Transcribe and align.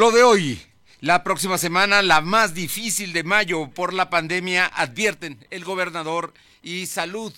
Lo 0.00 0.12
de 0.12 0.22
hoy, 0.22 0.58
la 1.02 1.22
próxima 1.22 1.58
semana, 1.58 2.00
la 2.00 2.22
más 2.22 2.54
difícil 2.54 3.12
de 3.12 3.22
mayo 3.22 3.68
por 3.68 3.92
la 3.92 4.08
pandemia, 4.08 4.64
advierten 4.64 5.36
el 5.50 5.62
gobernador 5.62 6.32
y 6.62 6.86
salud. 6.86 7.34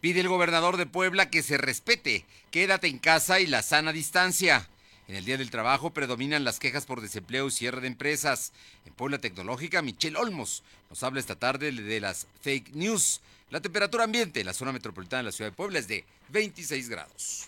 Pide 0.00 0.18
el 0.18 0.28
gobernador 0.28 0.76
de 0.76 0.86
Puebla 0.86 1.30
que 1.30 1.44
se 1.44 1.56
respete, 1.56 2.24
quédate 2.50 2.88
en 2.88 2.98
casa 2.98 3.38
y 3.38 3.46
la 3.46 3.62
sana 3.62 3.92
distancia. 3.92 4.68
En 5.06 5.14
el 5.14 5.24
Día 5.24 5.38
del 5.38 5.52
Trabajo 5.52 5.90
predominan 5.90 6.42
las 6.42 6.58
quejas 6.58 6.84
por 6.84 7.00
desempleo 7.00 7.46
y 7.46 7.52
cierre 7.52 7.80
de 7.80 7.86
empresas. 7.86 8.50
En 8.84 8.92
Puebla 8.92 9.18
Tecnológica, 9.18 9.82
Michelle 9.82 10.18
Olmos 10.18 10.64
nos 10.90 11.04
habla 11.04 11.20
esta 11.20 11.36
tarde 11.36 11.70
de 11.70 12.00
las 12.00 12.26
fake 12.40 12.74
news. 12.74 13.20
La 13.50 13.60
temperatura 13.60 14.02
ambiente 14.02 14.40
en 14.40 14.46
la 14.46 14.52
zona 14.52 14.72
metropolitana 14.72 15.18
de 15.18 15.26
la 15.26 15.32
ciudad 15.32 15.52
de 15.52 15.56
Puebla 15.56 15.78
es 15.78 15.86
de 15.86 16.04
26 16.30 16.88
grados. 16.88 17.46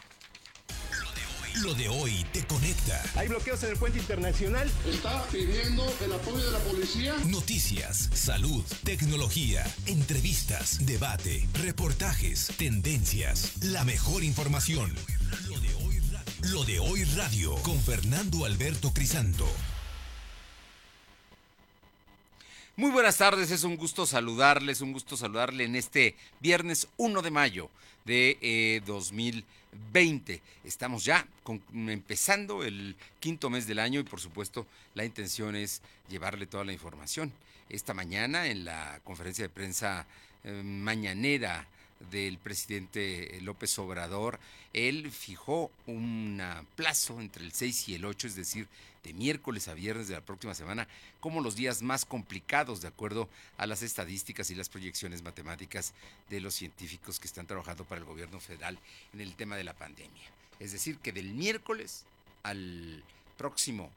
Lo 1.56 1.74
de 1.74 1.88
hoy 1.88 2.24
te 2.32 2.44
conecta. 2.46 3.02
Hay 3.16 3.28
bloqueos 3.28 3.62
en 3.64 3.70
el 3.70 3.76
puente 3.76 3.98
internacional. 3.98 4.70
Está 4.86 5.24
pidiendo 5.26 5.84
el 6.02 6.12
apoyo 6.12 6.44
de 6.44 6.52
la 6.52 6.58
policía. 6.60 7.14
Noticias, 7.26 8.08
salud, 8.14 8.64
tecnología, 8.84 9.66
entrevistas, 9.86 10.86
debate, 10.86 11.46
reportajes, 11.54 12.52
tendencias, 12.56 13.62
la 13.62 13.84
mejor 13.84 14.22
información. 14.22 14.94
Lo 15.48 15.58
de 15.60 15.74
hoy 15.74 15.98
radio, 15.98 16.52
Lo 16.52 16.64
de 16.64 16.78
hoy 16.78 17.04
radio 17.04 17.54
con 17.62 17.78
Fernando 17.80 18.44
Alberto 18.44 18.92
Crisanto. 18.92 19.46
Muy 22.76 22.92
buenas 22.92 23.18
tardes, 23.18 23.50
es 23.50 23.64
un 23.64 23.76
gusto 23.76 24.06
saludarles, 24.06 24.80
un 24.80 24.92
gusto 24.92 25.16
saludarle 25.16 25.64
en 25.64 25.74
este 25.74 26.14
viernes 26.38 26.88
1 26.96 27.20
de 27.20 27.30
mayo 27.30 27.70
de 28.06 28.38
eh, 28.40 28.80
2020. 28.86 29.59
Estamos 30.64 31.04
ya 31.04 31.26
empezando 31.72 32.62
el 32.64 32.96
quinto 33.18 33.50
mes 33.50 33.66
del 33.66 33.78
año 33.78 34.00
y 34.00 34.04
por 34.04 34.20
supuesto 34.20 34.66
la 34.94 35.04
intención 35.04 35.56
es 35.56 35.82
llevarle 36.08 36.46
toda 36.46 36.64
la 36.64 36.72
información. 36.72 37.32
Esta 37.68 37.92
mañana 37.92 38.46
en 38.46 38.64
la 38.64 39.00
conferencia 39.04 39.44
de 39.44 39.48
prensa 39.48 40.06
eh, 40.44 40.62
mañanera 40.64 41.66
del 42.10 42.38
presidente 42.38 43.38
López 43.42 43.78
Obrador, 43.78 44.38
él 44.72 45.10
fijó 45.10 45.70
un 45.86 46.42
plazo 46.76 47.20
entre 47.20 47.44
el 47.44 47.52
6 47.52 47.88
y 47.88 47.94
el 47.94 48.04
8, 48.04 48.28
es 48.28 48.36
decir, 48.36 48.68
de 49.04 49.12
miércoles 49.12 49.68
a 49.68 49.74
viernes 49.74 50.08
de 50.08 50.14
la 50.14 50.20
próxima 50.20 50.54
semana, 50.54 50.86
como 51.20 51.40
los 51.40 51.56
días 51.56 51.82
más 51.82 52.04
complicados 52.04 52.80
de 52.80 52.88
acuerdo 52.88 53.28
a 53.56 53.66
las 53.66 53.82
estadísticas 53.82 54.50
y 54.50 54.54
las 54.54 54.68
proyecciones 54.68 55.22
matemáticas 55.22 55.94
de 56.28 56.40
los 56.40 56.54
científicos 56.54 57.18
que 57.18 57.26
están 57.26 57.46
trabajando 57.46 57.84
para 57.84 58.00
el 58.00 58.06
gobierno 58.06 58.40
federal 58.40 58.78
en 59.12 59.20
el 59.20 59.34
tema 59.34 59.56
de 59.56 59.64
la 59.64 59.74
pandemia. 59.74 60.30
Es 60.58 60.72
decir, 60.72 60.98
que 60.98 61.12
del 61.12 61.32
miércoles 61.32 62.04
al 62.42 63.02
próximo 63.38 63.90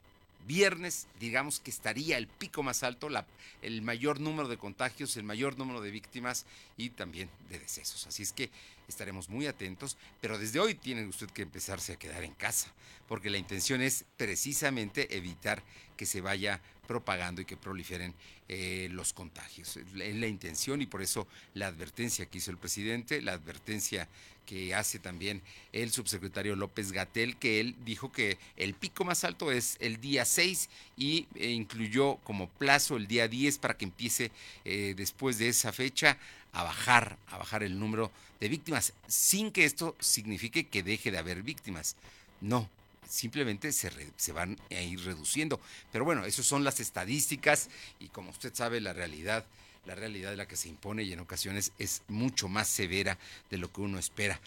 viernes, 0.48 1.08
digamos 1.20 1.60
que 1.60 1.72
estaría 1.72 2.18
el 2.18 2.28
pico 2.28 2.64
más 2.64 2.84
alto, 2.84 3.10
la, 3.10 3.26
el 3.62 3.82
mayor 3.82 4.20
número 4.20 4.48
de 4.48 4.58
contagios, 4.58 5.18
el 5.18 5.24
mayor 5.24 5.58
número 5.58 5.82
de 5.82 5.92
víctimas 5.92 6.46
y 6.78 6.90
también 6.90 7.30
de 7.50 7.60
decesos. 7.60 8.08
Así 8.08 8.24
es 8.24 8.34
que 8.34 8.50
estaremos 8.88 9.30
muy 9.30 9.48
atentos, 9.48 9.98
pero 10.22 10.38
desde 10.38 10.60
hoy 10.60 10.76
tiene 10.76 11.06
usted 11.06 11.30
que 11.30 11.42
empezarse 11.42 11.94
a 11.94 12.00
quedar 12.00 12.24
en 12.24 12.34
casa, 12.34 12.72
porque 13.08 13.30
la 13.30 13.38
intención 13.38 13.82
es 13.82 14.06
precisamente 14.18 15.16
evitar 15.16 15.64
que 15.98 16.06
se 16.06 16.22
vaya 16.22 16.62
propagando 16.88 17.42
y 17.42 17.46
que 17.46 17.58
proliferen 17.58 18.14
eh, 18.50 18.90
los 18.92 19.14
contagios. 19.14 19.78
Es 19.78 20.16
la 20.16 20.28
intención 20.28 20.82
y 20.82 20.86
por 20.86 21.02
eso 21.02 21.28
la 21.54 21.68
advertencia 21.68 22.26
que 22.26 22.40
hizo 22.40 22.52
el 22.52 22.58
presidente, 22.58 23.22
la 23.22 23.34
advertencia 23.34 24.08
que 24.46 24.76
hace 24.76 25.00
también 25.00 25.42
el 25.72 25.92
subsecretario 25.92 26.56
López 26.56 26.92
Gatel, 26.92 27.38
que 27.38 27.62
él 27.62 27.76
dijo 27.86 28.12
que 28.12 28.38
el 28.58 28.74
pico 28.74 29.06
más 29.06 29.24
alto 29.24 29.52
es 29.52 29.78
el 29.80 30.02
día 30.02 30.26
6 30.26 30.70
y 30.98 31.28
eh, 31.36 31.52
incluyó 31.52 32.18
como 32.18 32.50
plazo 32.50 32.98
el 32.98 33.08
día 33.08 33.30
10 33.30 33.58
para 33.60 33.78
que 33.78 33.86
empiece 33.86 34.32
eh, 34.66 34.94
después 34.98 35.38
de 35.38 35.48
esa 35.48 35.72
fecha 35.72 36.18
a 36.54 36.64
bajar, 36.64 37.18
a 37.28 37.38
bajar 37.38 37.64
el 37.64 37.80
número 37.80 38.12
de 38.40 38.48
víctimas, 38.48 38.94
sin 39.08 39.52
que 39.52 39.66
esto 39.66 39.96
signifique 40.00 40.68
que 40.68 40.84
deje 40.84 41.12
de 41.12 41.18
haber 41.18 41.44
víctimas. 41.44 41.96
No, 42.42 42.70
simplemente 43.10 43.72
se, 43.72 43.92
se, 44.16 44.32
van 44.32 44.60
a 44.70 44.82
ir 44.82 45.04
reduciendo. 45.04 45.60
Pero 45.92 46.06
bueno, 46.06 46.26
esas 46.26 46.46
son 46.46 46.64
las 46.64 46.80
estadísticas 46.80 47.70
y 48.00 48.08
como 48.10 48.30
usted 48.30 48.54
sabe, 48.54 48.82
la 48.82 48.94
realidad, 48.94 49.46
la 49.86 49.96
realidad 49.96 50.30
de 50.30 50.38
la 50.38 50.48
que 50.48 50.56
se 50.56 50.70
impone 50.70 51.04
y 51.04 51.14
en 51.14 51.20
ocasiones 51.20 51.72
es 51.80 52.04
mucho 52.08 52.48
más 52.48 52.68
severa 52.68 53.18
de 53.50 53.58
lo 53.58 53.72
que 53.72 53.82
uno 53.82 54.00
espera. 54.00 54.40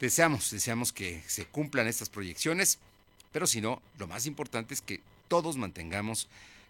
Deseamos, 0.00 0.50
deseamos 0.50 0.92
que 0.92 1.22
se 1.26 1.44
cumplan 1.46 1.88
estas 1.88 2.08
proyecciones, 2.08 2.78
pero 3.32 3.46
si 3.46 3.60
no, 3.60 3.82
lo 3.98 4.06
más 4.06 4.26
importante 4.26 4.74
es 4.74 4.80
que 4.80 5.00
todos 5.26 5.56
mantengamos 5.56 6.28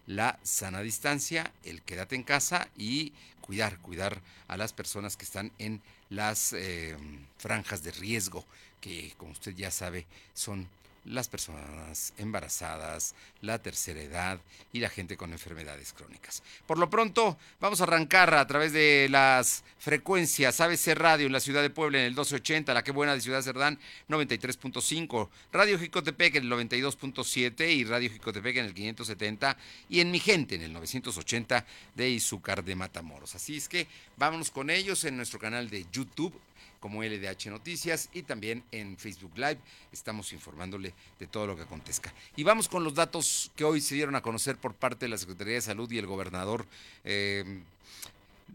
la 0.09 0.39
sana 0.41 0.81
distancia, 0.81 1.51
el 1.63 1.83
quédate 1.83 2.15
en 2.15 2.23
casa 2.23 2.67
y 2.75 3.13
cuidar, 3.41 3.77
cuidar 3.77 4.21
a 4.47 4.57
las 4.57 4.73
personas 4.73 5.15
que 5.15 5.23
están 5.23 5.51
en 5.59 5.83
las 6.09 6.51
eh, 6.53 6.97
franjas 7.37 7.83
de 7.83 7.91
riesgo, 7.91 8.43
que 8.81 9.13
como 9.17 9.33
usted 9.33 9.53
ya 9.55 9.69
sabe 9.69 10.07
son 10.33 10.67
las 11.09 11.27
personas 11.27 12.13
embarazadas, 12.17 13.15
la 13.41 13.59
tercera 13.59 14.01
edad 14.01 14.39
y 14.71 14.79
la 14.79 14.89
gente 14.89 15.17
con 15.17 15.31
enfermedades 15.31 15.91
crónicas. 15.91 16.43
Por 16.67 16.77
lo 16.77 16.89
pronto, 16.89 17.37
vamos 17.59 17.81
a 17.81 17.85
arrancar 17.85 18.33
a 18.35 18.45
través 18.45 18.73
de 18.73 19.07
las 19.09 19.63
frecuencias 19.79 20.61
ABC 20.61 20.93
Radio 20.93 21.25
en 21.25 21.33
la 21.33 21.39
ciudad 21.39 21.63
de 21.63 21.71
Puebla 21.71 21.97
en 21.97 22.05
el 22.05 22.11
1280, 22.11 22.73
La 22.73 22.83
Que 22.83 22.91
Buena 22.91 23.15
de 23.15 23.21
Ciudad 23.21 23.41
Cerdán 23.41 23.79
93.5, 24.07 25.29
Radio 25.51 25.79
Jicotepec 25.79 26.35
en 26.35 26.43
el 26.43 26.51
92.7 26.51 27.73
y 27.73 27.83
Radio 27.85 28.11
Jicotepec 28.11 28.57
en 28.57 28.65
el 28.65 28.73
570 28.73 29.57
y 29.89 30.01
en 30.01 30.11
Mi 30.11 30.19
Gente 30.19 30.55
en 30.55 30.61
el 30.61 30.73
980 30.73 31.65
de 31.95 32.09
Izúcar 32.09 32.63
de 32.63 32.75
Matamoros. 32.75 33.33
Así 33.33 33.57
es 33.57 33.67
que 33.67 33.87
vámonos 34.15 34.51
con 34.51 34.69
ellos 34.69 35.03
en 35.05 35.17
nuestro 35.17 35.39
canal 35.39 35.69
de 35.71 35.87
YouTube 35.91 36.39
como 36.79 37.03
LDH 37.03 37.47
Noticias 37.47 38.09
y 38.13 38.23
también 38.23 38.63
en 38.71 38.97
Facebook 38.97 39.33
Live. 39.35 39.57
Estamos 39.91 40.33
informándole 40.33 40.93
de 41.19 41.27
todo 41.27 41.47
lo 41.47 41.55
que 41.55 41.63
acontezca. 41.63 42.13
Y 42.35 42.43
vamos 42.43 42.67
con 42.67 42.83
los 42.83 42.95
datos 42.95 43.51
que 43.55 43.63
hoy 43.63 43.81
se 43.81 43.95
dieron 43.95 44.15
a 44.15 44.21
conocer 44.21 44.57
por 44.57 44.73
parte 44.73 45.05
de 45.05 45.09
la 45.09 45.17
Secretaría 45.17 45.55
de 45.55 45.61
Salud 45.61 45.91
y 45.91 45.97
el 45.97 46.07
gobernador 46.07 46.65
eh, 47.03 47.61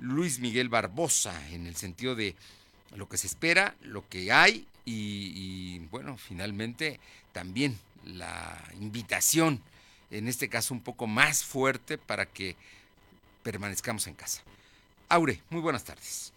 Luis 0.00 0.38
Miguel 0.38 0.68
Barbosa, 0.68 1.48
en 1.50 1.66
el 1.66 1.76
sentido 1.76 2.14
de 2.14 2.34
lo 2.96 3.08
que 3.08 3.16
se 3.16 3.26
espera, 3.26 3.74
lo 3.82 4.08
que 4.08 4.32
hay 4.32 4.66
y, 4.84 5.32
y 5.34 5.78
bueno, 5.90 6.16
finalmente 6.16 7.00
también 7.32 7.78
la 8.04 8.62
invitación, 8.80 9.60
en 10.10 10.28
este 10.28 10.48
caso 10.48 10.74
un 10.74 10.80
poco 10.80 11.06
más 11.06 11.44
fuerte 11.44 11.98
para 11.98 12.26
que 12.26 12.56
permanezcamos 13.42 14.06
en 14.06 14.14
casa. 14.14 14.42
Aure, 15.08 15.40
muy 15.50 15.60
buenas 15.60 15.84
tardes. 15.84 16.33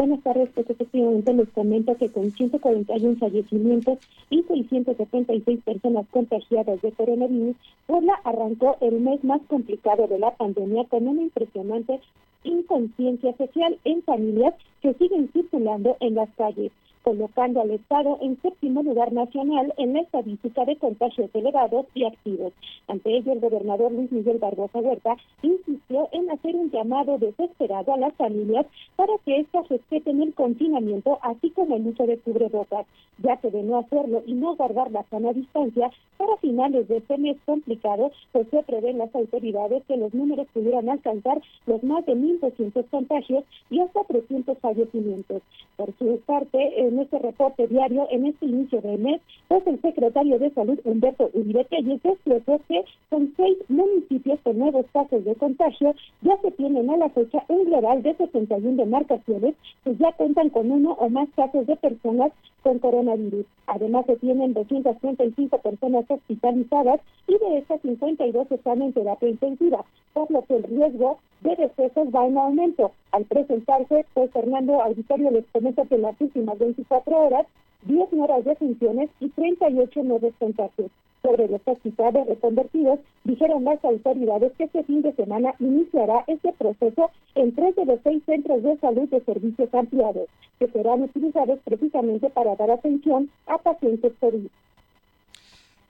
Buenas 0.00 0.22
tardes, 0.22 0.48
pues 0.54 0.70
efectivamente 0.70 1.30
les 1.34 1.50
comento 1.50 1.94
que 1.94 2.08
con 2.08 2.32
141 2.32 3.18
fallecimientos 3.18 3.98
y 4.30 4.42
676 4.44 5.60
personas 5.62 6.06
contagiadas 6.10 6.80
de 6.80 6.90
coronavirus, 6.92 7.54
Puebla 7.86 8.14
arrancó 8.24 8.78
el 8.80 8.98
mes 9.00 9.22
más 9.24 9.42
complicado 9.46 10.06
de 10.06 10.18
la 10.18 10.30
pandemia 10.30 10.84
con 10.84 11.06
una 11.06 11.20
impresionante 11.20 12.00
inconsciencia 12.44 13.36
social 13.36 13.78
en 13.84 14.02
familias 14.02 14.54
que 14.80 14.94
siguen 14.94 15.28
circulando 15.34 15.98
en 16.00 16.14
las 16.14 16.30
calles 16.30 16.72
colocando 17.02 17.60
al 17.60 17.70
Estado 17.70 18.18
en 18.20 18.40
séptimo 18.42 18.82
lugar 18.82 19.12
nacional 19.12 19.72
en 19.78 19.94
la 19.94 20.00
estadística 20.00 20.64
de 20.64 20.76
contagios 20.76 21.30
elevados 21.34 21.86
y 21.94 22.04
activos. 22.04 22.52
Ante 22.88 23.16
ello, 23.16 23.32
el 23.32 23.40
gobernador 23.40 23.92
Luis 23.92 24.12
Miguel 24.12 24.38
Barbosa 24.38 24.78
Huerta 24.78 25.16
insistió 25.42 26.08
en 26.12 26.30
hacer 26.30 26.54
un 26.56 26.70
llamado 26.70 27.18
desesperado 27.18 27.94
a 27.94 27.98
las 27.98 28.14
familias 28.14 28.66
para 28.96 29.12
que 29.24 29.40
éstas 29.40 29.68
respeten 29.68 30.22
el 30.22 30.34
confinamiento, 30.34 31.18
así 31.22 31.50
como 31.50 31.76
el 31.76 31.86
uso 31.86 32.06
de 32.06 32.18
cubrebocas, 32.18 32.86
ya 33.18 33.36
que 33.36 33.50
de 33.50 33.62
no 33.62 33.78
hacerlo 33.78 34.22
y 34.26 34.34
no 34.34 34.56
guardar 34.56 34.90
la 34.90 35.04
sana 35.04 35.32
distancia, 35.32 35.90
para 36.16 36.36
finales 36.36 36.86
de 36.88 36.98
este 36.98 37.16
mes 37.16 37.36
complicado, 37.46 38.12
pues 38.32 38.46
se 38.50 38.62
prevén 38.62 38.98
las 38.98 39.14
autoridades 39.14 39.82
que 39.86 39.96
los 39.96 40.12
números 40.12 40.46
pudieran 40.52 40.88
alcanzar 40.88 41.40
los 41.66 41.82
más 41.82 42.04
de 42.04 42.14
1.200 42.14 42.84
contagios 42.90 43.44
y 43.70 43.80
hasta 43.80 44.04
300 44.04 44.58
fallecimientos. 44.58 45.42
Por 45.76 45.96
su 45.98 46.20
parte, 46.26 46.89
en 46.90 46.98
este 46.98 47.18
reporte 47.18 47.68
diario, 47.68 48.06
en 48.10 48.26
este 48.26 48.46
inicio 48.46 48.80
de 48.80 48.98
mes, 48.98 49.20
pues 49.48 49.64
el 49.66 49.80
secretario 49.80 50.38
de 50.38 50.50
Salud, 50.50 50.78
Humberto 50.84 51.30
Uribe 51.32 51.64
Telles, 51.64 52.04
expresó 52.04 52.60
que 52.68 52.84
con 53.08 53.32
seis 53.36 53.56
municipios 53.68 54.40
con 54.40 54.58
nuevos 54.58 54.86
casos 54.92 55.24
de 55.24 55.34
contagio, 55.36 55.94
ya 56.22 56.36
se 56.42 56.50
tienen 56.52 56.90
a 56.90 56.96
la 56.96 57.08
fecha 57.10 57.44
un 57.48 57.64
global 57.64 58.02
de 58.02 58.14
61 58.14 58.76
demarcaciones 58.76 59.54
que 59.84 59.94
ya 59.96 60.12
cuentan 60.12 60.50
con 60.50 60.70
uno 60.70 60.92
o 60.92 61.08
más 61.08 61.28
casos 61.36 61.66
de 61.66 61.76
personas 61.76 62.32
con 62.62 62.78
coronavirus. 62.80 63.46
Además, 63.66 64.04
se 64.06 64.16
tienen 64.16 64.52
235 64.52 65.58
personas 65.58 66.04
hospitalizadas 66.08 67.00
y 67.28 67.38
de 67.38 67.58
estas 67.58 67.80
52 67.82 68.50
están 68.50 68.82
en 68.82 68.92
terapia 68.92 69.28
intensiva, 69.28 69.84
por 70.12 70.30
lo 70.30 70.42
que 70.42 70.56
el 70.56 70.64
riesgo 70.64 71.18
de 71.42 71.56
decesos 71.56 72.08
va 72.14 72.26
en 72.26 72.36
aumento. 72.36 72.92
Al 73.12 73.24
presentarse, 73.24 74.06
pues 74.14 74.30
Fernando 74.30 74.82
Auditorio 74.82 75.30
les 75.30 75.44
comenta 75.52 75.84
que 75.86 75.96
en 75.96 76.02
las 76.02 76.20
últimas 76.20 76.58
24 76.58 77.16
horas 77.16 77.46
10 77.82 78.12
nuevas 78.12 78.44
defunciones 78.44 79.10
y 79.20 79.28
38 79.30 80.02
nuevos 80.02 80.32
contagios. 80.38 80.90
Sobre 81.22 81.48
los 81.48 81.60
hospitales 81.66 82.26
reconvertidos, 82.26 82.98
dijeron 83.24 83.64
las 83.64 83.84
autoridades 83.84 84.52
que 84.56 84.64
este 84.64 84.84
fin 84.84 85.02
de 85.02 85.12
semana 85.12 85.54
iniciará 85.58 86.24
este 86.26 86.52
proceso 86.52 87.10
en 87.34 87.54
tres 87.54 87.76
de 87.76 87.84
los 87.84 88.00
seis 88.02 88.22
centros 88.24 88.62
de 88.62 88.78
salud 88.78 89.08
de 89.08 89.20
servicios 89.24 89.68
ampliados, 89.74 90.28
que 90.58 90.68
serán 90.68 91.02
utilizados 91.02 91.58
precisamente 91.64 92.30
para 92.30 92.56
dar 92.56 92.70
atención 92.70 93.30
a 93.46 93.58
pacientes 93.58 94.12
COVID. 94.18 94.46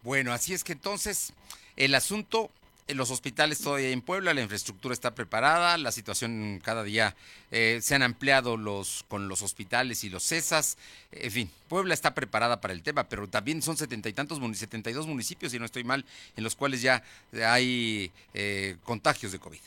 Bueno, 0.03 0.33
así 0.33 0.53
es 0.53 0.65
que 0.65 0.73
entonces 0.73 1.33
el 1.77 1.95
asunto 1.95 2.51
los 2.95 3.11
hospitales 3.11 3.61
todavía 3.61 3.91
en 3.91 4.03
Puebla, 4.03 4.35
la 4.35 4.43
infraestructura 4.43 4.93
está 4.93 5.15
preparada, 5.15 5.79
la 5.79 5.93
situación 5.93 6.61
cada 6.63 6.83
día 6.83 7.15
eh, 7.51 7.79
se 7.81 7.95
han 7.95 8.03
ampliado 8.03 8.57
los 8.57 9.05
con 9.09 9.29
los 9.29 9.43
hospitales 9.43 10.05
y 10.05 10.11
los 10.11 10.25
CESAS, 10.25 10.79
en 11.13 11.31
fin, 11.31 11.51
Puebla 11.69 11.95
está 11.95 12.15
preparada 12.15 12.61
para 12.61 12.75
el 12.75 12.83
tema, 12.83 13.05
pero 13.09 13.29
también 13.29 13.63
son 13.63 13.77
setenta 13.77 14.09
y 14.09 14.13
tantos, 14.13 14.39
72 14.39 15.07
municipios, 15.07 15.53
si 15.53 15.59
no 15.59 15.65
estoy 15.65 15.85
mal, 15.85 16.05
en 16.37 16.45
los 16.45 16.57
cuales 16.57 16.83
ya 16.83 17.03
hay 17.45 18.11
eh, 18.35 18.77
contagios 18.85 19.33
de 19.33 19.39
COVID. 19.39 19.61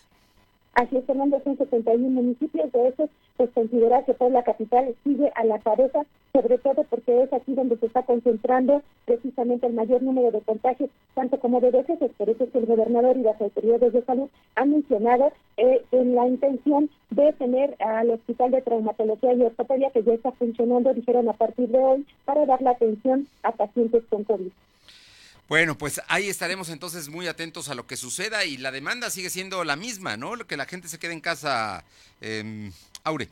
Así 0.73 0.97
es, 0.97 1.05
Fernando, 1.05 1.39
son 1.43 1.57
71 1.57 2.09
municipios, 2.09 2.71
de 2.71 2.87
esos 2.87 3.09
pues 3.37 3.49
considera 3.53 4.03
que 4.05 4.15
la 4.29 4.43
Capital 4.43 4.95
sigue 5.03 5.31
a 5.35 5.43
la 5.45 5.59
cabeza, 5.59 6.03
sobre 6.33 6.57
todo 6.57 6.83
porque 6.89 7.23
es 7.23 7.31
aquí 7.31 7.53
donde 7.53 7.77
se 7.77 7.85
está 7.85 8.01
concentrando 8.01 8.81
precisamente 9.05 9.67
el 9.67 9.73
mayor 9.73 10.01
número 10.01 10.31
de 10.31 10.41
contagios, 10.41 10.89
tanto 11.13 11.39
como 11.39 11.61
de 11.61 11.69
veces, 11.69 11.99
por 12.17 12.27
eso 12.27 12.43
es 12.43 12.49
que 12.49 12.57
el 12.57 12.65
gobernador 12.65 13.15
y 13.15 13.21
las 13.21 13.39
autoridades 13.39 13.93
de 13.93 14.03
salud 14.03 14.29
han 14.55 14.71
mencionado 14.71 15.31
eh, 15.57 15.85
en 15.91 16.15
la 16.15 16.27
intención 16.27 16.89
de 17.11 17.33
tener 17.33 17.75
al 17.79 18.09
Hospital 18.09 18.49
de 18.49 18.63
Traumatología 18.63 19.33
y 19.33 19.43
Ortopedia, 19.43 19.91
que 19.91 20.01
ya 20.01 20.13
está 20.13 20.31
funcionando, 20.31 20.91
dijeron 20.95 21.29
a 21.29 21.33
partir 21.33 21.69
de 21.69 21.77
hoy, 21.77 22.07
para 22.25 22.47
dar 22.47 22.63
la 22.63 22.71
atención 22.71 23.27
a 23.43 23.51
pacientes 23.51 24.03
con 24.09 24.23
COVID. 24.23 24.51
Bueno, 25.47 25.77
pues 25.77 26.01
ahí 26.07 26.29
estaremos 26.29 26.69
entonces 26.69 27.09
muy 27.09 27.27
atentos 27.27 27.69
a 27.69 27.75
lo 27.75 27.85
que 27.85 27.95
suceda 27.95 28.43
y 28.43 28.57
la 28.57 28.71
demanda 28.71 29.11
sigue 29.11 29.29
siendo 29.29 29.63
la 29.63 29.75
misma, 29.75 30.17
¿no? 30.17 30.33
Que 30.47 30.57
la 30.57 30.65
gente 30.65 30.87
se 30.87 30.97
quede 30.97 31.13
en 31.13 31.21
casa, 31.21 31.83
eh, 32.21 32.71
Aure. 33.03 33.29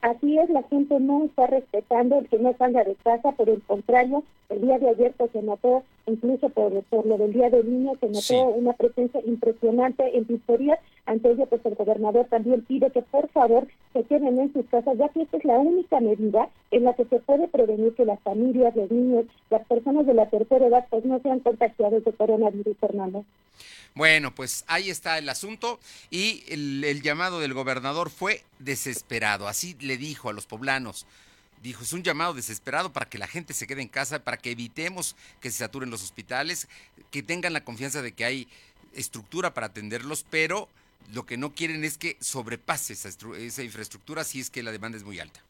Así 0.00 0.38
es, 0.38 0.48
la 0.50 0.62
gente 0.64 1.00
no 1.00 1.24
está 1.24 1.48
respetando 1.48 2.18
el 2.18 2.28
que 2.28 2.38
no 2.38 2.54
salga 2.56 2.84
de 2.84 2.94
casa, 2.96 3.32
por 3.32 3.48
el 3.48 3.62
contrario, 3.62 4.22
el 4.48 4.62
día 4.62 4.78
de 4.78 4.88
ayer 4.88 5.12
pues, 5.16 5.30
se 5.32 5.42
notó, 5.42 5.84
incluso 6.06 6.48
por, 6.48 6.82
por 6.84 7.06
lo 7.06 7.18
del 7.18 7.32
Día 7.32 7.50
del 7.50 7.70
Niño, 7.70 7.92
se 8.00 8.08
notó 8.08 8.48
una 8.48 8.72
presencia 8.72 9.20
impresionante 9.26 10.16
en 10.16 10.24
pizzerías. 10.24 10.78
Ante 11.04 11.30
ello, 11.30 11.46
pues 11.46 11.64
el 11.64 11.74
gobernador 11.74 12.26
también 12.30 12.64
pide 12.64 12.90
que 12.90 13.02
por 13.02 13.28
favor 13.30 13.66
se 13.92 14.04
queden 14.04 14.38
en 14.38 14.52
sus 14.52 14.66
casas, 14.66 14.96
ya 14.98 15.08
que 15.10 15.22
esta 15.22 15.36
es 15.36 15.44
la 15.44 15.58
única 15.58 16.00
medida 16.00 16.48
en 16.70 16.84
la 16.84 16.94
que 16.94 17.04
se 17.06 17.20
puede 17.20 17.48
prevenir 17.48 17.94
que 17.94 18.04
las 18.04 18.20
familias, 18.20 18.74
los 18.76 18.90
niños, 18.90 19.26
las 19.50 19.66
personas 19.66 20.06
de 20.06 20.14
la 20.14 20.28
tercera 20.28 20.66
edad, 20.66 20.86
pues 20.90 21.04
no 21.04 21.20
sean 21.20 21.40
contagiados 21.40 22.04
de 22.04 22.12
coronavirus, 22.12 22.76
Fernando. 22.78 23.24
Bueno, 23.94 24.34
pues 24.34 24.64
ahí 24.68 24.90
está 24.90 25.18
el 25.18 25.28
asunto 25.28 25.80
y 26.10 26.44
el, 26.48 27.02
llamado 27.02 27.40
del 27.40 27.54
gobernador 27.54 28.10
fue 28.10 28.42
desesperado, 28.58 29.48
así 29.48 29.76
le 29.80 29.96
dijo 29.96 30.28
a 30.30 30.32
los 30.32 30.46
poblanos. 30.46 31.06
Dijo, 31.62 31.82
es 31.82 31.92
un 31.92 32.02
llamado 32.02 32.34
desesperado 32.34 32.92
para 32.92 33.08
que 33.08 33.18
la 33.18 33.26
gente 33.26 33.52
se 33.52 33.66
quede 33.66 33.82
en 33.82 33.88
casa, 33.88 34.22
para 34.22 34.36
que 34.36 34.52
evitemos 34.52 35.16
que 35.40 35.50
se 35.50 35.58
saturen 35.58 35.90
los 35.90 36.02
hospitales, 36.02 36.68
que 37.10 37.22
tengan 37.22 37.52
la 37.52 37.64
confianza 37.64 38.02
de 38.02 38.12
que 38.12 38.24
hay 38.24 38.48
estructura 38.94 39.54
para 39.54 39.68
atenderlos, 39.68 40.24
pero 40.30 40.68
lo 41.12 41.26
que 41.26 41.36
no 41.36 41.52
quieren 41.52 41.84
es 41.84 41.98
que 41.98 42.16
sobrepase 42.20 42.92
esa, 42.92 43.08
esa 43.38 43.62
infraestructura 43.62 44.24
si 44.24 44.40
es 44.40 44.50
que 44.50 44.62
la 44.62 44.72
demanda 44.72 44.98
es 44.98 45.04
muy 45.04 45.18
alta. 45.18 45.40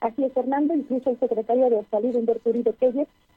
Así 0.00 0.24
es, 0.24 0.32
Fernando, 0.32 0.74
incluso 0.74 1.10
el 1.10 1.18
secretario 1.18 1.70
de 1.70 1.84
Salud, 1.90 2.14
Humberto 2.14 2.50
Uribe 2.50 2.72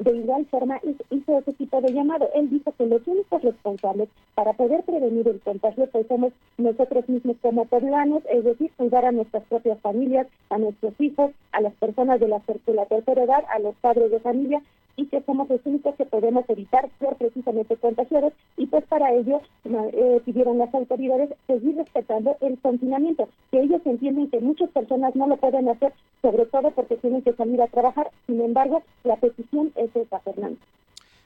de 0.04 0.18
igual 0.18 0.46
forma 0.48 0.80
hizo 1.12 1.38
ese 1.38 1.54
tipo 1.54 1.80
de 1.80 1.94
llamado. 1.94 2.28
Él 2.34 2.50
dijo 2.50 2.74
que 2.78 2.88
los 2.88 3.06
únicos 3.06 3.42
responsables 3.42 4.10
para 4.34 4.54
poder 4.54 4.84
prevenir 4.84 5.28
el 5.28 5.40
contagio 5.42 5.88
pues 5.92 6.08
somos 6.08 6.34
nosotros 6.58 7.08
mismos 7.08 7.38
como 7.42 7.66
poblanos, 7.66 8.24
es 8.30 8.44
decir, 8.44 8.72
cuidar 8.78 9.06
a 9.06 9.12
nuestras 9.12 9.44
propias 9.44 9.80
familias, 9.82 10.28
a 10.50 10.58
nuestros 10.58 10.94
hijos, 11.00 11.32
a 11.52 11.62
las 11.62 11.74
personas 11.74 12.20
de 12.20 12.28
la, 12.28 12.42
de 12.66 12.74
la 12.74 12.86
tercera 12.86 13.24
edad, 13.24 13.44
a 13.54 13.60
los 13.60 13.76
padres 13.76 14.10
de 14.10 14.20
familia 14.20 14.62
y 14.96 15.06
que 15.06 15.22
somos 15.24 15.50
los 15.50 15.62
únicos 15.66 15.96
que 15.96 16.06
podemos 16.06 16.46
evitar 16.50 16.90
ser 17.00 17.16
precisamente 17.16 17.76
contagiados 17.78 18.34
y 18.58 18.68
pues 18.68 18.86
para 18.86 19.14
ello 19.14 19.42
eh, 19.66 20.22
pidieron 20.26 20.58
las 20.58 20.74
autoridades 20.74 21.30
seguir 21.48 21.76
respetando 21.76 22.38
el 22.42 22.58
confinamiento, 22.60 23.30
que 23.52 23.62
ellos 23.62 23.82
entienden 23.86 24.30
que 24.30 24.40
muchas 24.40 24.70
personas 24.70 25.16
no 25.16 25.28
lo 25.28 25.38
pueden 25.38 25.70
hacer, 25.70 25.94
sobre 26.22 26.46
todo 26.46 26.72
porque 26.72 26.98
tienen 26.98 27.22
que 27.22 27.34
salir 27.34 27.62
a 27.62 27.68
trabajar, 27.68 28.12
sin 28.28 28.42
embargo 28.42 28.84
la 29.04 29.16
petición 29.18 29.72
es 29.76 29.96
esa, 29.96 30.20
Fernando. 30.20 30.58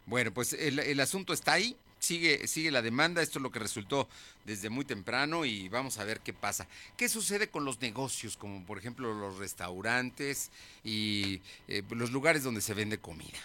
Bueno, 0.07 0.31
pues 0.31 0.53
el, 0.53 0.77
el 0.79 0.99
asunto 0.99 1.33
está 1.33 1.53
ahí, 1.53 1.75
sigue, 1.99 2.47
sigue 2.47 2.71
la 2.71 2.81
demanda, 2.81 3.21
esto 3.21 3.39
es 3.39 3.43
lo 3.43 3.51
que 3.51 3.59
resultó 3.59 4.07
desde 4.45 4.69
muy 4.69 4.85
temprano 4.85 5.45
y 5.45 5.67
vamos 5.69 5.97
a 5.97 6.03
ver 6.03 6.19
qué 6.19 6.33
pasa. 6.33 6.67
¿Qué 6.95 7.09
sucede 7.09 7.49
con 7.49 7.65
los 7.65 7.81
negocios, 7.81 8.37
como 8.37 8.63
por 8.65 8.77
ejemplo 8.77 9.13
los 9.13 9.37
restaurantes 9.37 10.51
y 10.83 11.41
eh, 11.67 11.81
los 11.89 12.11
lugares 12.11 12.43
donde 12.43 12.61
se 12.61 12.73
vende 12.73 12.99
comida? 12.99 13.39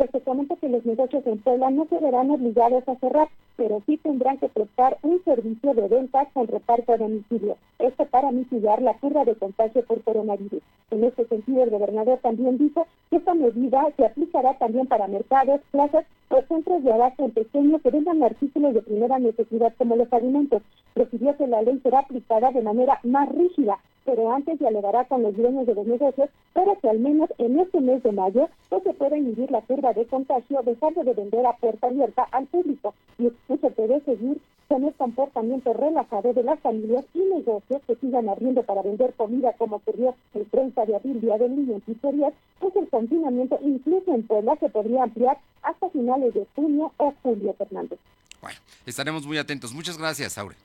Pues 0.00 0.12
se 0.12 0.20
comenta 0.22 0.56
que 0.56 0.70
los 0.70 0.86
negocios 0.86 1.26
en 1.26 1.36
Puebla 1.40 1.70
no 1.70 1.84
se 1.84 1.98
verán 1.98 2.30
obligados 2.30 2.88
a 2.88 2.96
cerrar, 2.96 3.28
pero 3.56 3.82
sí 3.84 3.98
tendrán 3.98 4.38
que 4.38 4.48
prestar 4.48 4.96
un 5.02 5.22
servicio 5.24 5.74
de 5.74 5.88
ventas 5.88 6.26
con 6.32 6.46
reparto 6.46 6.94
a 6.94 6.96
domicilio. 6.96 7.58
Esto 7.78 8.06
para 8.06 8.32
mitigar 8.32 8.80
la 8.80 8.94
curva 8.94 9.26
de 9.26 9.34
contagio 9.34 9.84
por 9.84 10.02
coronavirus. 10.02 10.62
En 10.90 11.04
este 11.04 11.26
sentido, 11.26 11.64
el 11.64 11.68
gobernador 11.68 12.18
también 12.22 12.56
dijo 12.56 12.86
que 13.10 13.16
esta 13.16 13.34
medida 13.34 13.92
se 13.98 14.06
aplicará 14.06 14.54
también 14.54 14.86
para 14.86 15.06
mercados, 15.06 15.60
plazas 15.70 16.06
o 16.30 16.40
centros 16.48 16.82
de 16.82 16.92
abasto 16.94 17.26
en 17.26 17.32
pequeño 17.32 17.78
que 17.80 17.90
vendan 17.90 18.22
artículos 18.22 18.72
de 18.72 18.80
primera 18.80 19.18
necesidad 19.18 19.74
como 19.76 19.96
los 19.96 20.10
alimentos. 20.14 20.62
Prefirió 20.94 21.36
que 21.36 21.46
la 21.46 21.60
ley 21.60 21.78
será 21.82 21.98
aplicada 21.98 22.52
de 22.52 22.62
manera 22.62 23.00
más 23.02 23.28
rígida, 23.28 23.78
pero 24.04 24.32
antes 24.32 24.58
dialogará 24.58 25.04
con 25.04 25.22
los 25.22 25.36
dueños 25.36 25.66
de 25.66 25.74
los 25.74 25.86
negocios 25.86 26.30
para 26.52 26.74
que 26.76 26.88
al 26.88 26.98
menos 26.98 27.30
en 27.38 27.58
este 27.60 27.80
mes 27.80 28.02
de 28.02 28.12
mayo 28.12 28.48
no 28.70 28.80
se 28.80 28.94
pueda 28.94 29.16
inhibir 29.16 29.50
la 29.50 29.60
curva 29.62 29.92
de 29.92 30.06
contagio 30.06 30.62
dejando 30.64 31.04
de 31.04 31.14
vender 31.14 31.46
a 31.46 31.56
puerta 31.56 31.86
abierta 31.86 32.26
al 32.32 32.46
público 32.46 32.94
y 33.18 33.30
que 33.30 33.70
debe 33.70 34.00
seguir 34.00 34.40
con 34.68 34.84
el 34.84 34.94
comportamiento 34.94 35.72
relajado 35.72 36.32
de 36.32 36.44
las 36.44 36.60
familias 36.60 37.04
y 37.12 37.18
negocios 37.18 37.82
que 37.88 37.96
sigan 37.96 38.28
abriendo 38.28 38.62
para 38.62 38.82
vender 38.82 39.12
comida 39.14 39.52
como 39.58 39.76
ocurrió 39.76 40.14
el 40.32 40.46
30 40.46 40.86
de 40.86 40.94
abril, 40.94 41.20
Día 41.20 41.38
del 41.38 41.56
Niño 41.56 41.74
en 41.74 41.80
pizzerías, 41.80 42.32
pues 42.60 42.76
el 42.76 42.88
confinamiento 42.88 43.58
incluso 43.62 44.14
en 44.14 44.22
Puebla 44.22 44.56
se 44.60 44.68
podría 44.68 45.02
ampliar 45.02 45.38
hasta 45.62 45.90
finales 45.90 46.34
de 46.34 46.46
junio 46.54 46.92
o 46.98 47.12
julio, 47.22 47.52
Fernando. 47.54 47.96
Bueno, 48.40 48.58
estaremos 48.86 49.26
muy 49.26 49.38
atentos. 49.38 49.74
Muchas 49.74 49.98
gracias, 49.98 50.38
Aure. 50.38 50.56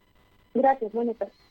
Gracias, 0.54 0.94
buenas 0.94 1.18
tardes. 1.18 1.45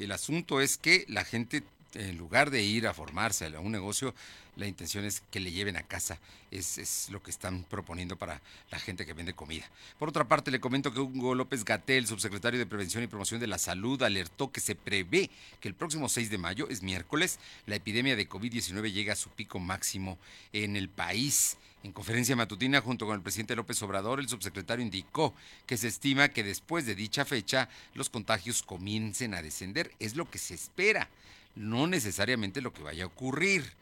El 0.00 0.12
asunto 0.12 0.62
es 0.62 0.78
que 0.78 1.04
la 1.08 1.24
gente, 1.24 1.62
en 1.94 2.16
lugar 2.16 2.50
de 2.50 2.62
ir 2.62 2.86
a 2.86 2.94
formarse 2.94 3.44
a 3.44 3.60
un 3.60 3.70
negocio, 3.70 4.14
la 4.60 4.68
intención 4.68 5.04
es 5.04 5.22
que 5.30 5.40
le 5.40 5.50
lleven 5.50 5.76
a 5.76 5.82
casa. 5.82 6.18
Es, 6.50 6.78
es, 6.78 7.08
lo 7.10 7.22
que 7.22 7.30
están 7.30 7.64
proponiendo 7.64 8.16
para 8.16 8.40
la 8.70 8.78
gente 8.78 9.06
que 9.06 9.14
vende 9.14 9.32
comida. 9.32 9.68
Por 9.98 10.08
otra 10.08 10.28
parte, 10.28 10.50
le 10.50 10.60
comento 10.60 10.92
que 10.92 11.00
Hugo 11.00 11.34
López 11.34 11.64
Gatel, 11.64 12.06
subsecretario 12.06 12.58
de 12.58 12.66
Prevención 12.66 13.02
y 13.02 13.06
Promoción 13.06 13.40
de 13.40 13.46
la 13.46 13.58
Salud, 13.58 14.02
alertó 14.02 14.52
que 14.52 14.60
se 14.60 14.74
prevé 14.74 15.30
que 15.60 15.68
el 15.68 15.74
próximo 15.74 16.08
6 16.08 16.30
de 16.30 16.38
mayo, 16.38 16.68
es 16.68 16.82
miércoles, 16.82 17.38
la 17.66 17.76
epidemia 17.76 18.16
de 18.16 18.28
COVID-19 18.28 18.92
llega 18.92 19.14
a 19.14 19.16
su 19.16 19.30
pico 19.30 19.58
máximo 19.58 20.18
en 20.52 20.76
el 20.76 20.88
país. 20.88 21.56
En 21.82 21.92
conferencia 21.92 22.36
matutina 22.36 22.82
junto 22.82 23.06
con 23.06 23.14
el 23.14 23.22
presidente 23.22 23.56
López 23.56 23.80
Obrador, 23.82 24.20
el 24.20 24.28
subsecretario 24.28 24.84
indicó 24.84 25.34
que 25.66 25.78
se 25.78 25.88
estima 25.88 26.28
que 26.28 26.42
después 26.42 26.84
de 26.84 26.94
dicha 26.94 27.24
fecha 27.24 27.70
los 27.94 28.10
contagios 28.10 28.62
comiencen 28.62 29.32
a 29.32 29.40
descender. 29.40 29.92
Es 29.98 30.14
lo 30.14 30.30
que 30.30 30.36
se 30.36 30.54
espera, 30.54 31.08
no 31.56 31.86
necesariamente 31.86 32.60
lo 32.60 32.74
que 32.74 32.82
vaya 32.82 33.04
a 33.04 33.06
ocurrir. 33.06 33.72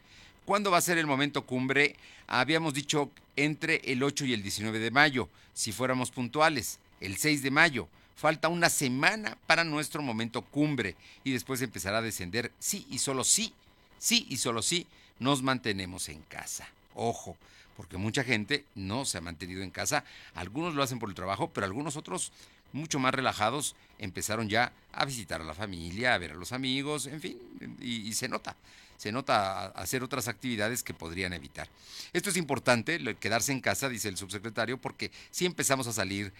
¿Cuándo 0.49 0.71
va 0.71 0.79
a 0.79 0.81
ser 0.81 0.97
el 0.97 1.05
momento 1.05 1.45
cumbre? 1.45 1.95
Habíamos 2.25 2.73
dicho 2.73 3.11
entre 3.35 3.83
el 3.85 4.01
8 4.01 4.25
y 4.25 4.33
el 4.33 4.41
19 4.41 4.79
de 4.79 4.89
mayo, 4.89 5.29
si 5.53 5.71
fuéramos 5.71 6.09
puntuales, 6.09 6.79
el 7.01 7.17
6 7.17 7.43
de 7.43 7.51
mayo. 7.51 7.87
Falta 8.15 8.47
una 8.47 8.71
semana 8.71 9.37
para 9.45 9.63
nuestro 9.63 10.01
momento 10.01 10.41
cumbre 10.41 10.95
y 11.23 11.33
después 11.33 11.61
empezará 11.61 11.99
a 11.99 12.01
descender. 12.01 12.51
Sí 12.57 12.87
y 12.89 12.97
solo 12.97 13.23
sí, 13.23 13.53
sí 13.99 14.25
y 14.27 14.37
solo 14.37 14.63
sí, 14.63 14.87
nos 15.19 15.43
mantenemos 15.43 16.09
en 16.09 16.23
casa. 16.23 16.67
Ojo, 16.95 17.37
porque 17.77 17.97
mucha 17.97 18.23
gente 18.23 18.65
no 18.73 19.05
se 19.05 19.19
ha 19.19 19.21
mantenido 19.21 19.61
en 19.61 19.69
casa. 19.69 20.03
Algunos 20.33 20.73
lo 20.73 20.81
hacen 20.81 20.97
por 20.97 21.09
el 21.09 21.15
trabajo, 21.15 21.51
pero 21.53 21.67
algunos 21.67 21.95
otros, 21.95 22.31
mucho 22.73 22.97
más 22.97 23.13
relajados, 23.13 23.75
empezaron 23.99 24.49
ya 24.49 24.71
a 24.93 25.05
visitar 25.05 25.41
a 25.41 25.45
la 25.45 25.53
familia, 25.53 26.15
a 26.15 26.17
ver 26.17 26.31
a 26.31 26.35
los 26.35 26.53
amigos, 26.53 27.05
en 27.05 27.21
fin, 27.21 27.37
y, 27.79 28.11
se 28.13 28.27
nota. 28.27 28.55
Se 28.99 29.13
nota 29.13 29.67
hacer 29.67 30.03
otras 30.03 30.27
actividades 30.27 30.83
que 30.83 30.93
podrían 30.93 31.31
evitar. 31.31 31.69
Esto 32.11 32.29
es 32.29 32.35
importante, 32.35 32.99
quedarse 33.15 33.53
en 33.53 33.61
casa, 33.61 33.87
dice 33.87 34.09
el 34.09 34.17
subsecretario, 34.17 34.77
porque 34.77 35.09
si 35.31 35.45
empezamos 35.45 35.87
a 35.87 35.93
salir, 35.93 36.33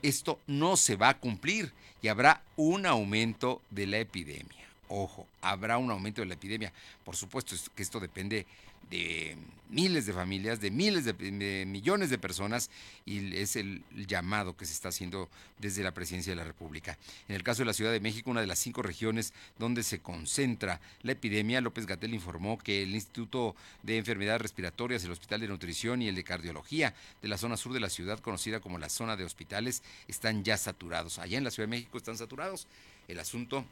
esto 0.00 0.40
no 0.46 0.78
se 0.78 0.96
va 0.96 1.10
a 1.10 1.18
cumplir 1.18 1.70
y 2.00 2.08
habrá 2.08 2.40
un 2.56 2.86
aumento 2.86 3.60
de 3.70 3.86
la 3.86 3.98
epidemia 3.98 4.58
ojo, 4.88 5.26
habrá 5.42 5.76
un 5.76 5.90
aumento 5.90 6.22
de 6.22 6.26
la 6.26 6.34
epidemia. 6.34 6.72
Por 7.04 7.14
supuesto 7.14 7.54
que 7.74 7.82
esto 7.82 8.00
depende 8.00 8.46
de 8.90 9.36
miles 9.70 10.06
de 10.06 10.12
familias, 10.12 10.60
de 10.60 10.70
miles 10.70 11.04
de, 11.04 11.64
millones 11.66 12.10
de 12.10 12.18
personas 12.18 12.70
y 13.04 13.36
es 13.36 13.56
el 13.56 13.82
llamado 14.06 14.56
que 14.56 14.64
se 14.64 14.72
está 14.72 14.88
haciendo 14.88 15.28
desde 15.58 15.82
la 15.82 15.92
presidencia 15.92 16.32
de 16.32 16.36
la 16.36 16.44
República. 16.44 16.98
En 17.28 17.34
el 17.34 17.42
caso 17.42 17.62
de 17.62 17.66
la 17.66 17.72
Ciudad 17.72 17.92
de 17.92 18.00
México, 18.00 18.30
una 18.30 18.40
de 18.40 18.46
las 18.46 18.58
cinco 18.58 18.82
regiones 18.82 19.32
donde 19.58 19.82
se 19.82 19.98
concentra 19.98 20.80
la 21.02 21.12
epidemia, 21.12 21.60
López 21.60 21.86
Gatel 21.86 22.14
informó 22.14 22.58
que 22.58 22.82
el 22.82 22.94
Instituto 22.94 23.54
de 23.82 23.98
Enfermedades 23.98 24.42
Respiratorias, 24.42 25.04
el 25.04 25.10
Hospital 25.10 25.40
de 25.40 25.48
Nutrición 25.48 26.02
y 26.02 26.08
el 26.08 26.14
de 26.14 26.24
Cardiología 26.24 26.94
de 27.22 27.28
la 27.28 27.38
zona 27.38 27.56
sur 27.56 27.72
de 27.72 27.80
la 27.80 27.90
ciudad, 27.90 28.20
conocida 28.20 28.60
como 28.60 28.78
la 28.78 28.88
zona 28.88 29.16
de 29.16 29.24
hospitales, 29.24 29.82
están 30.06 30.44
ya 30.44 30.56
saturados. 30.56 31.18
Allá 31.18 31.38
en 31.38 31.44
la 31.44 31.50
Ciudad 31.50 31.68
de 31.68 31.76
México 31.76 31.98
están 31.98 32.16
saturados. 32.16 32.66
El 33.06 33.20
asunto 33.20 33.64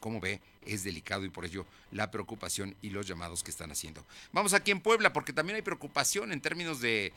como 0.00 0.18
ve, 0.18 0.40
es 0.66 0.84
delicado 0.84 1.24
y 1.24 1.30
por 1.30 1.44
ello 1.44 1.66
la 1.90 2.10
preocupación 2.10 2.74
y 2.82 2.90
los 2.90 3.06
llamados 3.06 3.42
que 3.42 3.50
están 3.50 3.70
haciendo. 3.70 4.04
Vamos 4.32 4.52
aquí 4.54 4.70
en 4.70 4.80
Puebla 4.80 5.12
porque 5.12 5.32
también 5.32 5.56
hay 5.56 5.62
preocupación 5.62 6.32
en 6.32 6.40
términos 6.40 6.80
de 6.80 7.12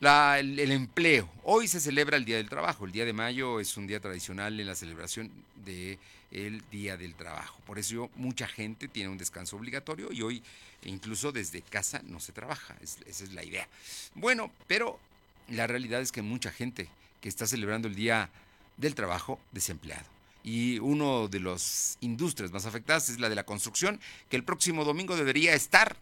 el, 0.00 0.70
empleo. 0.70 1.28
Hoy 1.42 1.66
se 1.66 1.80
celebra 1.80 2.16
el 2.16 2.24
Día 2.24 2.36
del 2.36 2.48
Trabajo. 2.48 2.84
El 2.84 2.92
Día 2.92 3.04
de 3.04 3.12
mayo 3.12 3.60
es 3.60 3.76
un 3.76 3.86
día 3.86 4.00
tradicional 4.00 4.58
en 4.58 4.66
la 4.66 4.74
celebración 4.74 5.30
del 5.64 6.62
Día 6.70 6.96
del 6.96 7.14
Trabajo. 7.14 7.60
Por 7.66 7.78
eso 7.78 8.10
mucha 8.14 8.46
gente 8.46 8.88
tiene 8.88 9.08
un 9.08 9.18
descanso 9.18 9.56
obligatorio 9.56 10.12
y 10.12 10.22
hoy 10.22 10.42
incluso 10.84 11.32
desde 11.32 11.62
casa 11.62 12.00
no 12.04 12.20
se 12.20 12.32
trabaja. 12.32 12.76
esa 12.80 13.24
es 13.24 13.32
la 13.32 13.44
idea. 13.44 13.68
Bueno, 14.14 14.52
pero 14.66 15.00
la 15.48 15.66
realidad 15.66 16.00
es 16.00 16.12
que 16.12 16.22
mucha 16.22 16.52
gente 16.52 16.88
que 17.20 17.28
está 17.28 17.46
celebrando 17.46 17.88
el 17.88 17.96
Día 17.96 18.30
del 18.76 18.94
Trabajo 18.94 19.40
desempleado 19.50 20.17
y 20.44 20.78
uno 20.78 21.28
de 21.28 21.40
las 21.40 21.98
industrias 22.00 22.52
más 22.52 22.66
afectadas 22.66 23.08
es 23.08 23.20
la 23.20 23.28
de 23.28 23.34
la 23.34 23.44
construcción, 23.44 24.00
que 24.30 24.36
el 24.36 24.44
próximo 24.44 24.84
domingo 24.84 25.16
debería 25.16 25.54
estar 25.54 25.96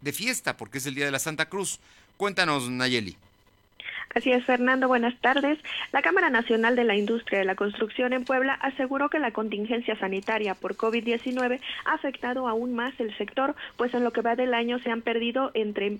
de 0.00 0.12
fiesta 0.12 0.56
porque 0.56 0.78
es 0.78 0.86
el 0.86 0.94
Día 0.94 1.04
de 1.04 1.12
la 1.12 1.18
Santa 1.18 1.48
Cruz. 1.48 1.80
Cuéntanos, 2.16 2.70
Nayeli. 2.70 3.16
Así 4.14 4.32
es, 4.32 4.46
Fernando, 4.46 4.88
buenas 4.88 5.14
tardes. 5.20 5.58
La 5.92 6.00
Cámara 6.00 6.30
Nacional 6.30 6.74
de 6.74 6.84
la 6.84 6.96
Industria 6.96 7.40
de 7.40 7.44
la 7.44 7.54
Construcción 7.54 8.14
en 8.14 8.24
Puebla 8.24 8.54
aseguró 8.54 9.10
que 9.10 9.18
la 9.18 9.30
contingencia 9.30 9.98
sanitaria 9.98 10.54
por 10.54 10.74
COVID-19 10.74 11.60
ha 11.84 11.92
afectado 11.92 12.48
aún 12.48 12.74
más 12.74 12.98
el 12.98 13.14
sector, 13.18 13.54
pues 13.76 13.92
en 13.92 14.04
lo 14.04 14.12
que 14.12 14.22
va 14.22 14.34
del 14.34 14.54
año 14.54 14.78
se 14.78 14.90
han 14.90 15.02
perdido 15.02 15.50
entre, 15.52 15.98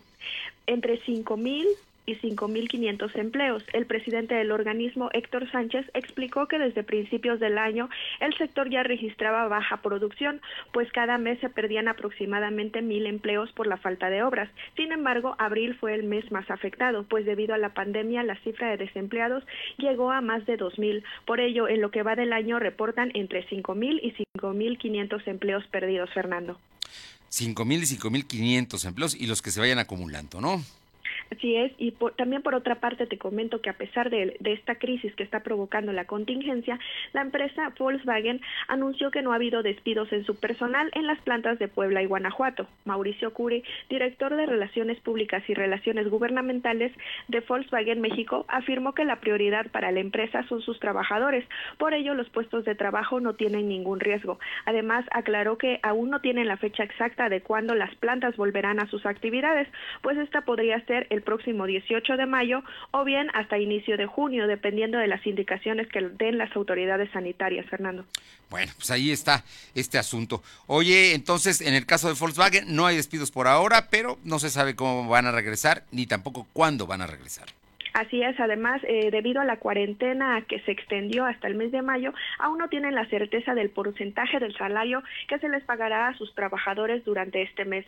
entre 0.67 0.99
5 1.05 1.37
mil 1.37 1.67
y 2.07 2.15
5.500 2.17 3.17
empleos. 3.17 3.63
El 3.73 3.87
presidente 3.87 4.35
del 4.35 4.53
organismo, 4.53 5.11
Héctor 5.13 5.51
Sánchez, 5.51 5.87
explicó 5.93 6.47
que 6.47 6.59
desde 6.59 6.85
principios 6.85 7.41
del 7.41 7.59
año 7.59 7.89
el 8.21 8.37
sector 8.39 8.71
ya 8.71 8.83
registraba 8.83 9.49
baja 9.49 9.83
producción, 9.83 10.41
pues 10.73 10.91
cada 10.93 11.19
mes 11.19 11.39
se 11.41 11.51
perdían 11.51 11.89
aproximadamente 11.89 12.83
mil 12.83 13.07
empleos 13.07 13.53
por 13.53 13.67
la 13.67 13.77
falta 13.77 14.09
de 14.09 14.23
obras. 14.23 14.49
Sin 14.77 14.93
embargo, 14.93 15.35
abril 15.39 15.75
fue 15.75 15.95
el 15.95 16.05
mes 16.05 16.31
más 16.31 16.51
afectado, 16.51 17.05
pues 17.05 17.27
debido 17.27 17.55
a 17.55 17.59
la 17.59 17.75
pandemia 17.75 18.23
la 18.23 18.37
cifra 18.43 18.71
de 18.71 18.77
desempleados 18.77 19.45
llegó 19.79 20.11
a 20.13 20.21
más 20.21 20.47
de 20.47 20.59
2.000. 20.59 21.03
Por 21.25 21.41
ello, 21.41 21.69
en 21.69 21.81
lo 21.81 21.91
que 21.91 22.03
va 22.03 22.17
del 22.17 22.33
año 22.33 22.59
reportan 22.59 23.11
entre 23.15 23.47
5.000 23.49 24.01
y 24.03 24.15
5.500 24.39 25.27
empleos 25.27 25.65
perdidos, 25.69 26.11
Fernando. 26.13 26.59
5.000 27.31 27.83
y 27.83 27.97
5.500 27.99 28.85
empleos 28.87 29.15
y 29.15 29.27
los 29.27 29.43
que 29.43 29.51
se 29.51 29.61
vayan 29.61 29.79
acumulando, 29.79 30.41
¿no? 30.41 30.63
Así 31.31 31.57
es, 31.57 31.73
y 31.79 31.93
también 32.17 32.43
por 32.43 32.55
otra 32.55 32.77
parte 32.77 33.07
te 33.07 33.19
comento 33.19 33.61
que 33.61 33.71
a 33.71 33.77
pesar 33.77 34.11
de, 34.11 34.37
esta 34.45 34.77
crisis 34.77 35.15
que 35.17 35.25
está 35.25 35.41
provocando 35.41 35.93
la 35.93 36.05
contingencia, 36.05 36.79
la 37.13 37.23
empresa 37.23 37.73
Volkswagen 37.79 38.41
anunció 38.69 39.11
que 39.11 39.23
no 39.23 39.33
ha 39.33 39.37
habido 39.37 39.63
despidos 39.63 40.13
en 40.13 40.25
su 40.25 40.37
personal 40.37 40.91
en 40.95 41.07
las 41.07 41.21
plantas 41.23 41.59
de 41.59 41.69
Puebla 41.69 42.03
y 42.03 42.07
Guanajuato. 42.07 42.67
Mauricio 42.85 43.33
Curi, 43.33 43.65
director 43.91 44.37
de 44.37 44.47
Relaciones 44.47 45.01
Públicas 45.01 45.43
y 45.49 45.55
Relaciones 45.55 46.09
Gubernamentales 46.09 46.93
de 47.29 47.41
Volkswagen 47.41 48.01
México, 48.01 48.45
afirmó 48.49 48.95
que 48.95 49.05
la 49.05 49.21
prioridad 49.21 49.67
para 49.71 49.91
la 49.91 50.01
empresa 50.01 50.45
son 50.49 50.63
sus 50.63 50.79
trabajadores, 50.79 51.45
por 51.79 51.93
ello 51.93 52.15
los 52.15 52.31
puestos 52.31 52.65
de 52.65 52.75
trabajo 52.75 53.21
no 53.21 53.35
tienen 53.35 53.69
ningún 53.69 54.01
riesgo. 54.01 54.39
Además, 54.65 55.05
aclaró 55.11 55.59
que 55.59 55.81
aún 55.83 56.11
no 56.11 56.21
tienen 56.21 56.49
la 56.49 56.57
fecha 56.57 56.85
exacta 56.85 57.29
de 57.29 57.41
cuándo 57.41 57.75
las 57.75 57.95
plantas 57.97 58.37
volverán 58.37 58.81
a 58.81 58.89
sus 58.89 59.07
actividades, 59.07 59.69
pues 60.03 60.17
esta 60.19 60.43
podría 60.43 60.81
ser 60.87 61.07
el 61.17 61.23
próximo 61.23 61.67
18 61.67 62.17
de 62.17 62.27
mayo 62.27 62.63
o 62.93 63.05
bien 63.05 63.29
hasta 63.35 63.59
inicio 63.59 63.97
de 63.97 64.07
junio, 64.07 64.47
dependiendo 64.47 64.99
de 64.99 65.09
las 65.09 65.27
indicaciones 65.27 65.89
que 65.89 66.01
den 66.01 66.39
las 66.39 66.55
autoridades 66.55 67.11
sanitarias, 67.11 67.67
Fernando. 67.67 68.05
Bueno, 68.51 68.73
pues 68.77 68.91
ahí 68.91 69.11
está 69.11 69.45
este 69.75 69.99
asunto. 69.99 70.43
Oye, 70.67 71.15
entonces, 71.15 71.61
en 71.61 71.75
el 71.75 71.87
caso 71.87 72.09
de 72.09 72.15
Volkswagen 72.15 72.75
no 72.75 72.87
hay 72.87 72.97
despidos 72.97 73.31
por 73.31 73.49
ahora, 73.49 73.89
pero 73.91 74.19
no 74.25 74.39
se 74.39 74.51
sabe 74.51 74.77
cómo 74.77 75.09
van 75.09 75.27
a 75.27 75.33
regresar 75.33 75.83
ni 75.91 76.07
tampoco 76.07 76.47
cuándo 76.53 76.87
van 76.87 77.03
a 77.03 77.07
regresar. 77.07 77.49
Así 77.97 78.23
es, 78.23 78.39
además, 78.39 78.83
eh, 78.87 79.11
debido 79.11 79.41
a 79.41 79.47
la 79.47 79.57
cuarentena 79.57 80.43
que 80.47 80.61
se 80.61 80.71
extendió 80.71 81.25
hasta 81.25 81.49
el 81.49 81.55
mes 81.55 81.73
de 81.73 81.81
mayo, 81.81 82.13
aún 82.39 82.59
no 82.59 82.69
tienen 82.69 82.95
la 82.95 83.07
certeza 83.07 83.55
del 83.55 83.71
porcentaje 83.71 84.39
del 84.39 84.55
salario 84.55 85.03
que 85.29 85.39
se 85.39 85.49
les 85.49 85.65
pagará 85.65 86.09
a 86.09 86.19
sus 86.19 86.35
trabajadores 86.35 87.07
durante 87.07 87.41
este 87.41 87.65
mes. 87.65 87.87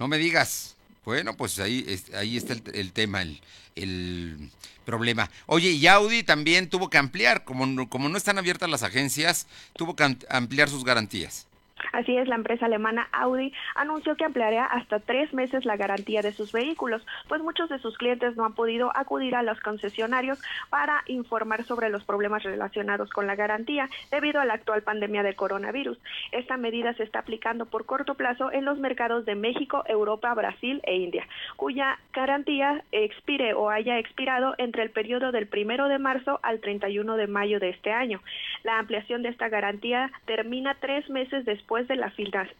No 0.00 0.08
me 0.08 0.18
digas. 0.18 0.73
Bueno, 1.04 1.36
pues 1.36 1.58
ahí, 1.58 2.00
ahí 2.14 2.36
está 2.36 2.54
el, 2.72 2.92
tema, 2.92 3.22
el, 3.22 3.40
el, 3.74 4.50
problema. 4.84 5.30
Oye, 5.46 5.70
y 5.70 5.86
Audi 5.86 6.22
también 6.22 6.68
tuvo 6.68 6.90
que 6.90 6.98
ampliar, 6.98 7.44
como, 7.44 7.88
como 7.88 8.08
no 8.08 8.16
están 8.16 8.38
abiertas 8.38 8.70
las 8.70 8.82
agencias, 8.82 9.46
tuvo 9.74 9.96
que 9.96 10.16
ampliar 10.28 10.68
sus 10.68 10.84
garantías. 10.84 11.46
Así 11.92 12.16
es, 12.16 12.28
la 12.28 12.36
empresa 12.36 12.66
alemana 12.66 13.08
Audi 13.12 13.52
anunció 13.74 14.16
que 14.16 14.24
ampliaría 14.24 14.64
hasta 14.64 15.00
tres 15.00 15.32
meses 15.34 15.64
la 15.64 15.76
garantía 15.76 16.22
de 16.22 16.32
sus 16.32 16.52
vehículos, 16.52 17.04
pues 17.28 17.42
muchos 17.42 17.68
de 17.68 17.78
sus 17.78 17.98
clientes 17.98 18.36
no 18.36 18.44
han 18.44 18.54
podido 18.54 18.90
acudir 18.96 19.34
a 19.34 19.42
los 19.42 19.60
concesionarios 19.60 20.40
para 20.70 21.02
informar 21.06 21.64
sobre 21.64 21.90
los 21.90 22.04
problemas 22.04 22.44
relacionados 22.44 23.10
con 23.10 23.26
la 23.26 23.34
garantía 23.34 23.88
debido 24.10 24.40
a 24.40 24.44
la 24.44 24.54
actual 24.54 24.82
pandemia 24.82 25.22
de 25.22 25.34
coronavirus. 25.34 25.98
Esta 26.30 26.56
medida 26.56 26.94
se 26.94 27.02
está 27.02 27.20
aplicando 27.20 27.66
por 27.66 27.86
corto 27.86 28.14
plazo 28.14 28.52
en 28.52 28.64
los 28.64 28.78
mercados 28.78 29.24
de 29.24 29.34
México, 29.34 29.82
Europa, 29.86 30.32
Brasil 30.34 30.80
e 30.84 30.96
India, 30.96 31.26
cuya 31.56 31.98
garantía 32.12 32.84
expire 32.92 33.54
o 33.54 33.70
haya 33.70 33.98
expirado 33.98 34.54
entre 34.58 34.82
el 34.84 34.90
periodo 34.90 35.32
del 35.32 35.48
primero 35.48 35.88
de 35.88 35.98
marzo 35.98 36.38
al 36.42 36.60
31 36.60 37.16
de 37.16 37.26
mayo 37.26 37.58
de 37.58 37.70
este 37.70 37.92
año. 37.92 38.20
La 38.62 38.78
ampliación 38.78 39.22
de 39.22 39.30
esta 39.30 39.48
garantía 39.48 40.12
termina 40.24 40.76
tres 40.80 41.08
meses 41.10 41.44
después 41.44 41.63
de 41.68 41.96
la, 41.96 42.12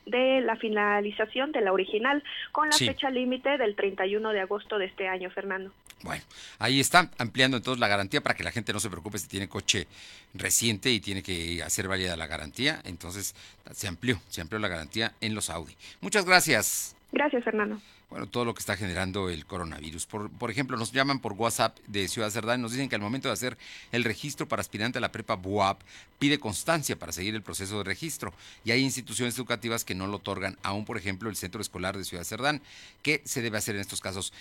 de 0.06 0.40
la 0.40 0.56
finalización 0.56 1.52
de 1.52 1.60
la 1.60 1.72
original, 1.72 2.22
con 2.52 2.68
la 2.68 2.76
fecha 2.76 3.10
límite 3.10 3.56
del 3.58 3.76
31 3.76 4.32
de 4.32 4.40
agosto 4.40 4.78
de 4.78 4.86
este 4.86 5.08
año, 5.08 5.30
Fernando. 5.30 5.72
Bueno, 6.02 6.22
ahí 6.58 6.80
está, 6.80 7.10
ampliando 7.18 7.56
entonces 7.56 7.80
la 7.80 7.88
garantía 7.88 8.20
para 8.20 8.34
que 8.34 8.44
la 8.44 8.50
gente 8.50 8.72
no 8.72 8.80
se 8.80 8.90
preocupe 8.90 9.18
si 9.18 9.28
tiene 9.28 9.48
coche 9.48 9.86
reciente 10.34 10.90
y 10.90 11.00
tiene 11.00 11.22
que 11.22 11.62
hacer 11.62 11.88
válida 11.88 12.16
la 12.16 12.26
garantía. 12.26 12.80
Entonces 12.84 13.34
se 13.72 13.88
amplió, 13.88 14.20
se 14.28 14.40
amplió 14.40 14.58
la 14.58 14.68
garantía 14.68 15.12
en 15.20 15.34
los 15.34 15.48
Audi. 15.48 15.74
Muchas 16.00 16.24
gracias. 16.26 16.96
Gracias, 17.12 17.44
Fernando 17.44 17.80
bueno, 18.14 18.28
todo 18.28 18.44
lo 18.44 18.54
que 18.54 18.60
está 18.60 18.76
generando 18.76 19.28
el 19.28 19.44
coronavirus. 19.44 20.06
Por, 20.06 20.30
por 20.30 20.48
ejemplo, 20.48 20.76
nos 20.76 20.92
llaman 20.92 21.18
por 21.18 21.32
WhatsApp 21.32 21.76
de 21.88 22.06
Ciudad 22.06 22.30
Cerdán 22.30 22.62
nos 22.62 22.70
dicen 22.70 22.88
que 22.88 22.94
al 22.94 23.00
momento 23.00 23.26
de 23.26 23.34
hacer 23.34 23.58
el 23.90 24.04
registro 24.04 24.46
para 24.46 24.60
aspirante 24.60 24.98
a 24.98 25.00
la 25.00 25.10
prepa 25.10 25.34
BUAP, 25.34 25.80
pide 26.20 26.38
constancia 26.38 26.96
para 26.96 27.10
seguir 27.10 27.34
el 27.34 27.42
proceso 27.42 27.78
de 27.78 27.82
registro. 27.82 28.32
Y 28.64 28.70
hay 28.70 28.84
instituciones 28.84 29.36
educativas 29.36 29.84
que 29.84 29.96
no 29.96 30.06
lo 30.06 30.18
otorgan, 30.18 30.56
aún 30.62 30.84
por 30.84 30.96
ejemplo 30.96 31.28
el 31.28 31.34
Centro 31.34 31.60
Escolar 31.60 31.98
de 31.98 32.04
Ciudad 32.04 32.22
Cerdán. 32.22 32.62
¿Qué 33.02 33.20
se 33.24 33.42
debe 33.42 33.58
hacer 33.58 33.74
en 33.74 33.80
estos 33.80 34.00
casos? 34.00 34.32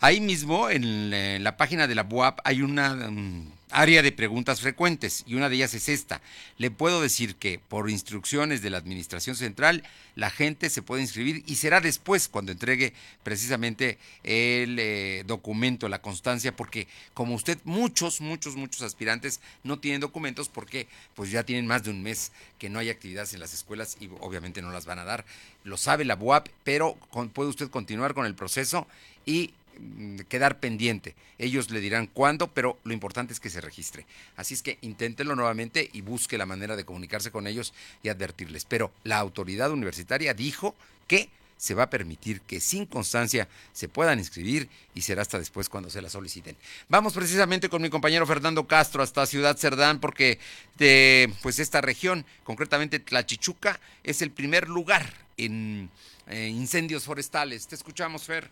Ahí 0.00 0.20
mismo, 0.20 0.68
en 0.70 1.42
la 1.42 1.56
página 1.56 1.86
de 1.86 1.94
la 1.94 2.02
BUAP, 2.02 2.40
hay 2.44 2.62
una... 2.62 2.94
Mm, 2.94 3.52
área 3.74 4.02
de 4.02 4.12
preguntas 4.12 4.60
frecuentes 4.60 5.24
y 5.26 5.34
una 5.34 5.48
de 5.48 5.56
ellas 5.56 5.74
es 5.74 5.88
esta. 5.88 6.22
Le 6.58 6.70
puedo 6.70 7.02
decir 7.02 7.34
que 7.34 7.58
por 7.58 7.90
instrucciones 7.90 8.62
de 8.62 8.70
la 8.70 8.78
Administración 8.78 9.36
Central 9.36 9.82
la 10.14 10.30
gente 10.30 10.70
se 10.70 10.82
puede 10.82 11.02
inscribir 11.02 11.42
y 11.46 11.56
será 11.56 11.80
después 11.80 12.28
cuando 12.28 12.52
entregue 12.52 12.94
precisamente 13.24 13.98
el 14.22 14.78
eh, 14.78 15.24
documento, 15.26 15.88
la 15.88 16.00
constancia, 16.00 16.54
porque 16.54 16.86
como 17.12 17.34
usted, 17.34 17.58
muchos, 17.64 18.20
muchos, 18.20 18.54
muchos 18.54 18.82
aspirantes 18.82 19.40
no 19.64 19.80
tienen 19.80 20.00
documentos 20.00 20.48
porque 20.48 20.86
pues 21.14 21.30
ya 21.30 21.42
tienen 21.42 21.66
más 21.66 21.82
de 21.82 21.90
un 21.90 22.02
mes 22.02 22.30
que 22.58 22.70
no 22.70 22.78
hay 22.78 22.90
actividades 22.90 23.34
en 23.34 23.40
las 23.40 23.54
escuelas 23.54 23.96
y 24.00 24.08
obviamente 24.20 24.62
no 24.62 24.70
las 24.70 24.86
van 24.86 25.00
a 25.00 25.04
dar. 25.04 25.24
Lo 25.64 25.76
sabe 25.76 26.04
la 26.04 26.14
BUAP, 26.14 26.48
pero 26.62 26.94
puede 27.32 27.50
usted 27.50 27.70
continuar 27.70 28.14
con 28.14 28.24
el 28.24 28.36
proceso 28.36 28.86
y 29.26 29.52
quedar 30.28 30.60
pendiente. 30.60 31.14
Ellos 31.38 31.70
le 31.70 31.80
dirán 31.80 32.06
cuándo, 32.06 32.48
pero 32.48 32.78
lo 32.84 32.92
importante 32.92 33.32
es 33.32 33.40
que 33.40 33.50
se 33.50 33.60
registre. 33.60 34.06
Así 34.36 34.54
es 34.54 34.62
que 34.62 34.78
inténtelo 34.82 35.34
nuevamente 35.36 35.90
y 35.92 36.00
busque 36.00 36.38
la 36.38 36.46
manera 36.46 36.76
de 36.76 36.84
comunicarse 36.84 37.30
con 37.30 37.46
ellos 37.46 37.74
y 38.02 38.08
advertirles. 38.08 38.64
Pero 38.64 38.92
la 39.02 39.18
autoridad 39.18 39.70
universitaria 39.70 40.34
dijo 40.34 40.74
que 41.06 41.28
se 41.56 41.74
va 41.74 41.84
a 41.84 41.90
permitir 41.90 42.40
que 42.42 42.60
sin 42.60 42.84
constancia 42.84 43.48
se 43.72 43.88
puedan 43.88 44.18
inscribir 44.18 44.68
y 44.94 45.02
será 45.02 45.22
hasta 45.22 45.38
después 45.38 45.68
cuando 45.68 45.88
se 45.88 46.02
la 46.02 46.10
soliciten. 46.10 46.56
Vamos 46.88 47.14
precisamente 47.14 47.68
con 47.68 47.80
mi 47.80 47.90
compañero 47.90 48.26
Fernando 48.26 48.66
Castro 48.66 49.02
hasta 49.02 49.24
Ciudad 49.26 49.56
Cerdán 49.56 50.00
porque 50.00 50.38
de, 50.76 51.32
pues 51.42 51.58
esta 51.58 51.80
región, 51.80 52.26
concretamente 52.42 52.98
Tlachichuca, 52.98 53.80
es 54.02 54.20
el 54.20 54.30
primer 54.30 54.68
lugar 54.68 55.10
en 55.36 55.90
eh, 56.26 56.48
incendios 56.48 57.04
forestales. 57.04 57.66
Te 57.66 57.74
escuchamos, 57.74 58.24
Fer. 58.24 58.50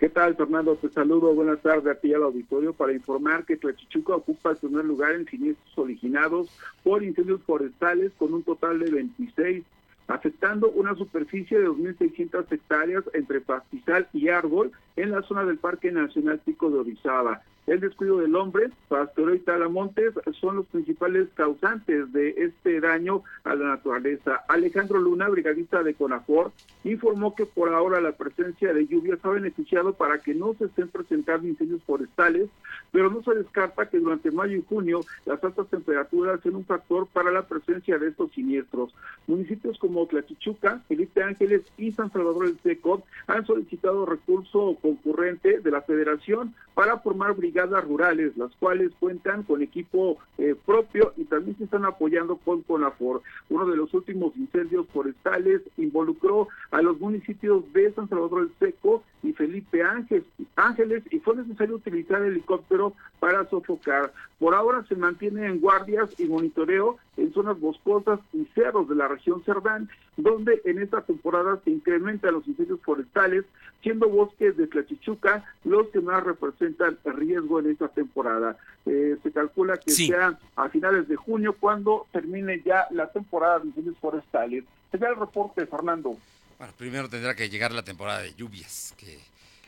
¿Qué 0.00 0.08
tal, 0.08 0.34
Fernando? 0.34 0.76
Te 0.76 0.88
saludo. 0.88 1.34
Buenas 1.34 1.60
tardes 1.60 1.94
a 1.94 2.00
ti 2.00 2.14
al 2.14 2.22
auditorio 2.22 2.72
para 2.72 2.94
informar 2.94 3.44
que 3.44 3.58
Tlachichuca 3.58 4.14
ocupa 4.14 4.52
el 4.52 4.56
primer 4.56 4.86
lugar 4.86 5.12
en 5.12 5.26
siniestros 5.26 5.76
originados 5.76 6.48
por 6.82 7.02
incendios 7.02 7.42
forestales 7.42 8.10
con 8.16 8.32
un 8.32 8.42
total 8.42 8.78
de 8.78 8.90
26 8.90 9.62
afectando 10.08 10.70
una 10.70 10.94
superficie 10.94 11.58
de 11.60 11.68
2.600 11.68 12.50
hectáreas 12.50 13.04
entre 13.12 13.42
pastizal 13.42 14.08
y 14.14 14.28
árbol 14.28 14.72
en 14.96 15.10
la 15.10 15.20
zona 15.20 15.44
del 15.44 15.58
Parque 15.58 15.92
Nacional 15.92 16.40
Pico 16.42 16.70
de 16.70 16.78
Orizaba. 16.78 17.42
El 17.70 17.78
descuido 17.78 18.18
del 18.18 18.34
hombre, 18.34 18.70
pastoreo 18.88 19.36
y 19.36 19.38
talamontes 19.38 20.12
son 20.40 20.56
los 20.56 20.66
principales 20.66 21.28
causantes 21.34 22.12
de 22.12 22.30
este 22.30 22.80
daño 22.80 23.22
a 23.44 23.54
la 23.54 23.68
naturaleza. 23.68 24.42
Alejandro 24.48 24.98
Luna, 24.98 25.28
brigadista 25.28 25.84
de 25.84 25.94
CONAFOR, 25.94 26.50
informó 26.82 27.36
que 27.36 27.46
por 27.46 27.72
ahora 27.72 28.00
la 28.00 28.10
presencia 28.10 28.74
de 28.74 28.88
lluvias 28.88 29.20
ha 29.22 29.28
beneficiado 29.28 29.92
para 29.92 30.18
que 30.18 30.34
no 30.34 30.52
se 30.54 30.64
estén 30.64 30.88
presentando 30.88 31.46
incendios 31.46 31.80
forestales, 31.84 32.48
pero 32.90 33.08
no 33.08 33.22
se 33.22 33.36
descarta 33.36 33.88
que 33.88 34.00
durante 34.00 34.32
mayo 34.32 34.56
y 34.56 34.64
junio 34.68 35.02
las 35.24 35.42
altas 35.44 35.68
temperaturas 35.68 36.40
sean 36.40 36.56
un 36.56 36.64
factor 36.64 37.06
para 37.06 37.30
la 37.30 37.46
presencia 37.46 37.98
de 37.98 38.08
estos 38.08 38.32
siniestros. 38.32 38.92
Municipios 39.28 39.78
como 39.78 40.08
Tlachichuca, 40.08 40.80
Felipe 40.88 41.22
Ángeles 41.22 41.62
y 41.78 41.92
San 41.92 42.10
Salvador 42.10 42.46
del 42.46 42.58
Seco 42.64 43.04
han 43.28 43.46
solicitado 43.46 44.06
recurso 44.06 44.76
concurrente 44.82 45.60
de 45.60 45.70
la 45.70 45.82
Federación 45.82 46.52
para 46.74 46.98
formar 46.98 47.34
brigadas 47.34 47.59
rurales, 47.68 48.36
las 48.36 48.54
cuales 48.56 48.90
cuentan 48.98 49.42
con 49.42 49.62
equipo 49.62 50.18
eh, 50.38 50.54
propio 50.66 51.12
y 51.16 51.24
también 51.24 51.56
se 51.58 51.64
están 51.64 51.84
apoyando 51.84 52.36
con 52.36 52.62
CONAFOR. 52.62 53.22
Uno 53.48 53.66
de 53.66 53.76
los 53.76 53.92
últimos 53.94 54.36
incendios 54.36 54.86
forestales 54.88 55.62
involucró 55.76 56.48
a 56.70 56.80
los 56.82 56.98
municipios 56.98 57.70
de 57.72 57.92
San 57.92 58.08
Salvador 58.08 58.48
del 58.48 58.58
Seco 58.58 59.02
y 59.22 59.32
Felipe 59.32 59.82
Ángeles, 59.82 60.24
Ángeles 60.56 61.02
y 61.10 61.18
fue 61.18 61.36
necesario 61.36 61.76
utilizar 61.76 62.22
helicóptero 62.22 62.94
para 63.18 63.48
sofocar. 63.50 64.12
Por 64.38 64.54
ahora 64.54 64.84
se 64.88 64.96
mantiene 64.96 65.46
en 65.46 65.60
guardias 65.60 66.18
y 66.18 66.24
monitoreo 66.24 66.96
en 67.18 67.32
zonas 67.34 67.60
boscosas 67.60 68.20
y 68.32 68.46
cerros 68.54 68.88
de 68.88 68.94
la 68.94 69.08
región 69.08 69.42
Cerdán, 69.44 69.90
donde 70.16 70.62
en 70.64 70.80
esta 70.80 71.02
temporada 71.02 71.60
se 71.64 71.70
incrementan 71.70 72.34
los 72.34 72.48
incendios 72.48 72.80
forestales, 72.80 73.44
siendo 73.82 74.08
bosques 74.08 74.56
de 74.56 74.66
Tlachichuca 74.66 75.44
los 75.64 75.88
que 75.88 76.00
más 76.00 76.24
representan 76.24 76.96
riesgo 77.04 77.49
en 77.58 77.70
esta 77.70 77.88
temporada. 77.88 78.56
Eh, 78.86 79.16
se 79.22 79.32
calcula 79.32 79.76
que 79.76 79.90
sea 79.90 80.38
a 80.56 80.68
finales 80.68 81.08
de 81.08 81.16
junio 81.16 81.56
cuando 81.58 82.06
termine 82.12 82.62
ya 82.64 82.86
la 82.90 83.10
temporada 83.10 83.58
de 83.58 83.68
incendios 83.68 83.98
forestales. 83.98 84.64
Sería 84.90 85.08
el 85.08 85.16
reporte, 85.16 85.66
Fernando. 85.66 86.16
Bueno, 86.58 86.74
primero 86.76 87.08
tendrá 87.08 87.34
que 87.34 87.48
llegar 87.48 87.72
la 87.72 87.82
temporada 87.82 88.20
de 88.20 88.34
lluvias, 88.34 88.94
que, 88.96 89.18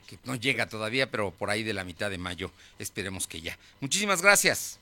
que 0.07 0.19
no 0.25 0.35
llega 0.35 0.69
todavía, 0.69 1.11
pero 1.11 1.31
por 1.31 1.51
ahí 1.51 1.63
de 1.63 1.73
la 1.73 1.85
mitad 1.85 2.11
de 2.11 2.19
mayo 2.19 2.51
esperemos 2.79 3.27
que 3.27 3.41
ya. 3.41 3.57
Muchísimas 3.81 4.23
gracias. 4.23 4.79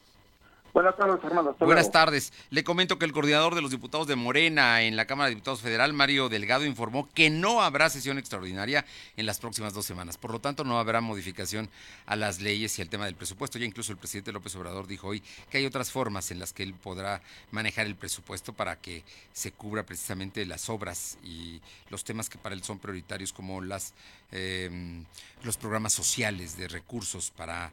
Buenas 0.72 0.96
tardes, 0.96 1.20
Fernando. 1.20 1.56
Buenas 1.58 1.90
tardes. 1.90 2.32
Le 2.50 2.62
comento 2.62 2.98
que 2.98 3.04
el 3.04 3.12
coordinador 3.12 3.54
de 3.54 3.62
los 3.62 3.72
diputados 3.72 4.06
de 4.06 4.14
Morena 4.14 4.82
en 4.82 4.94
la 4.94 5.06
Cámara 5.06 5.28
de 5.28 5.34
Diputados 5.34 5.60
Federal, 5.60 5.92
Mario 5.92 6.28
Delgado, 6.28 6.64
informó 6.64 7.08
que 7.12 7.28
no 7.28 7.62
habrá 7.62 7.90
sesión 7.90 8.18
extraordinaria 8.18 8.84
en 9.16 9.26
las 9.26 9.40
próximas 9.40 9.74
dos 9.74 9.84
semanas. 9.84 10.16
Por 10.16 10.30
lo 10.30 10.38
tanto, 10.38 10.62
no 10.62 10.78
habrá 10.78 11.00
modificación 11.00 11.68
a 12.06 12.14
las 12.14 12.40
leyes 12.40 12.78
y 12.78 12.82
al 12.82 12.88
tema 12.88 13.06
del 13.06 13.16
presupuesto. 13.16 13.58
Ya 13.58 13.66
incluso 13.66 13.90
el 13.90 13.98
presidente 13.98 14.32
López 14.32 14.54
Obrador 14.54 14.86
dijo 14.86 15.08
hoy 15.08 15.22
que 15.50 15.58
hay 15.58 15.66
otras 15.66 15.90
formas 15.90 16.30
en 16.30 16.38
las 16.38 16.52
que 16.52 16.62
él 16.62 16.74
podrá 16.74 17.20
manejar 17.50 17.86
el 17.86 17.96
presupuesto 17.96 18.52
para 18.52 18.76
que 18.76 19.02
se 19.32 19.50
cubra 19.50 19.82
precisamente 19.82 20.46
las 20.46 20.70
obras 20.70 21.18
y 21.24 21.60
los 21.88 22.04
temas 22.04 22.30
que 22.30 22.38
para 22.38 22.54
él 22.54 22.62
son 22.62 22.78
prioritarios 22.78 23.32
como 23.32 23.60
las 23.60 23.92
eh, 24.32 25.02
los 25.42 25.56
programas 25.56 25.92
sociales 25.92 26.56
de 26.56 26.68
recursos 26.68 27.32
para 27.36 27.72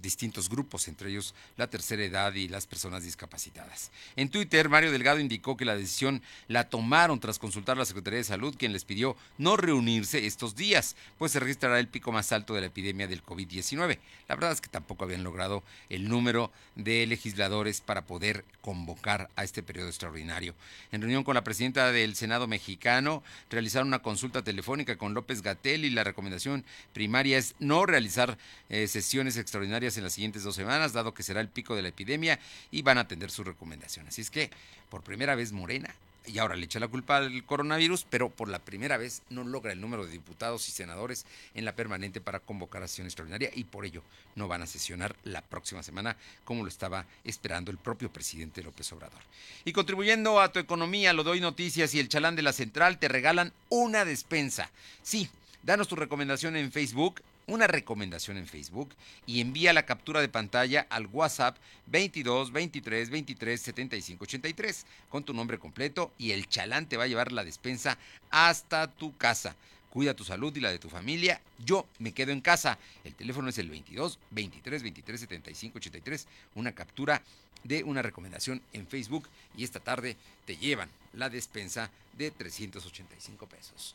distintos 0.00 0.48
grupos, 0.48 0.88
entre 0.88 1.10
ellos 1.10 1.34
la 1.56 1.68
tercera 1.68 2.02
edad 2.02 2.32
y 2.34 2.48
las 2.48 2.66
personas 2.66 3.02
discapacitadas. 3.04 3.90
En 4.16 4.30
Twitter, 4.30 4.68
Mario 4.70 4.90
Delgado 4.90 5.20
indicó 5.20 5.56
que 5.56 5.66
la 5.66 5.76
decisión 5.76 6.22
la 6.48 6.68
tomaron 6.68 7.20
tras 7.20 7.38
consultar 7.38 7.76
a 7.76 7.80
la 7.80 7.84
Secretaría 7.84 8.18
de 8.18 8.24
Salud, 8.24 8.56
quien 8.56 8.72
les 8.72 8.84
pidió 8.84 9.16
no 9.36 9.56
reunirse 9.56 10.26
estos 10.26 10.56
días, 10.56 10.96
pues 11.18 11.32
se 11.32 11.40
registrará 11.40 11.78
el 11.78 11.88
pico 11.88 12.10
más 12.10 12.32
alto 12.32 12.54
de 12.54 12.62
la 12.62 12.68
epidemia 12.68 13.06
del 13.06 13.22
COVID-19. 13.22 13.98
La 14.28 14.34
verdad 14.34 14.52
es 14.52 14.62
que 14.62 14.68
tampoco 14.68 15.04
habían 15.04 15.24
logrado 15.24 15.62
el 15.90 16.08
número 16.08 16.50
de 16.74 17.06
legisladores 17.06 17.82
para 17.82 18.06
poder 18.06 18.44
convocar 18.62 19.28
a 19.36 19.44
este 19.44 19.62
periodo 19.62 19.88
extraordinario. 19.88 20.54
En 20.90 21.02
reunión 21.02 21.22
con 21.22 21.34
la 21.34 21.44
presidenta 21.44 21.92
del 21.92 22.16
Senado 22.16 22.46
mexicano, 22.46 23.22
realizaron 23.50 23.88
una 23.88 24.00
consulta 24.00 24.42
telefónica 24.42 24.96
con 24.96 25.14
López 25.14 25.42
Gatel 25.42 25.84
y 25.84 25.90
la 25.90 26.02
recomendación 26.02 26.64
primaria 26.94 27.38
es 27.38 27.54
no 27.58 27.84
realizar 27.84 28.38
eh, 28.68 28.88
sesiones 28.88 29.36
extraordinarias 29.36 29.65
en 29.74 30.04
las 30.04 30.12
siguientes 30.12 30.42
dos 30.42 30.54
semanas, 30.54 30.92
dado 30.92 31.14
que 31.14 31.22
será 31.22 31.40
el 31.40 31.48
pico 31.48 31.74
de 31.74 31.82
la 31.82 31.88
epidemia 31.88 32.38
y 32.70 32.82
van 32.82 32.98
a 32.98 33.02
atender 33.02 33.30
su 33.30 33.44
recomendación. 33.44 34.06
Así 34.06 34.20
es 34.20 34.30
que, 34.30 34.50
por 34.90 35.02
primera 35.02 35.34
vez, 35.34 35.52
Morena 35.52 35.94
y 36.26 36.38
ahora 36.38 36.56
le 36.56 36.64
echa 36.64 36.80
la 36.80 36.88
culpa 36.88 37.18
al 37.18 37.44
coronavirus, 37.44 38.06
pero 38.08 38.30
por 38.30 38.48
la 38.48 38.58
primera 38.58 38.96
vez 38.96 39.22
no 39.30 39.44
logra 39.44 39.72
el 39.72 39.80
número 39.80 40.04
de 40.04 40.12
diputados 40.12 40.68
y 40.68 40.72
senadores 40.72 41.24
en 41.54 41.64
la 41.64 41.74
permanente 41.74 42.20
para 42.20 42.40
convocar 42.40 42.82
a 42.82 42.88
sesión 42.88 43.06
extraordinaria 43.06 43.50
y 43.54 43.64
por 43.64 43.84
ello 43.84 44.02
no 44.34 44.48
van 44.48 44.62
a 44.62 44.66
sesionar 44.66 45.14
la 45.24 45.42
próxima 45.42 45.82
semana 45.82 46.16
como 46.44 46.62
lo 46.62 46.68
estaba 46.68 47.06
esperando 47.24 47.70
el 47.70 47.78
propio 47.78 48.10
presidente 48.10 48.62
López 48.62 48.92
Obrador. 48.92 49.20
Y 49.64 49.72
contribuyendo 49.72 50.40
a 50.40 50.52
tu 50.52 50.58
economía, 50.58 51.12
lo 51.12 51.24
doy 51.24 51.40
noticias 51.40 51.94
y 51.94 52.00
el 52.00 52.08
chalán 52.08 52.36
de 52.36 52.42
la 52.42 52.52
central 52.52 52.98
te 52.98 53.08
regalan 53.08 53.52
una 53.68 54.04
despensa. 54.04 54.70
Sí, 55.02 55.28
danos 55.62 55.88
tu 55.88 55.96
recomendación 55.96 56.56
en 56.56 56.72
Facebook 56.72 57.22
una 57.46 57.66
recomendación 57.66 58.36
en 58.36 58.46
Facebook 58.46 58.94
y 59.26 59.40
envía 59.40 59.72
la 59.72 59.86
captura 59.86 60.20
de 60.20 60.28
pantalla 60.28 60.86
al 60.90 61.06
WhatsApp 61.06 61.56
22 61.86 62.52
23 62.52 63.10
23 63.10 63.60
75 63.60 64.24
83 64.24 64.86
con 65.08 65.24
tu 65.24 65.32
nombre 65.32 65.58
completo 65.58 66.12
y 66.18 66.32
el 66.32 66.48
chalán 66.48 66.86
te 66.88 66.96
va 66.96 67.04
a 67.04 67.08
llevar 67.08 67.32
la 67.32 67.44
despensa 67.44 67.98
hasta 68.30 68.88
tu 68.88 69.16
casa. 69.16 69.54
Cuida 69.90 70.14
tu 70.14 70.24
salud 70.24 70.54
y 70.54 70.60
la 70.60 70.70
de 70.70 70.78
tu 70.78 70.90
familia. 70.90 71.40
Yo 71.64 71.86
me 72.00 72.12
quedo 72.12 72.32
en 72.32 72.42
casa. 72.42 72.78
El 73.04 73.14
teléfono 73.14 73.48
es 73.48 73.58
el 73.58 73.70
22 73.70 74.18
23 74.30 74.82
23 74.82 75.20
75 75.20 75.78
83. 75.78 76.26
Una 76.56 76.72
captura 76.72 77.22
de 77.64 77.82
una 77.82 78.02
recomendación 78.02 78.60
en 78.72 78.86
Facebook 78.86 79.28
y 79.56 79.64
esta 79.64 79.80
tarde 79.80 80.16
te 80.44 80.56
llevan 80.56 80.90
la 81.14 81.30
despensa 81.30 81.90
de 82.12 82.30
385 82.30 83.46
pesos. 83.46 83.94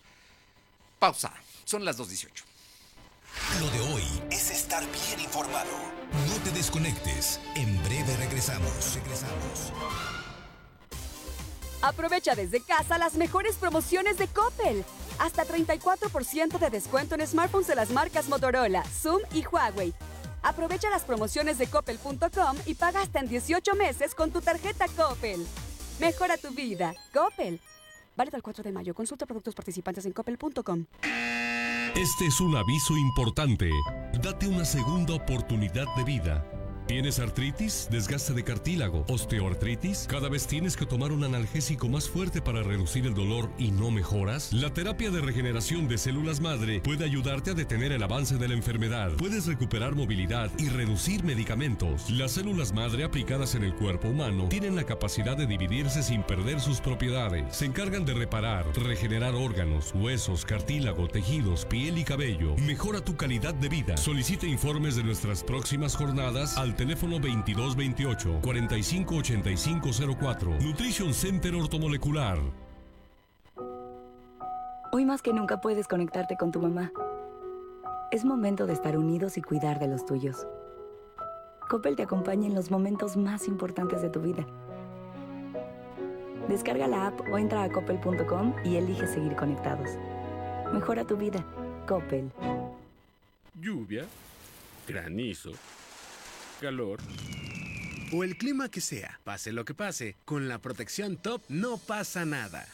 Pausa. 1.00 1.34
Son 1.66 1.84
las 1.86 2.00
2.18. 2.00 2.51
Lo 3.60 3.70
de 3.70 3.80
hoy 3.94 4.04
es 4.32 4.52
estar 4.52 4.84
bien 4.92 5.20
informado. 5.20 5.70
No 6.28 6.36
te 6.44 6.52
desconectes. 6.52 7.40
En 7.56 7.82
breve 7.84 8.16
regresamos. 8.18 8.96
Regresamos. 8.96 9.74
Aprovecha 11.82 12.36
desde 12.36 12.62
casa 12.62 12.98
las 12.98 13.16
mejores 13.16 13.56
promociones 13.56 14.18
de 14.18 14.28
Coppel. 14.28 14.86
Hasta 15.20 15.46
34% 15.46 16.60
de 16.60 16.70
descuento 16.70 17.16
en 17.16 17.28
smartphones 17.28 17.68
de 17.68 17.76
las 17.76 17.90
marcas 17.90 18.28
Motorola, 18.30 18.84
Zoom 18.84 19.22
y 19.34 19.46
Huawei. 19.46 19.94
Aprovecha 20.44 20.90
las 20.90 21.04
promociones 21.04 21.58
de 21.58 21.68
coppel.com 21.68 22.58
y 22.66 22.76
paga 22.76 23.02
hasta 23.02 23.20
en 23.20 23.28
18 23.28 23.76
meses 23.76 24.16
con 24.16 24.32
tu 24.32 24.42
tarjeta 24.42 24.86
Coppel. 24.96 25.46
Mejora 26.00 26.38
tu 26.38 26.50
vida. 26.50 26.94
Coppel. 27.14 27.60
Válido 28.16 28.38
el 28.38 28.44
4 28.44 28.64
de 28.64 28.72
mayo. 28.72 28.94
Consulta 28.94 29.26
productos 29.26 29.56
participantes 29.56 30.06
en 30.06 30.14
coppel.com. 30.14 30.86
Este 31.96 32.26
es 32.28 32.40
un 32.40 32.56
aviso 32.56 32.96
importante. 32.96 33.70
Date 34.24 34.48
una 34.48 34.64
segunda 34.64 35.14
oportunidad 35.14 35.86
de 35.98 36.04
vida. 36.06 36.61
¿Tienes 36.92 37.20
artritis, 37.20 37.88
desgaste 37.90 38.34
de 38.34 38.44
cartílago, 38.44 39.06
osteoartritis? 39.08 40.08
¿Cada 40.10 40.28
vez 40.28 40.46
tienes 40.46 40.76
que 40.76 40.86
tomar 40.86 41.14
un 41.14 41.24
analgésico 41.24 41.88
más 41.88 42.10
fuerte 42.10 42.42
para 42.42 42.64
reducir 42.64 43.08
el 43.08 43.14
dolor 43.14 43.50
y 43.58 43.72
no 43.72 43.92
mejoras? 43.92 44.52
La 44.52 44.74
terapia 44.74 45.10
de 45.10 45.22
regeneración 45.22 45.88
de 45.88 45.98
células 45.98 46.42
madre 46.42 46.82
puede 46.82 47.06
ayudarte 47.06 47.52
a 47.52 47.54
detener 47.54 47.94
el 47.94 48.04
avance 48.04 48.36
de 48.36 48.46
la 48.46 48.56
enfermedad. 48.56 49.14
Puedes 49.14 49.46
recuperar 49.46 49.96
movilidad 49.96 50.52
y 50.60 50.68
reducir 50.68 51.24
medicamentos. 51.24 52.10
Las 52.10 52.34
células 52.34 52.74
madre 52.74 53.06
aplicadas 53.06 53.56
en 53.56 53.64
el 53.64 53.74
cuerpo 53.74 54.10
humano 54.10 54.50
tienen 54.50 54.76
la 54.76 54.84
capacidad 54.84 55.38
de 55.38 55.48
dividirse 55.48 56.04
sin 56.04 56.24
perder 56.24 56.60
sus 56.60 56.82
propiedades. 56.82 57.56
Se 57.56 57.64
encargan 57.64 58.04
de 58.04 58.16
reparar, 58.16 58.66
regenerar 58.78 59.34
órganos, 59.34 59.94
huesos, 59.96 60.44
cartílago, 60.44 61.08
tejidos, 61.08 61.64
piel 61.64 61.98
y 61.98 62.04
cabello. 62.04 62.58
Mejora 62.58 63.00
tu 63.00 63.16
calidad 63.16 63.54
de 63.54 63.70
vida. 63.70 63.96
Solicita 63.96 64.46
informes 64.46 64.98
de 64.98 65.06
nuestras 65.06 65.42
próximas 65.42 65.96
jornadas 65.96 66.58
al 66.58 66.81
teléfono 66.82 67.20
2228 67.20 68.40
458504. 68.42 70.58
Nutrition 70.62 71.14
Center 71.14 71.54
Ortomolecular. 71.54 72.40
Hoy 74.92 75.06
más 75.06 75.22
que 75.22 75.32
nunca 75.32 75.62
puedes 75.62 75.88
conectarte 75.88 76.38
con 76.38 76.52
tu 76.52 76.60
mamá. 76.60 76.92
Es 78.12 78.26
momento 78.26 78.66
de 78.66 78.74
estar 78.74 78.98
unidos 78.98 79.38
y 79.38 79.44
cuidar 79.44 79.78
de 79.78 79.90
los 79.90 80.08
tuyos. 80.08 80.48
Coppel 81.70 81.96
te 81.96 82.02
acompaña 82.02 82.48
en 82.48 82.56
los 82.56 82.72
momentos 82.72 83.16
más 83.16 83.48
importantes 83.48 84.02
de 84.02 84.10
tu 84.10 84.20
vida. 84.20 84.44
Descarga 86.50 86.88
la 86.88 87.08
app 87.08 87.22
o 87.32 87.38
entra 87.38 87.62
a 87.62 87.72
coppel.com 87.72 88.56
y 88.66 88.78
elige 88.78 89.06
seguir 89.06 89.36
conectados. 89.36 89.92
Mejora 90.74 91.06
tu 91.06 91.16
vida. 91.16 91.46
Coppel. 91.88 92.32
Lluvia, 93.54 94.08
granizo, 94.88 95.52
calor 96.62 97.00
o 98.14 98.24
el 98.24 98.38
clima 98.38 98.70
que 98.70 98.82
sea, 98.82 99.20
pase 99.24 99.52
lo 99.52 99.66
que 99.66 99.74
pase, 99.74 100.18
con 100.26 100.48
la 100.48 100.60
protección 100.60 101.18
top 101.18 101.42
no 101.50 101.78
pasa 101.78 102.26
nada. 102.26 102.68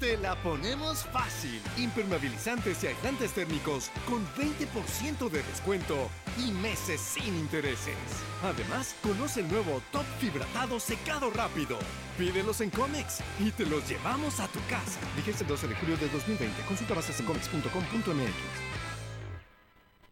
Te 0.00 0.16
la 0.16 0.34
ponemos 0.42 1.04
fácil. 1.12 1.60
Impermeabilizantes 1.76 2.82
y 2.82 2.88
aislantes 2.88 3.32
térmicos 3.32 3.90
con 4.08 4.26
20% 4.34 5.30
de 5.30 5.42
descuento 5.42 6.10
y 6.38 6.50
meses 6.50 7.00
sin 7.00 7.34
intereses. 7.36 7.94
Además, 8.42 8.96
conoce 9.02 9.40
el 9.40 9.48
nuevo 9.48 9.80
Top 9.92 10.04
Fibratado 10.18 10.80
Secado 10.80 11.30
Rápido. 11.30 11.78
Pídelos 12.18 12.60
en 12.60 12.70
Comex 12.70 13.20
y 13.38 13.50
te 13.52 13.66
los 13.66 13.88
llevamos 13.88 14.40
a 14.40 14.48
tu 14.48 14.58
casa. 14.68 14.98
Vigencia 15.16 15.44
el 15.44 15.48
12 15.48 15.68
de 15.68 15.74
julio 15.76 15.96
de 15.98 16.08
2020. 16.08 16.62
Consulta 16.66 16.94
bases 16.94 17.20
en 17.20 17.26
comex.com.mx. 17.26 18.83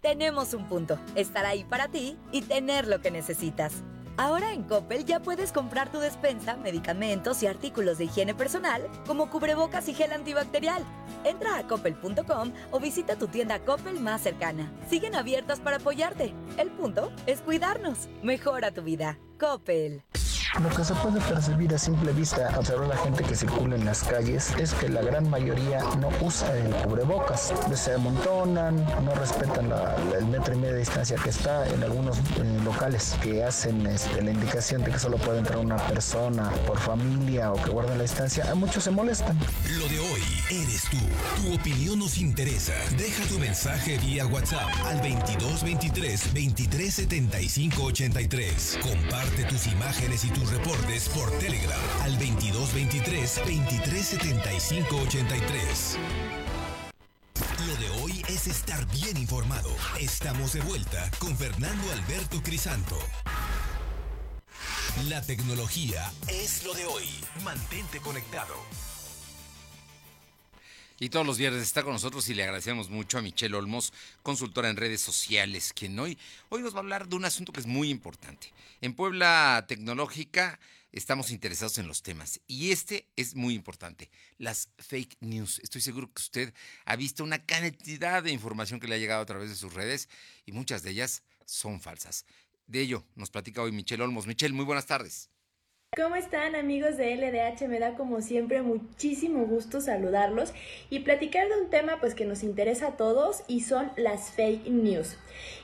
Tenemos 0.03 0.53
un 0.53 0.67
punto. 0.67 0.99
Estar 1.15 1.47
ahí 1.47 1.63
para 1.63 1.87
ti 1.87 2.19
y 2.33 2.43
tener 2.43 2.89
lo 2.89 3.01
que 3.01 3.13
necesitas. 3.13 3.73
Ahora 4.17 4.53
en 4.53 4.65
Coppel 4.65 5.07
ya 5.07 5.21
puedes 5.21 5.53
comprar 5.53 5.93
tu 5.93 6.01
despensa, 6.01 6.57
medicamentos 6.57 7.41
y 7.43 7.47
artículos 7.47 7.99
de 7.99 8.05
higiene 8.05 8.35
personal, 8.35 8.91
como 9.07 9.31
cubrebocas 9.31 9.89
y 9.89 9.95
gel 9.95 10.13
antibacterial. 10.13 10.85
Entra 11.25 11.57
a 11.57 11.69
coppel.com 11.69 12.53
o 12.73 12.81
visita 12.81 13.17
tu 13.17 13.29
tienda 13.29 13.61
Coppel 13.61 14.01
más 14.01 14.23
cercana. 14.23 14.73
Siguen 14.91 15.15
abiertas 15.15 15.61
para 15.61 15.77
apoyarte. 15.77 16.35
El 16.59 16.73
punto 16.73 17.13
es 17.27 17.41
cuidarnos. 17.41 18.09
Mejora 18.25 18.73
tu 18.73 18.83
vida. 18.83 19.19
Coppel. 19.39 20.03
Lo 20.61 20.69
que 20.69 20.85
se 20.85 20.95
puede 20.95 21.19
percibir 21.21 21.75
a 21.75 21.79
simple 21.79 22.13
vista 22.13 22.49
al 22.49 22.59
observar 22.59 22.87
la 22.87 22.97
gente 22.99 23.25
que 23.25 23.35
circula 23.35 23.75
en 23.75 23.87
las 23.87 24.03
calles 24.03 24.53
es 24.59 24.75
que 24.75 24.87
la 24.91 25.01
gran 25.01 25.29
mayoría 25.31 25.81
no 25.99 26.11
usa 26.21 26.55
el 26.59 26.71
cubrebocas. 26.77 27.55
Se 27.75 27.95
amontonan, 27.95 28.77
no 29.03 29.15
respetan 29.15 29.73
el 30.15 30.27
metro 30.27 30.53
y 30.55 30.59
medio 30.59 30.75
de 30.75 30.81
distancia 30.81 31.17
que 31.17 31.31
está 31.31 31.67
en 31.69 31.83
algunos 31.83 32.19
eh, 32.19 32.61
locales 32.65 33.17
que 33.23 33.43
hacen 33.43 33.87
este, 33.87 34.21
la 34.21 34.31
indicación 34.31 34.85
de 34.85 34.93
que 34.93 34.99
solo 34.99 35.17
puede 35.17 35.39
entrar 35.39 35.59
una 35.59 35.79
persona 35.89 36.51
por 36.67 36.79
familia 36.79 37.51
o 37.51 37.63
que 37.63 37.71
guardan 37.71 37.97
la 37.97 38.03
distancia. 38.03 38.51
A 38.51 38.55
muchos 38.55 38.85
se 38.85 38.91
molestan. 38.91 39.39
Lo 39.79 39.89
de 39.89 40.01
hoy 40.01 40.23
eres 40.51 40.83
tú. 40.91 40.99
Tu 41.41 41.55
opinión 41.55 41.99
nos 41.99 42.19
interesa. 42.19 42.75
Deja 42.99 43.25
tu 43.25 43.39
mensaje 43.39 43.97
vía 43.99 44.27
WhatsApp 44.27 44.69
al 44.85 44.99
2223 44.99 46.35
2375 46.35 47.83
83. 47.85 48.79
Comparte 48.83 49.45
tus 49.45 49.67
imágenes 49.67 50.25
y 50.25 50.29
tus 50.29 50.42
reportes 50.51 51.09
por 51.09 51.31
Telegram 51.39 51.81
al 52.03 52.13
2223 52.13 53.37
2375 53.37 54.97
83. 54.97 55.99
Lo 57.67 57.77
de 57.77 58.03
hoy 58.03 58.23
es 58.29 58.47
estar 58.47 58.87
bien 58.93 59.17
informado. 59.17 59.71
Estamos 60.01 60.53
de 60.53 60.61
vuelta 60.61 61.11
con 61.19 61.37
Fernando 61.37 61.93
Alberto 61.93 62.43
Crisanto. 62.43 62.99
La 65.09 65.23
tecnología 65.23 66.13
es 66.29 66.65
lo 66.65 66.75
de 66.75 66.87
hoy. 66.87 67.09
Mantente 67.45 67.99
conectado. 68.01 68.55
Y 70.99 71.09
todos 71.09 71.27
los 71.27 71.39
viernes 71.39 71.63
está 71.63 71.83
con 71.83 71.95
nosotros 71.95 72.29
y 72.29 72.35
le 72.35 72.45
agradecemos 72.45 72.89
mucho 72.89 73.19
a 73.19 73.23
Michelle 73.23 73.57
Olmos, 73.57 73.93
consultora 74.23 74.71
en 74.71 74.77
redes 74.77 75.01
sociales, 75.01 75.73
quien 75.73 75.99
hoy, 75.99 76.17
hoy 76.49 76.63
nos 76.63 76.75
va 76.75 76.77
a 76.77 76.81
hablar 76.81 77.09
de 77.09 77.17
un 77.17 77.25
asunto 77.25 77.53
que 77.53 77.59
es 77.59 77.67
muy 77.67 77.91
importante. 77.91 78.53
En 78.83 78.95
Puebla 78.95 79.65
Tecnológica 79.69 80.59
estamos 80.91 81.31
interesados 81.31 81.79
en 81.79 81.87
los 81.87 82.03
temas 82.03 82.41
y 82.49 82.73
este 82.73 83.09
es 83.15 83.37
muy 83.37 83.55
importante, 83.55 84.11
las 84.39 84.71
fake 84.77 85.19
news. 85.21 85.61
Estoy 85.61 85.81
seguro 85.81 86.13
que 86.13 86.21
usted 86.21 86.53
ha 86.85 86.97
visto 86.97 87.23
una 87.23 87.47
cantidad 87.47 88.25
de 88.25 88.33
información 88.33 88.81
que 88.81 88.89
le 88.89 88.97
ha 88.97 88.99
llegado 88.99 89.23
a 89.23 89.27
través 89.27 89.51
de 89.51 89.55
sus 89.55 89.73
redes 89.73 90.09
y 90.47 90.51
muchas 90.51 90.83
de 90.83 90.91
ellas 90.91 91.23
son 91.45 91.81
falsas. 91.81 92.27
De 92.67 92.81
ello 92.81 93.07
nos 93.15 93.31
platica 93.31 93.63
hoy 93.63 93.71
Michelle 93.71 94.03
Olmos. 94.03 94.27
Michelle, 94.27 94.53
muy 94.53 94.65
buenas 94.65 94.87
tardes. 94.87 95.31
¿Cómo 95.95 96.17
están 96.17 96.57
amigos 96.57 96.97
de 96.97 97.15
LDH? 97.15 97.69
Me 97.69 97.79
da 97.79 97.97
como 97.97 98.23
siempre 98.23 98.63
muchísimo 98.63 99.45
gusto 99.45 99.83
saludarlos 99.83 100.55
y 100.89 101.01
platicar 101.01 101.47
de 101.49 101.61
un 101.61 101.69
tema 101.69 102.01
pues 102.01 102.15
que 102.15 102.25
nos 102.25 102.43
interesa 102.43 102.87
a 102.87 102.97
todos 102.97 103.43
y 103.47 103.61
son 103.61 103.93
las 103.97 104.31
fake 104.31 104.69
news. 104.69 105.19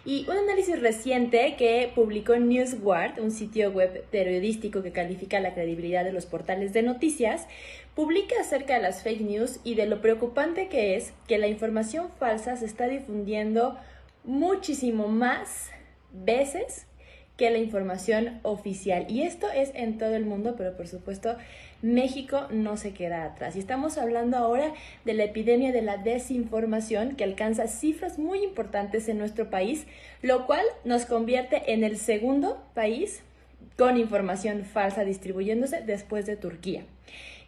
Y 0.04 0.28
un 0.28 0.36
análisis 0.36 0.82
reciente 0.82 1.56
que 1.56 1.90
publicó 1.94 2.36
Newsguard, 2.36 3.18
un 3.20 3.30
sitio 3.30 3.70
web 3.70 4.04
periodístico 4.10 4.82
que 4.82 4.92
califica 4.92 5.40
la 5.40 5.54
credibilidad 5.54 6.04
de 6.04 6.12
los 6.12 6.26
portales 6.26 6.74
de 6.74 6.82
noticias, 6.82 7.46
publica 7.94 8.34
acerca 8.38 8.74
de 8.74 8.82
las 8.82 9.02
fake 9.02 9.22
news 9.22 9.60
y 9.64 9.76
de 9.76 9.86
lo 9.86 10.02
preocupante 10.02 10.68
que 10.68 10.96
es 10.96 11.14
que 11.26 11.38
la 11.38 11.48
información 11.48 12.10
falsa 12.18 12.54
se 12.58 12.66
está 12.66 12.86
difundiendo 12.86 13.78
muchísimo 14.24 15.08
más 15.08 15.70
veces 16.12 16.86
que 17.38 17.50
la 17.50 17.58
información 17.58 18.40
oficial. 18.42 19.06
Y 19.08 19.22
esto 19.22 19.46
es 19.50 19.70
en 19.74 19.96
todo 19.96 20.14
el 20.14 20.26
mundo, 20.26 20.56
pero 20.58 20.76
por 20.76 20.88
supuesto 20.88 21.36
México 21.80 22.48
no 22.50 22.76
se 22.76 22.92
queda 22.92 23.24
atrás. 23.24 23.54
Y 23.54 23.60
estamos 23.60 23.96
hablando 23.96 24.36
ahora 24.36 24.74
de 25.04 25.14
la 25.14 25.24
epidemia 25.24 25.72
de 25.72 25.80
la 25.80 25.96
desinformación 25.96 27.14
que 27.14 27.22
alcanza 27.22 27.68
cifras 27.68 28.18
muy 28.18 28.42
importantes 28.42 29.08
en 29.08 29.18
nuestro 29.18 29.50
país, 29.50 29.86
lo 30.20 30.46
cual 30.46 30.64
nos 30.84 31.06
convierte 31.06 31.72
en 31.72 31.84
el 31.84 31.96
segundo 31.96 32.60
país 32.74 33.22
con 33.76 33.96
información 33.96 34.64
falsa 34.64 35.04
distribuyéndose 35.04 35.82
después 35.82 36.26
de 36.26 36.36
Turquía. 36.36 36.82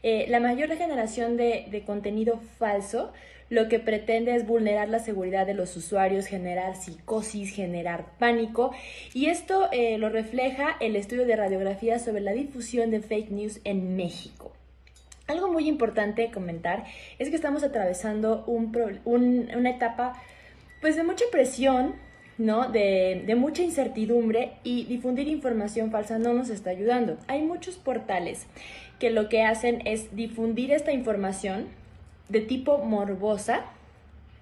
Eh, 0.04 0.26
la 0.28 0.38
mayor 0.38 0.74
generación 0.76 1.36
de, 1.36 1.66
de 1.68 1.82
contenido 1.82 2.40
falso 2.58 3.12
lo 3.50 3.68
que 3.68 3.80
pretende 3.80 4.34
es 4.34 4.46
vulnerar 4.46 4.88
la 4.88 5.00
seguridad 5.00 5.46
de 5.46 5.54
los 5.54 5.76
usuarios, 5.76 6.26
generar 6.26 6.76
psicosis, 6.76 7.52
generar 7.52 8.06
pánico. 8.18 8.70
Y 9.12 9.26
esto 9.26 9.68
eh, 9.72 9.98
lo 9.98 10.08
refleja 10.08 10.76
el 10.80 10.96
estudio 10.96 11.26
de 11.26 11.36
radiografía 11.36 11.98
sobre 11.98 12.20
la 12.20 12.32
difusión 12.32 12.90
de 12.90 13.00
fake 13.00 13.30
news 13.30 13.60
en 13.64 13.96
México. 13.96 14.52
Algo 15.26 15.48
muy 15.52 15.68
importante 15.68 16.30
comentar 16.30 16.84
es 17.18 17.28
que 17.28 17.36
estamos 17.36 17.62
atravesando 17.62 18.44
una 18.46 19.70
etapa 19.70 20.20
pues 20.80 20.96
de 20.96 21.02
mucha 21.02 21.24
presión, 21.30 21.94
¿no? 22.38 22.68
De, 22.68 23.34
mucha 23.36 23.62
incertidumbre 23.62 24.52
y 24.64 24.84
difundir 24.84 25.28
información 25.28 25.90
falsa 25.90 26.18
no 26.18 26.34
nos 26.34 26.50
está 26.50 26.70
ayudando. 26.70 27.16
Hay 27.28 27.42
muchos 27.42 27.76
portales 27.76 28.46
que 28.98 29.10
lo 29.10 29.28
que 29.28 29.42
hacen 29.42 29.82
es 29.86 30.14
difundir 30.16 30.72
esta 30.72 30.92
información 30.92 31.66
de 32.30 32.40
tipo 32.40 32.78
morbosa, 32.78 33.66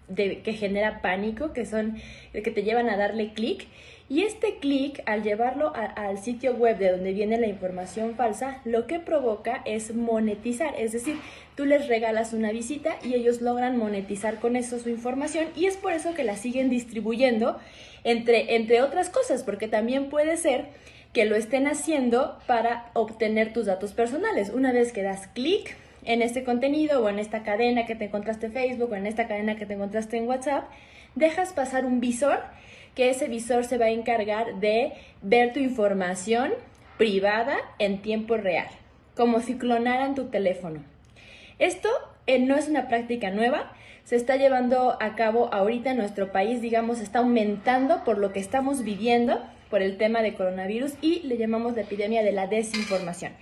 de, 0.09 0.41
que 0.43 0.53
genera 0.53 1.03
pánico, 1.03 1.53
que 1.53 1.67
son 1.67 1.97
que 2.33 2.51
te 2.51 2.63
llevan 2.63 2.89
a 2.89 2.97
darle 2.97 3.33
clic. 3.33 3.67
Y 4.11 4.23
este 4.23 4.57
clic, 4.59 5.03
al 5.05 5.23
llevarlo 5.23 5.71
al 5.75 6.17
sitio 6.17 6.55
web 6.55 6.79
de 6.79 6.93
donde 6.93 7.13
viene 7.13 7.39
la 7.39 7.47
información 7.47 8.15
falsa, 8.15 8.63
lo 8.65 8.87
que 8.87 9.01
provoca 9.01 9.61
es 9.67 9.95
monetizar. 9.95 10.75
Es 10.79 10.93
decir, 10.93 11.17
tú 11.57 11.67
les 11.67 11.89
regalas 11.89 12.33
una 12.33 12.51
visita 12.51 12.97
y 13.05 13.13
ellos 13.13 13.43
logran 13.43 13.77
monetizar 13.77 14.41
con 14.41 14.57
eso 14.57 14.79
su 14.79 14.89
información 14.89 15.49
y 15.55 15.67
es 15.67 15.77
por 15.77 15.93
eso 15.93 16.15
que 16.15 16.25
la 16.25 16.37
siguen 16.37 16.71
distribuyendo, 16.71 17.59
entre, 18.03 18.57
entre 18.57 18.81
otras 18.81 19.11
cosas, 19.11 19.43
porque 19.43 19.69
también 19.69 20.09
puede 20.09 20.39
ser 20.39 20.69
que 21.13 21.27
lo 21.27 21.37
estén 21.37 21.67
haciendo 21.67 22.39
para 22.47 22.91
obtener 22.95 23.53
tus 23.53 23.67
datos 23.67 23.93
personales. 23.93 24.49
Una 24.49 24.73
vez 24.73 24.93
que 24.93 25.03
das 25.03 25.27
clic, 25.27 25.77
en 26.09 26.23
este 26.23 26.43
contenido 26.43 27.05
o 27.05 27.09
en 27.11 27.19
esta 27.19 27.43
cadena 27.43 27.85
que 27.85 27.95
te 27.95 28.07
encontraste 28.07 28.47
en 28.47 28.53
Facebook 28.53 28.91
o 28.91 28.97
en 28.97 29.07
esta 29.07 29.29
cadena 29.29 29.57
que 29.57 29.67
te 29.67 29.75
encontraste 29.75 30.17
en 30.17 30.27
WhatsApp, 30.27 30.65
dejas 31.15 31.53
pasar 31.53 31.85
un 31.85 32.01
visor, 32.01 32.41
que 32.95 33.11
ese 33.11 33.29
visor 33.29 33.65
se 33.65 33.77
va 33.77 33.85
a 33.85 33.91
encargar 33.91 34.59
de 34.59 34.95
ver 35.21 35.53
tu 35.53 35.61
información 35.61 36.53
privada 36.97 37.57
en 37.79 38.01
tiempo 38.01 38.39
real, 38.39 38.69
como 39.15 39.41
si 39.41 39.59
clonaran 39.59 40.15
tu 40.15 40.31
teléfono. 40.31 40.83
Esto 41.59 41.91
eh, 42.27 42.39
no 42.39 42.57
es 42.57 42.69
una 42.69 42.89
práctica 42.89 43.31
nueva, 43.31 43.71
se 44.05 44.17
está 44.17 44.37
llevando 44.37 44.97
a 45.03 45.15
cabo 45.15 45.53
ahorita 45.53 45.91
en 45.91 45.99
nuestro 45.99 46.33
país, 46.33 46.63
digamos, 46.63 47.01
está 47.01 47.19
aumentando 47.19 48.03
por 48.05 48.17
lo 48.17 48.33
que 48.33 48.41
estamos 48.41 48.83
viviendo 48.83 49.43
por 49.69 49.83
el 49.83 49.99
tema 49.99 50.23
de 50.23 50.33
coronavirus 50.33 50.95
y 51.03 51.21
le 51.25 51.37
llamamos 51.37 51.77
la 51.77 51.83
epidemia 51.83 52.23
de 52.23 52.33
la 52.33 52.47
desinformación. 52.47 53.33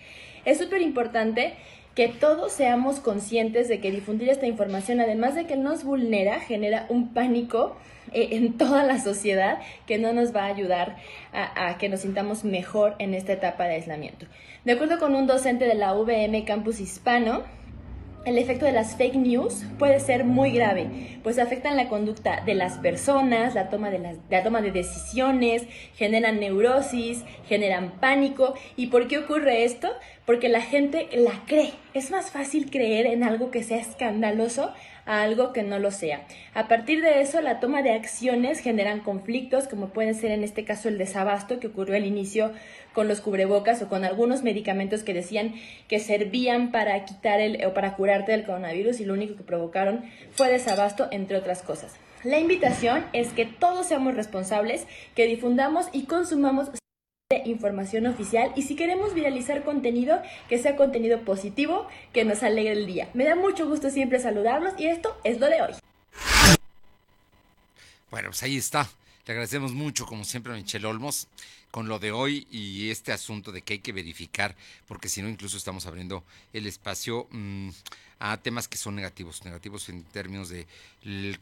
Es 0.44 0.58
súper 0.58 0.82
importante 0.82 1.54
que 1.96 2.08
todos 2.08 2.52
seamos 2.52 3.00
conscientes 3.00 3.68
de 3.68 3.80
que 3.80 3.90
difundir 3.90 4.28
esta 4.28 4.46
información, 4.46 5.00
además 5.00 5.34
de 5.34 5.46
que 5.46 5.56
nos 5.56 5.82
vulnera, 5.82 6.38
genera 6.40 6.84
un 6.90 7.14
pánico 7.14 7.74
eh, 8.12 8.28
en 8.32 8.58
toda 8.58 8.84
la 8.84 9.00
sociedad 9.00 9.60
que 9.86 9.96
no 9.96 10.12
nos 10.12 10.36
va 10.36 10.42
a 10.42 10.48
ayudar 10.48 10.98
a, 11.32 11.68
a, 11.68 11.78
que 11.78 11.88
nos 11.88 12.00
sintamos 12.00 12.44
mejor 12.44 12.96
en 12.98 13.14
esta 13.14 13.32
etapa 13.32 13.64
de 13.64 13.76
aislamiento. 13.76 14.26
De 14.66 14.72
acuerdo 14.72 14.98
con 14.98 15.14
un 15.14 15.26
docente 15.26 15.64
de 15.64 15.74
la 15.74 15.94
VM 15.94 16.44
Campus 16.44 16.80
Hispano, 16.80 17.44
el 18.26 18.38
efecto 18.38 18.64
de 18.66 18.72
las 18.72 18.96
fake 18.96 19.14
news 19.14 19.62
puede 19.78 20.00
ser 20.00 20.24
muy 20.24 20.50
grave, 20.50 21.20
pues 21.22 21.38
afectan 21.38 21.76
la 21.76 21.88
conducta 21.88 22.42
de 22.44 22.54
las 22.54 22.76
personas, 22.78 23.54
la 23.54 23.70
toma 23.70 23.90
de, 23.90 24.72
decisiones, 24.72 25.62
generan 25.94 26.40
neurosis, 26.40 27.24
generan 27.48 27.92
pánico. 28.00 28.54
¿Y 28.76 28.88
por 28.88 29.06
qué 29.06 29.18
ocurre 29.18 29.64
esto? 29.64 29.88
Porque 30.24 30.48
la 30.48 30.60
gente 30.60 31.08
la 31.12 31.44
cree. 31.46 31.72
Es 31.94 32.10
más 32.10 32.32
fácil 32.32 32.68
creer 32.68 33.06
en 33.06 33.22
algo 33.22 33.52
que 33.52 33.62
sea 33.62 33.78
escandaloso 33.78 34.72
a 35.06 35.22
algo 35.22 35.52
que 35.52 35.62
no 35.62 35.78
lo 35.78 35.92
sea. 35.92 36.26
A 36.52 36.66
partir 36.66 37.00
de 37.02 37.20
eso, 37.20 37.40
la 37.40 37.60
toma 37.60 37.82
de 37.82 37.92
acciones 37.92 38.58
generan 38.58 39.00
conflictos, 39.00 39.68
como 39.68 39.90
puede 39.90 40.14
ser 40.14 40.32
en 40.32 40.42
este 40.42 40.64
caso 40.64 40.88
el 40.88 40.98
desabasto 40.98 41.60
que 41.60 41.68
ocurrió 41.68 41.94
al 41.94 42.04
inicio 42.04 42.52
con 42.96 43.08
los 43.08 43.20
cubrebocas 43.20 43.82
o 43.82 43.90
con 43.90 44.06
algunos 44.06 44.42
medicamentos 44.42 45.02
que 45.02 45.12
decían 45.12 45.54
que 45.86 46.00
servían 46.00 46.72
para 46.72 47.04
quitar 47.04 47.40
el 47.40 47.62
o 47.66 47.74
para 47.74 47.94
curarte 47.94 48.32
del 48.32 48.46
coronavirus 48.46 49.00
y 49.00 49.04
lo 49.04 49.12
único 49.12 49.36
que 49.36 49.42
provocaron 49.42 50.06
fue 50.32 50.50
desabasto, 50.50 51.06
entre 51.10 51.36
otras 51.36 51.60
cosas. 51.60 51.92
La 52.24 52.38
invitación 52.38 53.04
es 53.12 53.34
que 53.34 53.44
todos 53.44 53.86
seamos 53.86 54.14
responsables, 54.14 54.86
que 55.14 55.26
difundamos 55.26 55.88
y 55.92 56.06
consumamos 56.06 56.70
información 57.44 58.06
oficial 58.06 58.52
y 58.56 58.62
si 58.62 58.76
queremos 58.76 59.12
viralizar 59.12 59.62
contenido, 59.62 60.22
que 60.48 60.56
sea 60.56 60.74
contenido 60.74 61.20
positivo, 61.20 61.86
que 62.14 62.24
nos 62.24 62.42
alegre 62.42 62.72
el 62.72 62.86
día. 62.86 63.10
Me 63.12 63.24
da 63.24 63.36
mucho 63.36 63.68
gusto 63.68 63.90
siempre 63.90 64.20
saludarlos 64.20 64.72
y 64.78 64.86
esto 64.86 65.20
es 65.22 65.38
lo 65.38 65.48
de 65.48 65.60
hoy. 65.60 65.72
Bueno, 68.10 68.30
pues 68.30 68.42
ahí 68.42 68.56
está. 68.56 68.88
Le 69.26 69.32
agradecemos 69.32 69.72
mucho, 69.72 70.06
como 70.06 70.24
siempre, 70.24 70.52
a 70.52 70.56
Michelle 70.56 70.86
Olmos, 70.86 71.26
con 71.76 71.88
lo 71.88 71.98
de 71.98 72.10
hoy 72.10 72.46
y 72.50 72.88
este 72.88 73.12
asunto 73.12 73.52
de 73.52 73.60
que 73.60 73.74
hay 73.74 73.78
que 73.80 73.92
verificar, 73.92 74.56
porque 74.86 75.10
si 75.10 75.20
no, 75.20 75.28
incluso 75.28 75.58
estamos 75.58 75.84
abriendo 75.84 76.24
el 76.54 76.66
espacio 76.66 77.28
mm, 77.30 77.68
a 78.18 78.36
temas 78.38 78.68
que 78.68 78.78
son 78.78 78.96
negativos, 78.96 79.44
negativos 79.44 79.88
en 79.88 80.04
términos 80.04 80.48
de 80.48 80.66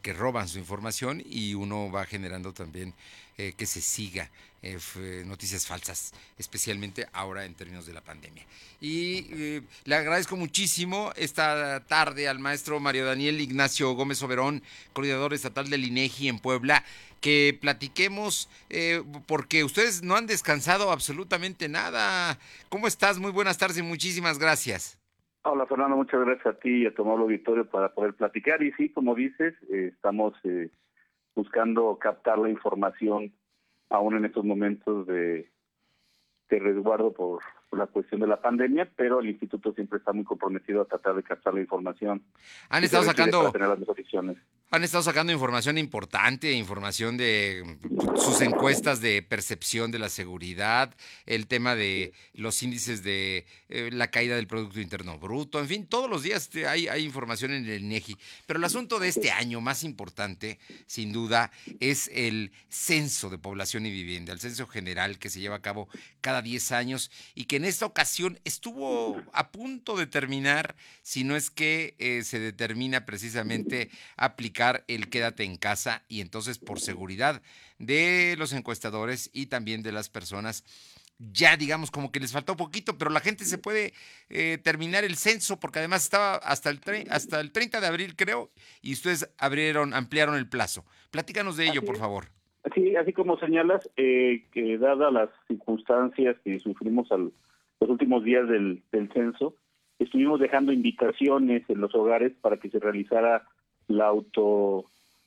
que 0.02 0.12
roban 0.12 0.48
su 0.48 0.58
información 0.58 1.22
y 1.24 1.54
uno 1.54 1.90
va 1.90 2.04
generando 2.04 2.52
también 2.52 2.94
eh, 3.36 3.52
que 3.56 3.66
se 3.66 3.80
siga 3.80 4.30
eh, 4.62 4.78
noticias 5.26 5.66
falsas, 5.66 6.12
especialmente 6.38 7.06
ahora 7.12 7.44
en 7.44 7.54
términos 7.54 7.86
de 7.86 7.92
la 7.92 8.00
pandemia. 8.00 8.44
Y 8.80 9.26
eh, 9.30 9.62
le 9.84 9.94
agradezco 9.94 10.36
muchísimo 10.36 11.12
esta 11.16 11.84
tarde 11.86 12.28
al 12.28 12.38
maestro 12.38 12.80
Mario 12.80 13.06
Daniel 13.06 13.40
Ignacio 13.40 13.92
Gómez 13.92 14.22
Oberón, 14.22 14.62
coordinador 14.92 15.34
estatal 15.34 15.70
del 15.70 15.84
INEGI 15.84 16.28
en 16.28 16.38
Puebla, 16.38 16.84
que 17.20 17.56
platiquemos, 17.58 18.50
porque 19.26 19.64
ustedes 19.64 20.02
no 20.02 20.14
han 20.14 20.26
descansado 20.26 20.92
absolutamente 20.92 21.70
nada. 21.70 22.38
¿Cómo 22.68 22.86
estás? 22.86 23.18
Muy 23.18 23.30
buenas 23.30 23.56
tardes 23.56 23.78
y 23.78 23.82
muchísimas 23.82 24.38
gracias. 24.38 24.98
Hola 25.46 25.66
Fernando, 25.66 25.96
muchas 25.96 26.20
gracias 26.24 26.46
a 26.46 26.58
ti 26.58 26.82
y 26.82 26.86
a 26.86 26.94
tu 26.94 27.02
amable 27.02 27.24
auditorio 27.24 27.68
para 27.68 27.92
poder 27.92 28.14
platicar. 28.14 28.62
Y 28.62 28.72
sí, 28.72 28.88
como 28.88 29.14
dices, 29.14 29.54
estamos 29.68 30.32
buscando 31.34 31.98
captar 31.98 32.38
la 32.38 32.48
información 32.48 33.30
aún 33.90 34.16
en 34.16 34.24
estos 34.24 34.42
momentos 34.42 35.06
de, 35.06 35.50
de 36.48 36.58
resguardo 36.58 37.12
por, 37.12 37.42
la 37.72 37.86
cuestión 37.88 38.20
de 38.20 38.28
la 38.28 38.40
pandemia, 38.40 38.88
pero 38.94 39.18
el 39.18 39.28
instituto 39.28 39.72
siempre 39.72 39.98
está 39.98 40.12
muy 40.12 40.24
comprometido 40.24 40.82
a 40.82 40.84
tratar 40.84 41.16
de 41.16 41.24
captar 41.24 41.54
la 41.54 41.60
información. 41.60 42.22
Han 42.68 42.84
estado 42.84 43.02
sacando 43.02 43.50
tener 43.50 43.68
las 43.68 43.80
han 44.74 44.82
estado 44.82 45.04
sacando 45.04 45.32
información 45.32 45.78
importante, 45.78 46.50
información 46.52 47.16
de 47.16 47.78
sus 48.16 48.40
encuestas 48.40 49.00
de 49.00 49.22
percepción 49.22 49.92
de 49.92 50.00
la 50.00 50.08
seguridad, 50.08 50.92
el 51.26 51.46
tema 51.46 51.76
de 51.76 52.12
los 52.32 52.60
índices 52.60 53.04
de 53.04 53.46
eh, 53.68 53.90
la 53.92 54.10
caída 54.10 54.34
del 54.34 54.48
Producto 54.48 54.80
Interno 54.80 55.16
Bruto, 55.16 55.60
en 55.60 55.68
fin, 55.68 55.86
todos 55.86 56.10
los 56.10 56.24
días 56.24 56.50
hay, 56.68 56.88
hay 56.88 57.04
información 57.04 57.52
en 57.52 57.66
el 57.66 57.84
INEGI. 57.84 58.16
Pero 58.46 58.58
el 58.58 58.64
asunto 58.64 58.98
de 58.98 59.08
este 59.08 59.30
año 59.30 59.60
más 59.60 59.84
importante, 59.84 60.58
sin 60.88 61.12
duda, 61.12 61.52
es 61.78 62.10
el 62.12 62.50
censo 62.68 63.30
de 63.30 63.38
población 63.38 63.86
y 63.86 63.92
vivienda, 63.92 64.32
el 64.32 64.40
censo 64.40 64.66
general 64.66 65.20
que 65.20 65.30
se 65.30 65.38
lleva 65.38 65.56
a 65.56 65.62
cabo 65.62 65.88
cada 66.20 66.42
10 66.42 66.72
años 66.72 67.12
y 67.36 67.44
que 67.44 67.56
en 67.56 67.64
esta 67.64 67.86
ocasión 67.86 68.40
estuvo 68.44 69.22
a 69.32 69.52
punto 69.52 69.96
de 69.96 70.08
terminar, 70.08 70.74
si 71.02 71.22
no 71.22 71.36
es 71.36 71.50
que 71.50 71.94
eh, 71.98 72.24
se 72.24 72.40
determina 72.40 73.06
precisamente 73.06 73.90
aplicar 74.16 74.63
el 74.88 75.10
quédate 75.10 75.44
en 75.44 75.56
casa 75.56 76.04
y 76.08 76.20
entonces 76.20 76.58
por 76.58 76.80
seguridad 76.80 77.42
de 77.78 78.34
los 78.38 78.52
encuestadores 78.52 79.30
y 79.32 79.46
también 79.46 79.82
de 79.82 79.92
las 79.92 80.08
personas 80.08 80.64
ya 81.18 81.56
digamos 81.56 81.90
como 81.90 82.10
que 82.10 82.20
les 82.20 82.32
faltó 82.32 82.56
poquito, 82.56 82.98
pero 82.98 83.10
la 83.10 83.20
gente 83.20 83.44
se 83.44 83.58
puede 83.58 83.92
eh, 84.28 84.58
terminar 84.62 85.04
el 85.04 85.14
censo 85.14 85.60
porque 85.60 85.78
además 85.78 86.04
estaba 86.04 86.36
hasta 86.36 86.70
el, 86.70 86.80
hasta 87.10 87.40
el 87.40 87.52
30 87.52 87.80
de 87.80 87.86
abril 87.86 88.16
creo 88.16 88.50
y 88.82 88.92
ustedes 88.92 89.32
abrieron, 89.38 89.94
ampliaron 89.94 90.36
el 90.36 90.48
plazo. 90.48 90.84
Platícanos 91.10 91.56
de 91.56 91.66
ello, 91.66 91.82
por 91.84 91.96
favor. 91.96 92.26
Sí, 92.74 92.96
así 92.96 93.12
como 93.12 93.38
señalas, 93.38 93.88
eh, 93.96 94.46
que 94.52 94.78
dadas 94.78 95.12
las 95.12 95.28
circunstancias 95.46 96.36
que 96.44 96.58
sufrimos 96.60 97.10
al, 97.12 97.32
los 97.80 97.90
últimos 97.90 98.24
días 98.24 98.48
del, 98.48 98.82
del 98.90 99.12
censo, 99.12 99.54
estuvimos 99.98 100.40
dejando 100.40 100.72
invitaciones 100.72 101.62
en 101.68 101.80
los 101.80 101.94
hogares 101.94 102.32
para 102.40 102.56
que 102.56 102.70
se 102.70 102.78
realizara 102.78 103.46
la 103.88 104.06
auto 104.06 104.86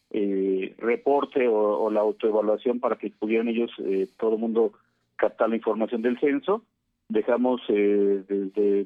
eh, 0.10 0.74
reporte 0.78 1.48
o, 1.50 1.90
la 1.92 2.00
autoevaluación 2.00 2.80
para 2.80 2.96
que 2.96 3.10
pudieran 3.10 3.50
ellos, 3.50 3.72
eh, 3.80 4.08
todo 4.18 4.36
el 4.36 4.40
mundo, 4.40 4.74
captar 5.16 5.50
la 5.50 5.58
información 5.58 6.02
del 6.02 6.20
censo. 6.20 6.64
Dejamos 7.10 7.62
eh, 7.70 8.24
desde 8.28 8.86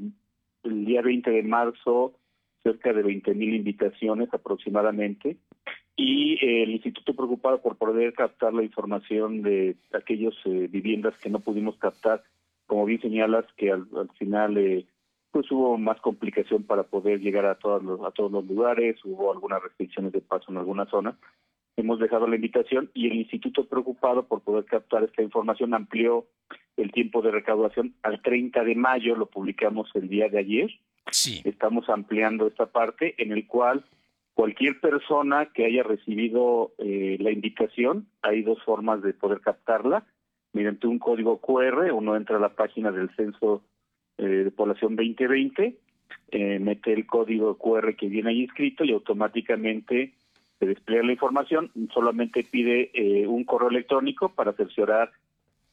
el 0.64 0.86
día 0.86 1.02
20 1.02 1.30
de 1.30 1.44
marzo 1.44 2.14
cerca 2.64 2.94
de 2.94 3.04
20 3.04 3.34
mil 3.34 3.56
invitaciones 3.56 4.34
aproximadamente 4.34 5.38
y 5.96 6.38
el 6.46 6.72
instituto 6.72 7.16
preocupado 7.16 7.62
por 7.62 7.76
poder 7.76 8.14
captar 8.14 8.54
la 8.54 8.64
información 8.64 9.42
de 9.42 9.76
aquellos 9.94 10.36
viviendas 10.46 11.18
que 11.18 11.30
no 11.30 11.40
pudimos 11.40 11.76
captar, 11.78 12.24
como 12.66 12.86
bien 12.86 13.02
señalas 13.02 13.46
que 13.58 13.72
al, 13.72 13.88
al 13.96 14.10
final 14.18 14.86
pues 15.32 15.50
hubo 15.52 15.78
más 15.78 16.00
complicación 16.02 16.64
para 16.64 16.84
poder 16.84 17.20
llegar 17.20 17.46
a 17.46 17.56
todos 17.56 17.82
los, 17.84 18.02
a 18.02 18.12
todos 18.12 18.32
los 18.32 18.46
lugares, 18.46 18.98
hubo 19.06 19.32
algunas 19.32 19.64
restricciones 19.64 20.12
de 20.12 20.22
paso 20.22 20.52
en 20.52 20.58
algunas 20.58 20.90
zonas. 20.90 21.16
Hemos 21.78 22.00
dejado 22.00 22.28
la 22.28 22.36
invitación 22.36 22.92
y 22.94 23.08
el 23.08 23.16
instituto 23.16 23.66
preocupado 23.66 24.28
por 24.28 24.42
poder 24.42 24.66
captar 24.66 25.04
esta 25.04 25.22
información 25.22 25.74
amplió 25.74 26.26
el 26.76 26.92
tiempo 26.92 27.22
de 27.22 27.32
recaudación 27.32 27.96
al 28.04 28.22
30 28.22 28.64
de 28.64 28.76
mayo, 28.76 29.16
lo 29.16 29.28
publicamos 29.28 29.90
el 29.96 30.10
día 30.10 30.28
de 30.28 30.40
ayer. 30.40 30.72
Sí. 31.10 31.42
Estamos 31.46 31.90
ampliando 31.90 32.48
esta 32.48 32.68
parte 32.68 33.16
en 33.18 33.32
el 33.32 33.48
cual 33.48 33.86
cualquier 34.34 34.80
persona 34.80 35.48
que 35.54 35.66
haya 35.66 35.84
recibido 35.84 36.74
eh, 36.78 37.18
la 37.20 37.32
invitación, 37.32 38.08
hay 38.22 38.44
dos 38.44 38.62
formas 38.64 39.02
de 39.02 39.14
poder 39.14 39.40
captarla, 39.40 40.06
mediante 40.54 40.88
un 40.88 41.00
código 41.00 41.40
QR, 41.40 41.92
uno 41.94 42.16
entra 42.16 42.38
a 42.38 42.42
la 42.42 42.54
página 42.56 42.92
del 42.92 43.10
censo 43.16 43.64
de 44.26 44.52
población 44.52 44.96
2020, 44.96 45.76
eh, 46.32 46.60
mete 46.60 46.94
el 46.94 47.06
código 47.06 47.58
QR 47.58 47.96
que 47.96 48.08
viene 48.08 48.30
ahí 48.30 48.44
escrito 48.44 48.84
y 48.84 48.92
automáticamente 48.92 50.14
se 50.60 50.66
despliega 50.66 51.04
la 51.04 51.14
información, 51.14 51.72
solamente 51.94 52.44
pide 52.44 52.92
eh, 52.94 53.28
un 53.28 53.44
correo 53.44 53.70
electrónico 53.70 54.34
para 54.34 54.54
cerciorar 54.54 55.12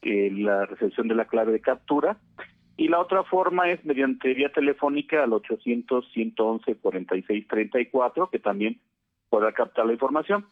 la 0.01 0.65
recepción 0.65 1.09
de 1.09 1.15
la 1.15 1.25
clave 1.25 1.51
de 1.51 1.59
captura 1.59 2.17
y 2.79 2.87
la 2.87 2.99
otra 3.01 3.23
forma 3.25 3.69
es 3.69 3.83
mediante 3.83 4.33
vía 4.33 4.49
telefónica 4.53 5.21
al 5.21 5.31
800-111-4634, 5.31 8.29
que 8.29 8.39
también 8.39 8.79
podrá 9.27 9.51
captar 9.51 9.85
la 9.85 9.91
información. 9.91 10.45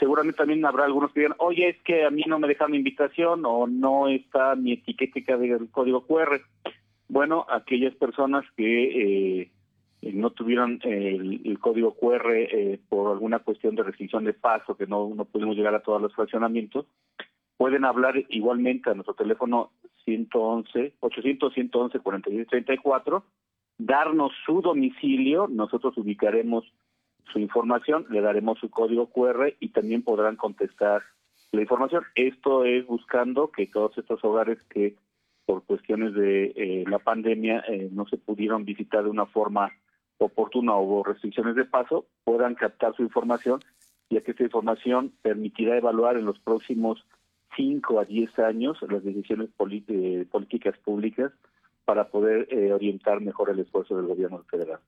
Seguramente 0.00 0.38
también 0.38 0.64
habrá 0.64 0.86
algunos 0.86 1.12
que 1.12 1.20
digan, 1.20 1.36
oye, 1.36 1.68
es 1.68 1.76
que 1.82 2.06
a 2.06 2.10
mí 2.10 2.24
no 2.26 2.38
me 2.38 2.48
dejan 2.48 2.74
invitación 2.74 3.42
o 3.44 3.66
no 3.66 4.08
está 4.08 4.54
mi 4.54 4.72
etiqueta 4.72 5.36
del 5.36 5.70
código 5.70 6.06
QR. 6.06 6.40
Bueno, 7.08 7.46
aquellas 7.50 7.94
personas 7.94 8.44
que 8.56 9.42
eh, 9.42 9.52
no 10.12 10.30
tuvieron 10.30 10.80
el, 10.82 11.58
código 11.60 11.94
QR 11.94 12.30
eh, 12.32 12.80
por 12.88 13.12
alguna 13.12 13.38
cuestión 13.38 13.74
de 13.74 13.82
restricción 13.82 14.24
de 14.24 14.32
paso, 14.32 14.76
que 14.76 14.86
no, 14.86 15.10
no 15.14 15.24
pudimos 15.24 15.56
llegar 15.56 15.74
a 15.74 15.82
todos 15.82 16.00
los 16.00 16.14
fraccionamientos, 16.14 16.86
pueden 17.56 17.84
hablar 17.84 18.16
igualmente 18.28 18.90
a 18.90 18.94
nuestro 18.94 19.14
teléfono 19.14 19.70
111, 20.04 20.94
800 21.00 21.54
111 21.54 21.98
4634, 22.00 23.24
darnos 23.78 24.32
su 24.44 24.60
domicilio, 24.60 25.48
nosotros 25.48 25.96
ubicaremos 25.96 26.64
su 27.32 27.38
información, 27.38 28.06
le 28.10 28.20
daremos 28.20 28.58
su 28.58 28.70
código 28.70 29.06
QR 29.06 29.54
y 29.60 29.70
también 29.70 30.02
podrán 30.02 30.36
contestar 30.36 31.02
la 31.52 31.62
información. 31.62 32.04
Esto 32.14 32.64
es 32.64 32.86
buscando 32.86 33.50
que 33.50 33.66
todos 33.66 33.96
estos 33.96 34.22
hogares 34.24 34.62
que 34.64 34.96
por 35.46 35.64
cuestiones 35.64 36.14
de 36.14 36.52
eh, 36.56 36.84
la 36.88 36.98
pandemia 36.98 37.64
eh, 37.68 37.88
no 37.92 38.06
se 38.06 38.16
pudieron 38.16 38.64
visitar 38.64 39.04
de 39.04 39.10
una 39.10 39.26
forma 39.26 39.72
oportuna 40.18 40.74
o 40.74 40.82
hubo 40.82 41.04
restricciones 41.04 41.56
de 41.56 41.64
paso, 41.64 42.06
puedan 42.24 42.54
captar 42.54 42.94
su 42.96 43.02
información, 43.02 43.60
ya 44.10 44.22
que 44.22 44.30
esta 44.30 44.44
información 44.44 45.12
permitirá 45.22 45.76
evaluar 45.76 46.16
en 46.16 46.24
los 46.24 46.38
próximos 46.38 47.04
5 47.56 48.00
a 48.00 48.04
10 48.04 48.38
años 48.40 48.78
las 48.88 49.04
decisiones 49.04 49.48
eh, 49.88 50.26
políticas 50.30 50.76
públicas 50.78 51.32
para 51.84 52.08
poder 52.08 52.48
eh, 52.50 52.72
orientar 52.72 53.20
mejor 53.20 53.50
el 53.50 53.60
esfuerzo 53.60 53.96
del 53.96 54.06
gobierno 54.06 54.42
federal. 54.50 54.80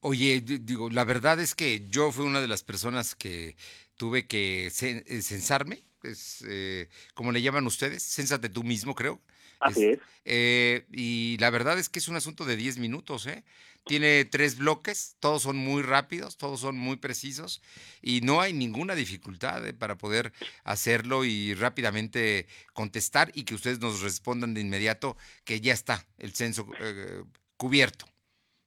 Oye, 0.00 0.40
digo, 0.40 0.88
la 0.90 1.04
verdad 1.04 1.40
es 1.40 1.54
que 1.54 1.86
yo 1.88 2.10
fui 2.10 2.24
una 2.24 2.40
de 2.40 2.48
las 2.48 2.62
personas 2.62 3.14
que 3.14 3.56
tuve 3.96 4.26
que 4.26 4.70
censarme, 4.70 5.82
es, 6.02 6.44
eh, 6.48 6.88
como 7.14 7.32
le 7.32 7.42
llaman 7.42 7.66
ustedes, 7.66 8.02
cénsate 8.02 8.48
tú 8.48 8.62
mismo, 8.62 8.94
creo. 8.94 9.20
Así 9.60 9.86
es. 9.86 9.98
Eh, 10.24 10.84
y 10.92 11.36
la 11.38 11.50
verdad 11.50 11.78
es 11.78 11.88
que 11.88 11.98
es 11.98 12.08
un 12.08 12.16
asunto 12.16 12.44
de 12.44 12.56
10 12.56 12.78
minutos, 12.78 13.26
¿eh? 13.26 13.44
Tiene 13.88 14.26
tres 14.26 14.58
bloques, 14.58 15.16
todos 15.18 15.42
son 15.42 15.56
muy 15.56 15.82
rápidos, 15.82 16.36
todos 16.36 16.60
son 16.60 16.76
muy 16.76 16.96
precisos 16.96 17.62
y 18.02 18.20
no 18.20 18.42
hay 18.42 18.52
ninguna 18.52 18.94
dificultad 18.94 19.66
¿eh? 19.66 19.72
para 19.72 19.96
poder 19.96 20.32
hacerlo 20.62 21.24
y 21.24 21.54
rápidamente 21.54 22.46
contestar 22.74 23.30
y 23.32 23.44
que 23.44 23.54
ustedes 23.54 23.80
nos 23.80 24.02
respondan 24.02 24.52
de 24.52 24.60
inmediato 24.60 25.16
que 25.46 25.62
ya 25.62 25.72
está 25.72 26.04
el 26.18 26.32
censo 26.32 26.66
eh, 26.80 27.22
cubierto. 27.56 28.04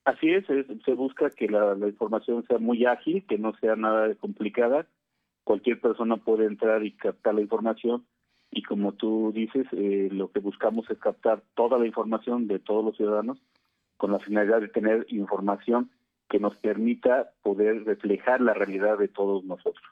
Así 0.05 0.31
es, 0.31 0.45
se 0.47 0.93
busca 0.95 1.29
que 1.29 1.47
la, 1.47 1.77
información 1.87 2.43
sea 2.47 2.57
muy 2.57 2.85
ágil, 2.85 3.23
que 3.27 3.37
no 3.37 3.53
sea 3.59 3.75
nada 3.75 4.15
complicada. 4.15 4.87
Cualquier 5.43 5.79
persona 5.79 6.17
puede 6.17 6.45
entrar 6.45 6.83
y 6.83 6.93
captar 6.93 7.35
la 7.35 7.41
información 7.41 8.07
y 8.51 8.63
como 8.63 8.91
tú 8.93 9.31
dices, 9.33 9.65
eh, 9.71 10.09
lo 10.11 10.29
que 10.31 10.39
buscamos 10.39 10.89
es 10.89 10.99
captar 10.99 11.41
toda 11.55 11.79
la 11.79 11.87
información 11.87 12.47
de 12.47 12.59
todos 12.59 12.83
los 12.83 12.97
ciudadanos 12.97 13.41
con 13.97 14.11
la 14.11 14.19
finalidad 14.19 14.59
de 14.59 14.67
tener 14.67 15.05
información 15.09 15.89
que 16.29 16.39
nos 16.39 16.55
permita 16.57 17.31
poder 17.43 17.85
reflejar 17.85 18.41
la 18.41 18.53
realidad 18.53 18.97
de 18.97 19.07
todos 19.07 19.43
nosotros. 19.45 19.83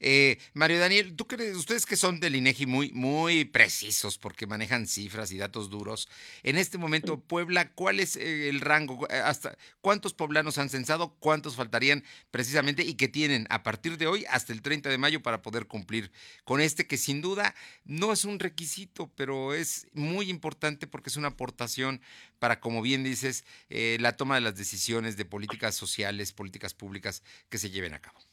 Eh, 0.00 0.38
Mario 0.54 0.80
Daniel, 0.80 1.14
¿tú 1.14 1.26
crees, 1.26 1.56
ustedes 1.56 1.86
que 1.86 1.96
son 1.96 2.20
del 2.20 2.36
INEGI 2.36 2.66
muy, 2.66 2.90
muy 2.92 3.44
precisos 3.44 4.18
porque 4.18 4.46
manejan 4.46 4.86
cifras 4.86 5.32
y 5.32 5.38
datos 5.38 5.70
duros, 5.70 6.08
en 6.42 6.56
este 6.56 6.78
momento, 6.78 7.20
Puebla, 7.20 7.70
¿cuál 7.72 8.00
es 8.00 8.16
eh, 8.16 8.48
el 8.48 8.60
rango? 8.60 9.06
Eh, 9.08 9.16
hasta 9.16 9.56
¿Cuántos 9.80 10.14
poblanos 10.14 10.58
han 10.58 10.70
censado? 10.70 11.14
¿Cuántos 11.20 11.56
faltarían 11.56 12.04
precisamente 12.30 12.82
y 12.82 12.94
que 12.94 13.08
tienen 13.08 13.46
a 13.50 13.62
partir 13.62 13.98
de 13.98 14.06
hoy 14.06 14.24
hasta 14.28 14.52
el 14.52 14.62
30 14.62 14.90
de 14.90 14.98
mayo 14.98 15.22
para 15.22 15.42
poder 15.42 15.66
cumplir 15.66 16.10
con 16.44 16.60
este 16.60 16.86
que 16.86 16.96
sin 16.96 17.20
duda 17.20 17.54
no 17.84 18.12
es 18.12 18.24
un 18.24 18.38
requisito, 18.38 19.10
pero 19.14 19.54
es 19.54 19.86
muy 19.92 20.30
importante 20.30 20.86
porque 20.86 21.10
es 21.10 21.16
una 21.16 21.28
aportación 21.28 22.00
para, 22.38 22.60
como 22.60 22.82
bien 22.82 23.04
dices, 23.04 23.44
la 23.68 24.16
toma 24.16 24.34
de 24.34 24.40
las 24.40 24.56
decisiones 24.56 25.16
de 25.16 25.24
políticas 25.24 25.74
sociales, 25.74 26.32
políticas 26.32 26.74
públicas 26.74 27.22
que 27.48 27.58
se 27.58 27.70
lleven 27.70 27.94
a 27.94 28.00
cabo? 28.00 28.31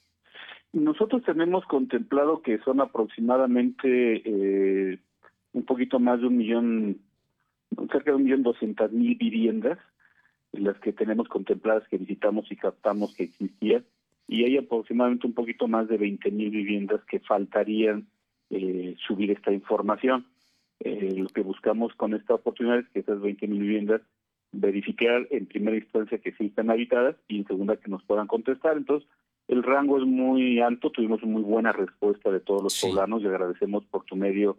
Nosotros 0.71 1.23
tenemos 1.23 1.65
contemplado 1.65 2.41
que 2.41 2.59
son 2.59 2.79
aproximadamente 2.79 4.21
eh, 4.23 4.99
un 5.53 5.63
poquito 5.65 5.99
más 5.99 6.21
de 6.21 6.27
un 6.27 6.37
millón, 6.37 6.97
cerca 7.91 8.11
de 8.11 8.17
un 8.17 8.23
millón 8.23 8.43
doscientas 8.43 8.91
mil 8.91 9.15
viviendas, 9.15 9.79
las 10.51 10.77
que 10.79 10.93
tenemos 10.93 11.27
contempladas 11.27 11.87
que 11.87 11.97
visitamos 11.97 12.51
y 12.51 12.55
captamos 12.55 13.15
que 13.15 13.23
existían, 13.23 13.83
y 14.27 14.43
hay 14.43 14.57
aproximadamente 14.57 15.25
un 15.25 15.33
poquito 15.33 15.67
más 15.67 15.87
de 15.87 15.97
veinte 15.97 16.29
mil 16.29 16.51
viviendas 16.51 17.03
que 17.05 17.19
faltarían 17.19 18.07
eh, 18.51 18.95
subir 19.07 19.31
esta 19.31 19.51
información. 19.51 20.27
Eh, 20.81 21.13
lo 21.17 21.27
que 21.29 21.41
buscamos 21.41 21.93
con 21.95 22.13
esta 22.13 22.35
oportunidad 22.35 22.79
es 22.79 22.89
que 22.89 22.99
esas 22.99 23.19
veinte 23.21 23.47
mil 23.47 23.61
viviendas 23.61 24.01
verificar 24.51 25.27
en 25.31 25.45
primera 25.45 25.77
instancia 25.77 26.19
que 26.19 26.31
sí 26.33 26.45
están 26.45 26.69
habitadas 26.69 27.15
y 27.27 27.37
en 27.39 27.47
segunda 27.47 27.77
que 27.77 27.89
nos 27.89 28.03
puedan 28.03 28.27
contestar. 28.27 28.77
Entonces, 28.77 29.09
el 29.49 29.63
rango 29.63 29.97
es 29.97 30.05
muy 30.05 30.59
alto, 30.59 30.91
tuvimos 30.91 31.23
muy 31.23 31.41
buena 31.41 31.71
respuesta 31.71 32.31
de 32.31 32.39
todos 32.39 32.61
los 32.61 32.79
poblanos 32.79 33.23
y 33.23 33.25
agradecemos 33.25 33.83
por 33.85 34.05
tu 34.05 34.15
medio 34.15 34.57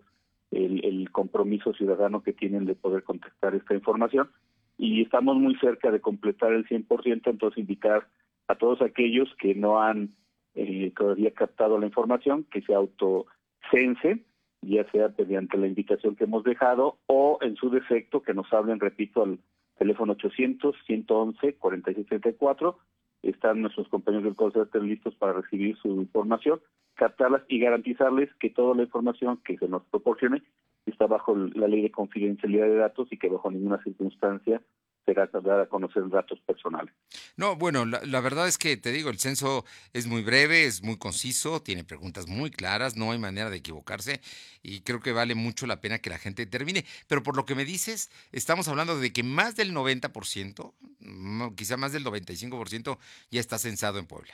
el, 0.51 1.09
compromiso 1.13 1.73
ciudadano 1.73 2.25
que 2.25 2.33
tienen 2.33 2.65
de 2.67 2.75
poder 2.75 3.05
contestar 3.05 3.55
esta 3.55 3.73
información. 3.75 4.31
Y 4.79 5.03
estamos 5.03 5.37
muy 5.37 5.55
cerca 5.57 5.93
de 5.93 6.01
completar 6.01 6.53
el 6.53 6.67
100%, 6.67 7.23
entonces 7.27 7.59
invitar 7.59 8.09
a 8.49 8.57
todos 8.57 8.83
aquellos 8.83 9.33
que 9.39 9.55
no 9.55 9.81
han 9.81 10.11
eh, 10.57 10.93
todavía 10.97 11.31
captado 11.31 11.79
la 11.79 11.87
información, 11.87 12.45
que 12.51 12.61
se 12.63 12.75
autocensen, 12.75 14.25
ya 14.61 14.91
sea 14.91 15.15
mediante 15.17 15.57
la 15.57 15.69
invitación 15.69 16.17
que 16.17 16.25
hemos 16.25 16.43
dejado 16.43 16.99
o 17.07 17.39
en 17.43 17.55
su 17.55 17.71
defecto 17.71 18.23
que 18.23 18.35
nos 18.35 18.53
hablen, 18.53 18.81
repito, 18.81 19.23
al 19.23 19.39
teléfono 19.79 20.15
800 20.15 20.75
111 20.85 21.55
4674 21.55 22.77
están 23.23 23.63
nuestros 23.63 23.89
compañeros 23.89 24.25
del 24.25 24.37
Consejo 24.37 24.67
listos 24.79 25.15
para 25.17 25.35
recibir 25.35 25.77
su 25.79 25.89
información, 25.89 26.61
captarlas 26.95 27.43
y 27.49 27.61
garantizarles 27.61 28.33
que 28.35 28.51
toda 28.51 28.75
la 28.75 28.83
información 28.83 29.41
que 29.45 29.57
se 29.59 29.69
nos 29.69 29.85
proporcione 29.85 30.43
está 30.87 31.07
bajo 31.07 31.37
la 31.37 31.69
ley 31.69 31.83
de 31.83 31.91
confidencialidad 31.91 32.67
de 32.67 32.77
datos 32.77 33.09
y 33.11 33.19
que 33.19 33.29
bajo 33.29 33.51
ninguna 33.51 33.83
circunstancia 33.83 34.61
será 35.05 35.27
dar 35.27 35.61
a 35.61 35.67
conocer 35.67 36.09
datos 36.09 36.39
personales. 36.41 36.95
No, 37.37 37.57
bueno, 37.57 37.85
la, 37.85 38.21
verdad 38.21 38.47
es 38.49 38.59
que 38.59 38.77
te 38.77 38.93
digo, 38.93 39.11
el 39.11 39.19
censo 39.19 39.65
es 39.93 40.07
muy 40.07 40.23
breve, 40.23 40.65
es 40.65 40.83
muy 40.83 40.99
conciso, 40.99 41.63
tiene 41.63 41.85
preguntas 41.85 42.29
muy 42.29 42.51
claras, 42.51 42.97
no 42.97 43.13
hay 43.13 43.19
manera 43.19 43.51
de 43.51 43.57
equivocarse 43.57 44.21
y 44.63 44.81
creo 44.81 45.01
que 45.01 45.13
vale 45.13 45.35
mucho 45.35 45.67
la 45.67 45.81
pena 45.81 45.99
que 45.99 46.11
la 46.11 46.19
gente 46.19 46.47
termine. 46.47 46.85
Pero 47.09 47.23
por 47.23 47.37
lo 47.37 47.45
que 47.45 47.55
me 47.55 47.65
dices, 47.65 48.11
estamos 48.33 48.69
hablando 48.69 48.99
de 48.99 49.13
que 49.13 49.23
más 49.23 49.57
del 49.57 49.75
90%, 49.75 50.73
quizá 51.57 51.77
más 51.77 51.93
del 51.93 52.05
95% 52.05 52.99
ya 53.31 53.41
está 53.41 53.59
censado 53.59 53.99
en 53.99 54.07
Puebla. 54.07 54.33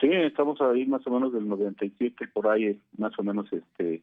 Sí, 0.00 0.08
estamos 0.12 0.60
ahí 0.60 0.84
más 0.84 1.06
o 1.06 1.10
menos 1.10 1.32
del 1.32 1.48
97 1.48 2.28
por 2.28 2.48
ahí, 2.48 2.78
más 2.98 3.18
o 3.18 3.22
menos 3.22 3.50
este 3.50 4.02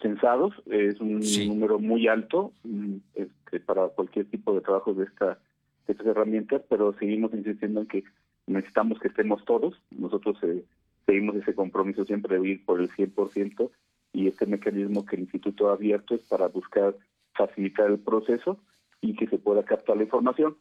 censados, 0.00 0.54
es 0.66 1.00
un 1.00 1.20
número 1.48 1.78
muy 1.78 2.08
alto 2.08 2.52
mm, 2.64 2.96
este, 3.14 3.60
para 3.60 3.88
cualquier 3.88 4.26
tipo 4.26 4.54
de 4.54 4.60
trabajo 4.60 4.94
de, 4.94 5.04
esta, 5.04 5.38
de 5.86 5.92
estas 5.92 6.06
herramientas, 6.06 6.62
pero 6.68 6.92
seguimos 6.98 7.32
insistiendo 7.34 7.80
en 7.80 7.86
que 7.86 8.04
necesitamos 8.46 8.98
que 9.00 9.08
estemos 9.08 9.44
todos, 9.44 9.80
nosotros 9.90 10.36
eh, 10.42 10.64
seguimos 11.06 11.36
ese 11.36 11.54
compromiso 11.54 12.04
siempre 12.04 12.38
de 12.38 12.48
ir 12.48 12.64
por 12.64 12.80
el 12.80 12.90
100% 12.90 13.70
y 14.12 14.28
este 14.28 14.46
mecanismo 14.46 15.04
que 15.04 15.16
el 15.16 15.22
instituto 15.22 15.70
ha 15.70 15.74
abierto 15.74 16.14
es 16.14 16.22
para 16.22 16.48
buscar 16.48 16.96
facilitar 17.34 17.90
el 17.90 17.98
proceso 17.98 18.58
y 19.00 19.14
que 19.14 19.26
se 19.26 19.38
pueda 19.38 19.64
captar 19.64 19.96
la 19.96 20.04
información. 20.04 20.56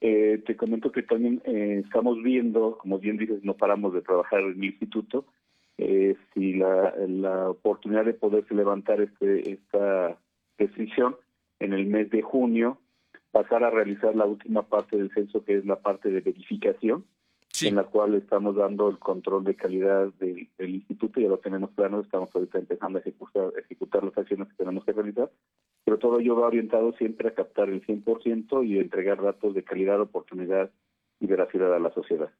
Eh, 0.00 0.42
te 0.46 0.56
comento 0.56 0.92
que 0.92 1.02
también 1.02 1.42
eh, 1.44 1.82
estamos 1.84 2.22
viendo, 2.22 2.78
como 2.78 2.98
bien 2.98 3.18
dices, 3.18 3.44
no 3.44 3.54
paramos 3.54 3.92
de 3.92 4.00
trabajar 4.00 4.40
en 4.40 4.52
el 4.52 4.64
instituto, 4.64 5.26
eh, 5.80 6.16
si 6.34 6.54
la, 6.54 6.94
la, 7.08 7.50
oportunidad 7.50 8.04
de 8.04 8.12
poderse 8.12 8.54
levantar 8.54 9.00
este, 9.00 9.52
esta 9.52 10.18
restricción 10.58 11.16
en 11.58 11.72
el 11.72 11.86
mes 11.86 12.10
de 12.10 12.20
junio, 12.20 12.78
pasar 13.30 13.64
a 13.64 13.70
realizar 13.70 14.14
la 14.14 14.26
última 14.26 14.62
parte 14.62 14.96
del 14.96 15.10
censo, 15.12 15.44
que 15.44 15.56
es 15.56 15.64
la 15.64 15.76
parte 15.76 16.10
de 16.10 16.20
verificación, 16.20 17.04
en 17.62 17.76
la 17.76 17.84
cual 17.84 18.14
estamos 18.14 18.56
dando 18.56 18.88
el 18.88 18.98
control 18.98 19.44
de 19.44 19.54
calidad 19.54 20.08
del, 20.18 20.48
instituto, 20.58 21.20
ya 21.20 21.28
lo 21.28 21.38
tenemos 21.38 21.70
plano, 21.70 22.00
estamos 22.00 22.30
ahorita 22.34 22.58
empezando 22.58 22.98
a 22.98 23.00
ejecutar, 23.00 23.52
ejecutar 23.58 24.04
las 24.04 24.16
acciones 24.16 24.48
que 24.48 24.56
tenemos 24.56 24.84
que 24.84 24.92
realizar, 24.92 25.30
pero 25.84 25.98
todo 25.98 26.20
ello 26.20 26.36
va 26.36 26.46
orientado 26.46 26.92
siempre 26.92 27.28
a 27.28 27.34
captar 27.34 27.68
el 27.68 27.84
100% 27.86 28.66
y 28.66 28.78
entregar 28.78 29.22
datos 29.22 29.54
de 29.54 29.64
calidad, 29.64 30.00
oportunidad 30.00 30.70
y 31.20 31.26
veracidad 31.26 31.74
a 31.74 31.78
la 31.78 31.92
sociedad. 31.92 32.30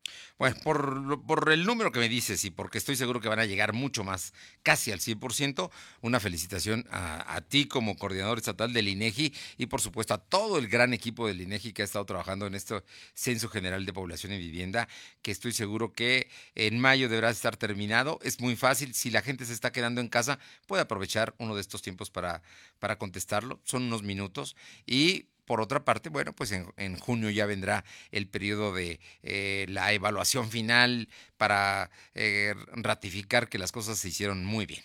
Bueno, 0.40 0.56
por, 0.64 1.22
por 1.26 1.52
el 1.52 1.66
número 1.66 1.92
que 1.92 1.98
me 1.98 2.08
dices 2.08 2.46
y 2.46 2.50
porque 2.50 2.78
estoy 2.78 2.96
seguro 2.96 3.20
que 3.20 3.28
van 3.28 3.40
a 3.40 3.44
llegar 3.44 3.74
mucho 3.74 4.04
más, 4.04 4.32
casi 4.62 4.90
al 4.90 4.98
100%, 4.98 5.70
una 6.00 6.18
felicitación 6.18 6.86
a, 6.90 7.36
a, 7.36 7.42
ti 7.42 7.66
como 7.66 7.94
coordinador 7.98 8.38
estatal 8.38 8.72
del 8.72 8.88
INEGI 8.88 9.34
y 9.58 9.66
por 9.66 9.82
supuesto 9.82 10.14
a 10.14 10.18
todo 10.18 10.56
el 10.56 10.68
gran 10.68 10.94
equipo 10.94 11.26
del 11.26 11.42
INEGI 11.42 11.74
que 11.74 11.82
ha 11.82 11.84
estado 11.84 12.06
trabajando 12.06 12.46
en 12.46 12.54
este 12.54 12.82
Censo 13.12 13.50
General 13.50 13.84
de 13.84 13.92
Población 13.92 14.32
y 14.32 14.38
Vivienda, 14.38 14.88
que 15.20 15.30
estoy 15.30 15.52
seguro 15.52 15.92
que 15.92 16.30
en 16.54 16.78
mayo 16.78 17.10
deberá 17.10 17.28
estar 17.28 17.58
terminado. 17.58 18.18
Es 18.22 18.40
muy 18.40 18.56
fácil, 18.56 18.94
si 18.94 19.10
la 19.10 19.20
gente 19.20 19.44
se 19.44 19.52
está 19.52 19.72
quedando 19.72 20.00
en 20.00 20.08
casa, 20.08 20.38
puede 20.66 20.80
aprovechar 20.80 21.34
uno 21.36 21.54
de 21.54 21.60
estos 21.60 21.82
tiempos 21.82 22.08
para, 22.08 22.40
para 22.78 22.96
contestarlo, 22.96 23.60
son 23.64 23.82
unos 23.82 24.02
minutos 24.02 24.56
y 24.86 25.26
por 25.50 25.60
otra 25.60 25.80
parte, 25.80 26.10
bueno, 26.10 26.30
pues 26.32 26.52
en, 26.52 26.96
junio 26.96 27.28
ya 27.28 27.44
vendrá 27.44 27.82
el 28.12 28.28
periodo 28.28 28.72
de 28.72 29.00
eh, 29.24 29.66
la 29.68 29.92
evaluación 29.92 30.44
final 30.44 31.08
para 31.38 31.90
eh, 32.14 32.54
ratificar 32.80 33.48
que 33.48 33.58
las 33.58 33.72
cosas 33.72 33.98
se 33.98 34.06
hicieron 34.06 34.44
muy 34.44 34.64
bien. 34.64 34.82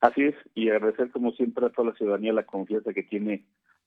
Así 0.00 0.24
es, 0.24 0.34
y 0.56 0.70
agradecer 0.70 1.12
como 1.12 1.30
siempre 1.34 1.66
a 1.66 1.68
toda 1.68 1.90
la 1.90 1.96
ciudadanía 1.96 2.32
la 2.32 2.46
confianza 2.46 2.92
que 2.92 3.04
tiene 3.04 3.44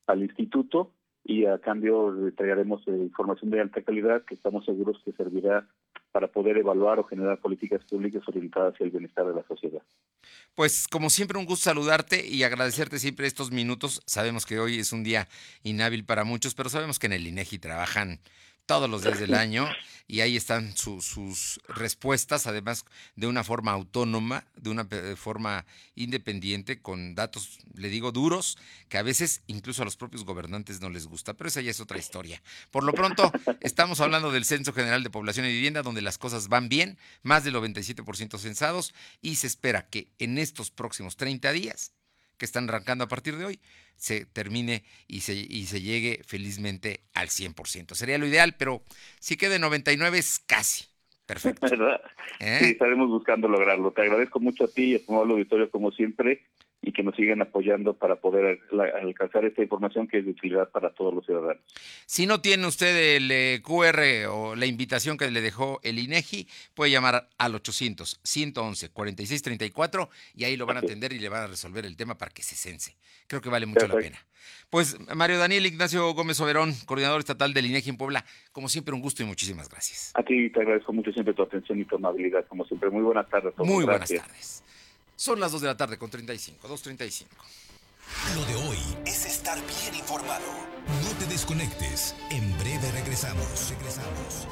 al 0.07 0.23
instituto 0.23 0.93
y 1.25 1.47
a 1.47 1.59
cambio 1.59 2.13
le 2.13 2.29
entregaremos 2.29 2.87
eh, 2.87 2.91
información 2.91 3.51
de 3.51 3.59
alta 3.59 3.81
calidad 3.81 4.23
que 4.23 4.35
estamos 4.35 4.63
seguros 4.63 5.01
que 5.03 5.11
servirá 5.11 5.67
para 6.13 6.27
poder 6.27 6.57
evaluar 6.57 6.99
o 6.99 7.03
generar 7.03 7.39
políticas 7.39 7.83
públicas 7.83 8.21
orientadas 8.27 8.75
hacia 8.75 8.85
el 8.85 8.91
bienestar 8.91 9.25
de 9.25 9.33
la 9.33 9.43
sociedad. 9.47 9.81
Pues 10.55 10.87
como 10.87 11.09
siempre 11.09 11.39
un 11.39 11.45
gusto 11.45 11.63
saludarte 11.63 12.25
y 12.25 12.43
agradecerte 12.43 12.99
siempre 12.99 13.25
estos 13.25 13.51
minutos. 13.51 14.03
Sabemos 14.05 14.45
que 14.45 14.59
hoy 14.59 14.77
es 14.77 14.93
un 14.93 15.03
día 15.03 15.27
inhábil 15.63 16.05
para 16.05 16.23
muchos, 16.23 16.53
pero 16.53 16.69
sabemos 16.69 16.99
que 16.99 17.07
en 17.07 17.13
el 17.13 17.25
INEGI 17.25 17.57
trabajan 17.57 18.19
todos 18.65 18.89
los 18.89 19.03
días 19.03 19.19
del 19.19 19.33
año 19.33 19.67
y 20.07 20.21
ahí 20.21 20.35
están 20.35 20.75
sus 20.75 21.59
respuestas, 21.67 22.45
además 22.45 22.85
de 23.15 23.27
una 23.27 23.43
forma 23.43 23.71
autónoma, 23.71 24.45
de 24.55 24.69
una 24.69 24.87
forma 25.15 25.65
independiente, 25.95 26.81
con 26.81 27.15
datos, 27.15 27.59
le 27.73 27.89
digo, 27.89 28.11
duros, 28.11 28.57
que 28.89 28.97
a 28.97 29.01
veces 29.01 29.41
incluso 29.47 29.81
a 29.81 29.85
los 29.85 29.97
propios 29.97 30.25
gobernantes 30.25 30.81
no 30.81 30.89
les 30.89 31.07
gusta, 31.07 31.33
pero 31.33 31.47
esa 31.47 31.61
ya 31.61 31.71
es 31.71 31.79
otra 31.79 31.97
historia. 31.97 32.41
Por 32.69 32.83
lo 32.83 32.93
pronto, 32.93 33.31
estamos 33.61 34.01
hablando 34.01 34.31
del 34.31 34.45
Censo 34.45 34.73
General 34.73 35.03
de 35.03 35.09
Población 35.09 35.45
y 35.45 35.53
Vivienda, 35.53 35.81
donde 35.81 36.01
las 36.01 36.17
cosas 36.17 36.47
van 36.47 36.69
bien, 36.69 36.97
más 37.21 37.43
del 37.43 37.55
97% 37.55 38.37
censados, 38.37 38.93
y 39.21 39.35
se 39.35 39.47
espera 39.47 39.87
que 39.87 40.09
en 40.19 40.37
estos 40.37 40.69
próximos 40.69 41.15
30 41.15 41.51
días, 41.53 41.93
que 42.37 42.45
están 42.45 42.69
arrancando 42.69 43.03
a 43.03 43.07
partir 43.07 43.37
de 43.37 43.45
hoy, 43.45 43.59
se 43.95 44.25
termine 44.25 44.83
y 45.07 45.21
se, 45.21 45.33
y 45.33 45.65
se 45.65 45.81
llegue 45.81 46.21
felizmente 46.25 47.01
al 47.13 47.29
100%. 47.29 47.95
Sería 47.95 48.17
lo 48.17 48.25
ideal, 48.25 48.55
pero 48.57 48.83
si 49.19 49.37
quede 49.37 49.59
99 49.59 50.17
es 50.17 50.39
casi. 50.39 50.85
Perfecto. 51.25 51.67
¿Verdad? 51.69 52.01
¿Eh? 52.39 52.57
Sí, 52.59 52.65
estaremos 52.71 53.09
buscando 53.09 53.47
lograrlo. 53.47 53.91
Te 53.91 54.01
agradezco 54.01 54.39
mucho 54.39 54.65
a 54.65 54.67
ti 54.67 54.91
y 54.91 54.95
a 54.95 55.05
tu 55.05 55.15
auditorio 55.15 55.69
como 55.69 55.91
siempre 55.91 56.43
y 56.83 56.91
que 56.91 57.01
nos 57.01 57.15
sigan 57.15 57.41
apoyando 57.41 57.93
para 57.93 58.17
poder 58.17 58.59
alcanzar 59.01 59.45
esta 59.45 59.63
información 59.63 60.05
que 60.05 60.19
es 60.19 60.25
de 60.25 60.31
utilidad 60.31 60.69
para 60.69 60.93
todos 60.93 61.13
los 61.13 61.25
ciudadanos. 61.25 61.63
Si 62.05 62.27
no 62.27 62.41
tiene 62.41 62.67
usted 62.67 63.15
el 63.15 63.31
eh, 63.31 63.61
QR 63.63 64.27
o 64.29 64.55
la 64.55 64.65
invitación 64.65 65.17
que 65.17 65.31
le 65.31 65.39
dejó 65.39 65.79
el 65.83 65.97
INEGI, 65.97 66.45
puede 66.73 66.91
llamar 66.91 67.29
al 67.37 67.55
800 67.55 68.19
111 68.21 68.89
4634 68.89 70.09
y 70.35 70.43
ahí 70.43 70.57
lo 70.57 70.65
van 70.65 70.77
a 70.77 70.79
atender 70.81 71.13
y 71.13 71.19
le 71.19 71.29
van 71.29 71.43
a 71.43 71.47
resolver 71.47 71.85
el 71.85 71.95
tema 71.95 72.17
para 72.17 72.31
que 72.31 72.43
se 72.43 72.55
sense. 72.55 72.95
Creo 73.27 73.41
que 73.41 73.49
vale 73.49 73.65
mucho 73.65 73.87
la 73.87 73.95
pena. 73.95 74.19
Pues 74.69 74.97
Mario 75.15 75.37
Daniel 75.37 75.65
Ignacio 75.65 76.13
Gómez 76.13 76.41
Oberón, 76.41 76.73
coordinador 76.85 77.19
estatal 77.19 77.53
del 77.53 77.67
INEGI 77.67 77.91
en 77.91 77.97
Puebla, 77.97 78.25
como 78.51 78.67
siempre 78.67 78.93
un 78.93 79.01
gusto 79.01 79.23
y 79.23 79.25
muchísimas 79.25 79.69
gracias. 79.69 80.11
A 80.15 80.23
ti 80.23 80.49
te 80.49 80.59
agradezco 80.59 80.91
mucho 80.91 81.13
siempre 81.13 81.33
tu 81.33 81.43
atención 81.43 81.79
y 81.79 81.85
tu 81.85 81.95
amabilidad, 81.95 82.45
como 82.47 82.65
siempre. 82.65 82.89
Muy 82.89 83.03
buenas 83.03 83.29
tardes. 83.29 83.53
Muy 83.57 83.85
buenas 83.85 84.09
tardes. 84.09 84.63
Son 85.15 85.39
las 85.39 85.51
2 85.51 85.61
de 85.61 85.67
la 85.67 85.77
tarde 85.77 85.97
con 85.97 86.09
35, 86.09 86.67
2.35. 86.67 87.27
Lo 88.35 88.45
de 88.45 88.55
hoy 88.67 88.77
es 89.05 89.25
estar 89.25 89.57
bien 89.65 89.95
informado. 89.95 90.45
No 91.03 91.17
te 91.19 91.25
desconectes. 91.27 92.15
En 92.29 92.57
breve 92.57 92.91
regresamos. 92.91 93.69
Regresamos. 93.69 94.47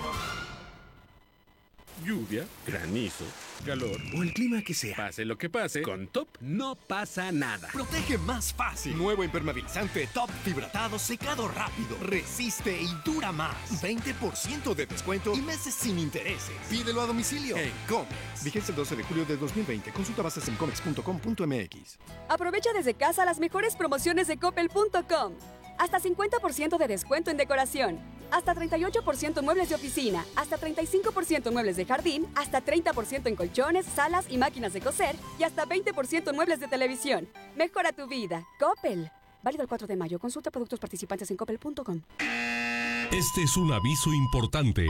Lluvia, 2.03 2.45
granizo 2.65 3.25
calor 3.61 4.01
o 4.17 4.23
el 4.23 4.33
clima 4.33 4.61
que 4.61 4.73
sea. 4.73 4.95
Pase 4.95 5.25
lo 5.25 5.37
que 5.37 5.49
pase, 5.49 5.81
con 5.81 6.07
Top 6.07 6.27
no 6.41 6.75
pasa 6.75 7.31
nada. 7.31 7.69
Protege 7.71 8.17
más 8.17 8.53
fácil. 8.53 8.97
Nuevo 8.97 9.23
impermeabilizante 9.23 10.07
Top 10.13 10.29
fibratado 10.43 10.99
secado 10.99 11.47
rápido. 11.47 11.97
Resiste 12.01 12.81
y 12.81 12.89
dura 13.05 13.31
más. 13.31 13.55
20% 13.81 14.73
de 14.73 14.85
descuento 14.85 15.33
y 15.33 15.41
meses 15.41 15.73
sin 15.73 15.99
intereses. 15.99 16.55
Pídelo 16.69 17.01
a 17.01 17.05
domicilio 17.05 17.57
en 17.57 17.71
Comex. 17.87 18.43
Vigencia 18.43 18.71
el 18.71 18.77
12 18.77 18.95
de 18.95 19.03
julio 19.03 19.25
de 19.25 19.37
2020. 19.37 19.91
Consulta 19.91 20.21
bases 20.21 20.47
en 20.47 20.55
comex.com.mx. 20.55 21.99
Aprovecha 22.29 22.73
desde 22.73 22.93
casa 22.93 23.25
las 23.25 23.39
mejores 23.39 23.75
promociones 23.75 24.27
de 24.27 24.37
coppel.com. 24.37 25.33
Hasta 25.81 25.99
50% 25.99 26.77
de 26.77 26.87
descuento 26.87 27.31
en 27.31 27.37
decoración. 27.37 27.97
Hasta 28.29 28.53
38% 28.53 29.41
muebles 29.41 29.69
de 29.69 29.75
oficina. 29.75 30.23
Hasta 30.35 30.59
35% 30.59 31.51
muebles 31.51 31.75
de 31.75 31.85
jardín. 31.85 32.27
Hasta 32.35 32.63
30% 32.63 33.25
en 33.25 33.35
colchones, 33.35 33.87
salas 33.87 34.27
y 34.29 34.37
máquinas 34.37 34.73
de 34.73 34.81
coser. 34.81 35.15
Y 35.39 35.43
hasta 35.43 35.65
20% 35.65 36.29
en 36.29 36.35
muebles 36.35 36.59
de 36.59 36.67
televisión. 36.67 37.27
Mejora 37.55 37.93
tu 37.93 38.07
vida. 38.07 38.47
Coppel. 38.59 39.09
Válido 39.41 39.63
el 39.63 39.69
4 39.69 39.87
de 39.87 39.95
mayo. 39.95 40.19
Consulta 40.19 40.51
productos 40.51 40.79
participantes 40.79 41.31
en 41.31 41.37
coppel.com. 41.37 42.01
Este 43.11 43.41
es 43.41 43.57
un 43.57 43.73
aviso 43.73 44.13
importante. 44.13 44.85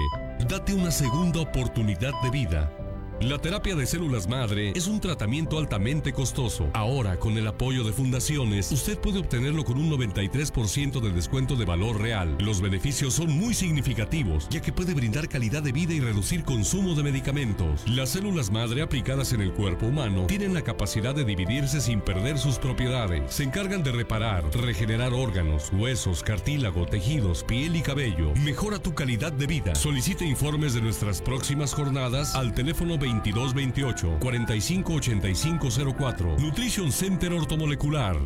Date 0.49 0.73
una 0.73 0.91
segunda 0.91 1.39
oportunidad 1.39 2.11
de 2.21 2.29
vida. 2.31 2.90
La 3.21 3.37
terapia 3.37 3.75
de 3.75 3.85
células 3.85 4.27
madre 4.27 4.71
es 4.75 4.87
un 4.87 4.99
tratamiento 4.99 5.59
altamente 5.59 6.11
costoso. 6.11 6.71
Ahora, 6.73 7.17
con 7.17 7.37
el 7.37 7.45
apoyo 7.45 7.83
de 7.83 7.93
fundaciones, 7.93 8.71
usted 8.71 8.97
puede 8.97 9.19
obtenerlo 9.19 9.63
con 9.63 9.77
un 9.77 9.91
93% 9.91 10.99
de 10.99 11.11
descuento 11.11 11.55
de 11.55 11.65
valor 11.65 12.01
real. 12.01 12.35
Los 12.39 12.61
beneficios 12.61 13.13
son 13.13 13.31
muy 13.31 13.53
significativos, 13.53 14.49
ya 14.49 14.59
que 14.59 14.73
puede 14.73 14.95
brindar 14.95 15.29
calidad 15.29 15.61
de 15.61 15.71
vida 15.71 15.93
y 15.93 15.99
reducir 15.99 16.43
consumo 16.43 16.95
de 16.95 17.03
medicamentos. 17.03 17.87
Las 17.87 18.09
células 18.09 18.49
madre 18.49 18.81
aplicadas 18.81 19.33
en 19.33 19.41
el 19.41 19.53
cuerpo 19.53 19.85
humano 19.85 20.25
tienen 20.25 20.55
la 20.55 20.63
capacidad 20.63 21.13
de 21.13 21.23
dividirse 21.23 21.79
sin 21.79 22.01
perder 22.01 22.39
sus 22.39 22.57
propiedades. 22.57 23.31
Se 23.31 23.43
encargan 23.43 23.83
de 23.83 23.91
reparar, 23.91 24.43
regenerar 24.51 25.13
órganos, 25.13 25.69
huesos, 25.71 26.23
cartílago, 26.23 26.87
tejidos, 26.87 27.43
piel 27.43 27.75
y 27.75 27.81
cabello. 27.83 28.33
Mejora 28.43 28.79
tu 28.79 28.95
calidad 28.95 29.31
de 29.31 29.45
vida. 29.45 29.75
Solicite 29.75 30.25
informes 30.25 30.73
de 30.73 30.81
nuestras 30.81 31.21
próximas 31.21 31.75
jornadas 31.75 32.33
al 32.33 32.55
teléfono 32.55 32.97
20 32.97 33.10
2228 33.17 34.17
458504. 34.19 36.37
Nutrition 36.39 36.91
Center 36.91 37.33
Ortomolecular. 37.33 38.17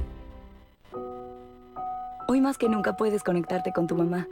Hoy 2.27 2.41
más 2.41 2.57
que 2.57 2.69
nunca 2.69 2.97
puedes 2.97 3.23
conectarte 3.23 3.71
con 3.71 3.87
tu 3.87 3.95
mamá. 3.95 4.27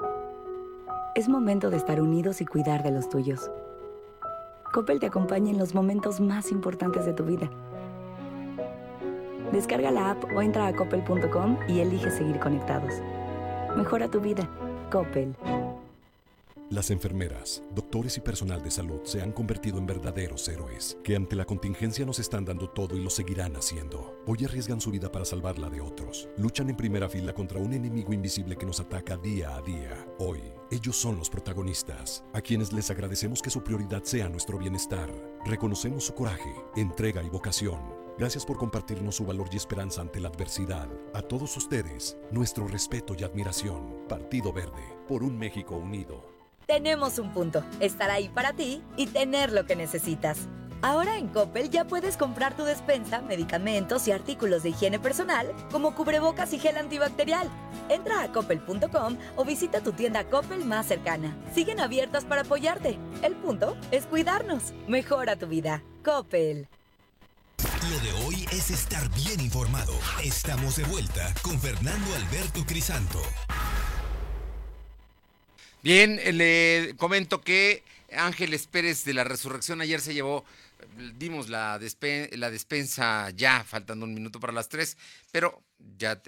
Es 1.15 1.29
momento 1.29 1.69
de 1.69 1.77
estar 1.77 2.01
unidos 2.01 2.41
y 2.41 2.45
cuidar 2.45 2.81
de 2.81 2.91
los 2.91 3.07
tuyos. 3.07 3.51
Coppel 4.73 4.99
te 4.99 5.05
acompaña 5.05 5.51
en 5.51 5.59
los 5.59 5.75
momentos 5.75 6.19
más 6.19 6.51
importantes 6.51 7.05
de 7.05 7.13
tu 7.13 7.23
vida. 7.23 7.47
Descarga 9.51 9.91
la 9.91 10.11
app 10.11 10.23
o 10.35 10.41
entra 10.41 10.65
a 10.65 10.75
coppel.com 10.75 11.57
y 11.67 11.81
elige 11.81 12.09
seguir 12.09 12.39
conectados. 12.39 12.91
Mejora 13.77 14.09
tu 14.09 14.19
vida. 14.19 14.49
Coppel. 14.91 15.35
Las 16.73 16.89
enfermeras, 16.89 17.61
doctores 17.75 18.17
y 18.17 18.21
personal 18.21 18.63
de 18.63 18.71
salud 18.71 19.01
se 19.03 19.21
han 19.21 19.31
convertido 19.31 19.77
en 19.77 19.85
verdaderos 19.85 20.47
héroes, 20.47 20.97
que 21.03 21.15
ante 21.15 21.35
la 21.35 21.45
contingencia 21.45 22.03
nos 22.03 22.17
están 22.17 22.45
dando 22.45 22.67
todo 22.67 22.97
y 22.97 23.03
lo 23.03 23.11
seguirán 23.11 23.55
haciendo. 23.55 24.19
Hoy 24.25 24.43
arriesgan 24.43 24.81
su 24.81 24.89
vida 24.89 25.11
para 25.11 25.23
salvar 25.23 25.59
la 25.59 25.69
de 25.69 25.81
otros. 25.81 26.27
Luchan 26.35 26.71
en 26.71 26.75
primera 26.75 27.07
fila 27.07 27.31
contra 27.31 27.59
un 27.59 27.73
enemigo 27.73 28.11
invisible 28.11 28.55
que 28.55 28.65
nos 28.65 28.79
ataca 28.79 29.17
día 29.17 29.55
a 29.55 29.61
día. 29.61 30.07
Hoy, 30.17 30.41
ellos 30.71 30.95
son 30.95 31.19
los 31.19 31.29
protagonistas, 31.29 32.23
a 32.33 32.41
quienes 32.41 32.73
les 32.73 32.89
agradecemos 32.89 33.43
que 33.43 33.51
su 33.51 33.63
prioridad 33.63 34.01
sea 34.01 34.27
nuestro 34.27 34.57
bienestar. 34.57 35.11
Reconocemos 35.45 36.05
su 36.05 36.15
coraje, 36.15 36.55
entrega 36.75 37.21
y 37.21 37.29
vocación. 37.29 37.81
Gracias 38.17 38.47
por 38.47 38.57
compartirnos 38.57 39.17
su 39.17 39.27
valor 39.27 39.47
y 39.51 39.57
esperanza 39.57 40.01
ante 40.01 40.19
la 40.19 40.29
adversidad. 40.29 40.89
A 41.13 41.21
todos 41.21 41.55
ustedes, 41.55 42.17
nuestro 42.31 42.67
respeto 42.67 43.13
y 43.15 43.23
admiración. 43.23 44.07
Partido 44.09 44.51
Verde, 44.51 44.83
por 45.07 45.21
un 45.21 45.37
México 45.37 45.75
unido 45.75 46.32
tenemos 46.65 47.19
un 47.19 47.31
punto, 47.31 47.63
estar 47.79 48.09
ahí 48.11 48.29
para 48.29 48.53
ti 48.53 48.81
y 48.97 49.07
tener 49.07 49.51
lo 49.51 49.65
que 49.65 49.75
necesitas. 49.75 50.47
Ahora 50.83 51.17
en 51.17 51.29
Coppel 51.29 51.69
ya 51.69 51.85
puedes 51.85 52.17
comprar 52.17 52.57
tu 52.57 52.65
despensa, 52.65 53.21
medicamentos 53.21 54.05
y 54.09 54.11
artículos 54.11 54.63
de 54.63 54.69
higiene 54.69 54.99
personal 54.99 55.53
como 55.71 55.95
cubrebocas 55.95 56.51
y 56.51 56.59
gel 56.59 56.75
antibacterial. 56.75 57.47
Entra 57.87 58.21
a 58.21 58.31
coppel.com 58.33 59.17
o 59.37 59.45
visita 59.45 59.79
tu 59.79 59.93
tienda 59.93 60.25
Coppel 60.25 60.65
más 60.65 60.87
cercana. 60.87 61.37
Siguen 61.55 61.79
abiertas 61.79 62.25
para 62.25 62.41
apoyarte. 62.41 62.97
El 63.21 63.33
punto 63.35 63.77
es 63.91 64.05
cuidarnos. 64.05 64.73
Mejora 64.87 65.37
tu 65.37 65.47
vida. 65.47 65.81
Coppel. 66.03 66.67
Lo 67.89 67.99
de 67.99 68.25
hoy 68.25 68.45
es 68.51 68.69
estar 68.69 69.09
bien 69.11 69.39
informado. 69.39 69.93
Estamos 70.21 70.75
de 70.75 70.83
vuelta 70.83 71.33
con 71.43 71.57
Fernando 71.59 72.13
Alberto 72.15 72.65
Crisanto. 72.65 73.21
Bien, 75.83 76.17
le 76.37 76.95
comento 76.95 77.41
que 77.41 77.83
Ángeles 78.15 78.67
Pérez 78.67 79.03
de 79.03 79.13
la 79.13 79.25
Resurrección 79.25 79.81
ayer 79.81 79.99
se 79.99 80.13
llevó, 80.13 80.45
dimos 81.17 81.49
la, 81.49 81.77
la 82.31 82.49
despensa 82.51 83.29
ya, 83.31 83.65
faltando 83.65 84.05
un 84.05 84.13
minuto 84.13 84.39
para 84.39 84.53
las 84.53 84.69
tres, 84.69 84.97
pero 85.33 85.61
ya 85.97 86.21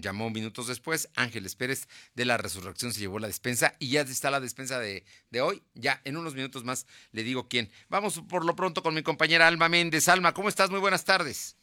llamó 0.00 0.28
minutos 0.30 0.66
después, 0.66 1.08
Ángeles 1.14 1.54
Pérez 1.54 1.86
de 2.16 2.24
la 2.24 2.36
Resurrección 2.36 2.92
se 2.92 2.98
llevó 2.98 3.20
la 3.20 3.28
despensa 3.28 3.76
y 3.78 3.90
ya 3.90 4.00
está 4.00 4.28
la 4.32 4.40
despensa 4.40 4.80
de, 4.80 5.04
de 5.30 5.40
hoy. 5.40 5.62
Ya 5.74 6.00
en 6.02 6.16
unos 6.16 6.34
minutos 6.34 6.64
más 6.64 6.84
le 7.12 7.22
digo 7.22 7.46
quién. 7.46 7.70
Vamos 7.88 8.20
por 8.28 8.44
lo 8.44 8.56
pronto 8.56 8.82
con 8.82 8.92
mi 8.94 9.04
compañera 9.04 9.46
Alma 9.46 9.68
Méndez. 9.68 10.08
Alma, 10.08 10.34
¿cómo 10.34 10.48
estás? 10.48 10.70
Muy 10.70 10.80
buenas 10.80 11.04
tardes. 11.04 11.55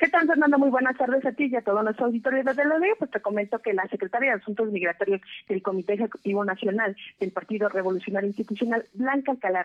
¿Qué 0.00 0.08
tal, 0.08 0.26
Fernando? 0.26 0.56
Muy 0.56 0.70
buenas 0.70 0.96
tardes 0.96 1.26
a 1.26 1.32
ti 1.32 1.50
y 1.52 1.56
a 1.56 1.60
todo 1.60 1.82
nuestro 1.82 2.06
auditorio 2.06 2.42
desde 2.42 2.64
lo 2.64 2.80
de 2.80 2.94
Pues 2.98 3.10
te 3.10 3.20
comento 3.20 3.58
que 3.58 3.74
la 3.74 3.86
secretaria 3.86 4.30
de 4.30 4.40
Asuntos 4.40 4.72
Migratorios 4.72 5.20
del 5.46 5.60
Comité 5.60 5.92
Ejecutivo 5.92 6.42
Nacional 6.42 6.96
del 7.20 7.32
Partido 7.32 7.68
Revolucionario 7.68 8.28
Institucional, 8.28 8.86
Blanca 8.94 9.32
Alcalá 9.32 9.62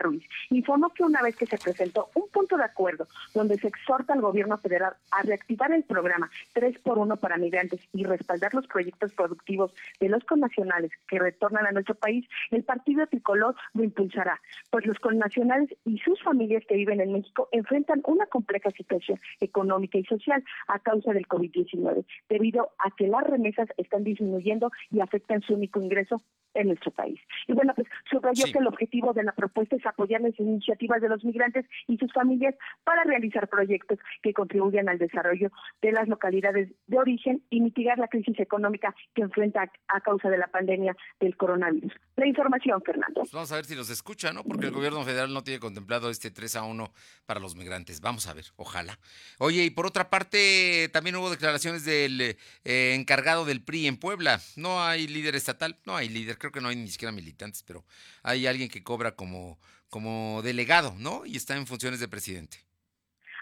informó 0.50 0.90
que 0.90 1.04
una 1.04 1.22
vez 1.22 1.36
que 1.36 1.46
se 1.46 1.56
presentó 1.56 2.10
un 2.14 2.28
punto 2.28 2.58
de 2.58 2.64
acuerdo 2.64 3.08
donde 3.32 3.56
se 3.56 3.68
exhorta 3.68 4.12
al 4.12 4.20
gobierno 4.20 4.58
federal 4.58 4.92
a 5.10 5.22
reactivar 5.22 5.72
el 5.72 5.84
programa 5.84 6.30
3 6.52 6.80
por 6.80 6.98
1 6.98 7.16
para 7.16 7.38
migrantes 7.38 7.80
y 7.94 8.04
respaldar 8.04 8.52
los 8.52 8.66
proyectos 8.66 9.14
productivos 9.14 9.72
de 10.00 10.10
los 10.10 10.22
connacionales 10.24 10.90
que 11.08 11.18
retornan 11.18 11.66
a 11.66 11.72
nuestro 11.72 11.94
país, 11.94 12.28
el 12.50 12.62
partido 12.62 13.06
tricolor 13.06 13.56
lo 13.72 13.84
impulsará, 13.84 14.38
pues 14.68 14.84
los 14.84 14.98
connacionales 14.98 15.74
y 15.86 15.96
sus 16.00 16.22
familias 16.22 16.62
que 16.68 16.76
viven 16.76 17.00
en 17.00 17.14
México 17.14 17.48
enfrentan 17.52 18.02
una 18.04 18.26
compleja 18.26 18.70
situación 18.72 19.18
económica 19.40 19.96
y 19.96 20.04
social 20.04 20.25
a 20.68 20.78
causa 20.80 21.12
del 21.12 21.26
COVID-19, 21.26 22.04
debido 22.28 22.70
a 22.78 22.90
que 22.96 23.06
las 23.08 23.24
remesas 23.24 23.68
están 23.76 24.04
disminuyendo 24.04 24.70
y 24.90 25.00
afectan 25.00 25.42
su 25.42 25.54
único 25.54 25.80
ingreso 25.80 26.22
en 26.54 26.68
nuestro 26.68 26.90
país. 26.90 27.20
Y 27.46 27.52
bueno, 27.52 27.74
pues 27.74 27.86
subrayó 28.10 28.44
que 28.50 28.58
el 28.58 28.66
objetivo 28.66 29.12
de 29.12 29.22
la 29.22 29.32
propuesta 29.32 29.76
es 29.76 29.86
apoyar 29.86 30.22
las 30.22 30.38
iniciativas 30.40 31.00
de 31.00 31.08
los 31.08 31.24
migrantes 31.24 31.66
y 31.86 31.98
sus 31.98 32.12
familias 32.12 32.54
para 32.84 33.04
realizar 33.04 33.48
proyectos 33.48 33.98
que 34.22 34.32
contribuyan 34.32 34.88
al 34.88 34.98
desarrollo 34.98 35.50
de 35.82 35.92
las 35.92 36.08
localidades 36.08 36.70
de 36.86 36.98
origen 36.98 37.42
y 37.50 37.60
mitigar 37.60 37.98
la 37.98 38.08
crisis 38.08 38.38
económica 38.40 38.94
que 39.14 39.22
enfrenta 39.22 39.70
a 39.88 40.00
causa 40.00 40.30
de 40.30 40.38
la 40.38 40.46
pandemia 40.48 40.96
del 41.20 41.36
coronavirus. 41.36 41.92
La 42.16 42.26
información, 42.26 42.82
Fernando. 42.82 43.20
Pues 43.20 43.32
vamos 43.32 43.52
a 43.52 43.56
ver 43.56 43.66
si 43.66 43.74
los 43.74 43.90
escucha, 43.90 44.32
¿no? 44.32 44.42
Porque 44.42 44.66
el 44.66 44.72
gobierno 44.72 45.02
federal 45.02 45.32
no 45.32 45.42
tiene 45.42 45.60
contemplado 45.60 46.10
este 46.10 46.30
3 46.30 46.56
a 46.56 46.62
1 46.64 46.90
para 47.26 47.40
los 47.40 47.56
migrantes. 47.56 48.00
Vamos 48.00 48.26
a 48.26 48.34
ver, 48.34 48.46
ojalá. 48.56 48.98
Oye, 49.38 49.64
y 49.64 49.70
por 49.70 49.86
otra 49.86 50.08
parte, 50.08 50.15
también 50.24 51.16
hubo 51.16 51.30
declaraciones 51.30 51.84
del 51.84 52.20
eh, 52.64 52.94
encargado 52.94 53.44
del 53.44 53.62
PRI 53.62 53.86
en 53.86 53.96
Puebla. 53.96 54.40
No 54.56 54.84
hay 54.84 55.06
líder 55.06 55.36
estatal, 55.36 55.78
no 55.84 55.96
hay 55.96 56.08
líder, 56.08 56.38
creo 56.38 56.52
que 56.52 56.60
no 56.60 56.68
hay 56.68 56.76
ni 56.76 56.88
siquiera 56.88 57.12
militantes, 57.12 57.62
pero 57.62 57.84
hay 58.22 58.46
alguien 58.46 58.68
que 58.68 58.82
cobra 58.82 59.14
como, 59.14 59.58
como 59.88 60.42
delegado, 60.42 60.94
¿no? 60.98 61.24
Y 61.26 61.36
está 61.36 61.56
en 61.56 61.66
funciones 61.66 62.00
de 62.00 62.08
presidente. 62.08 62.65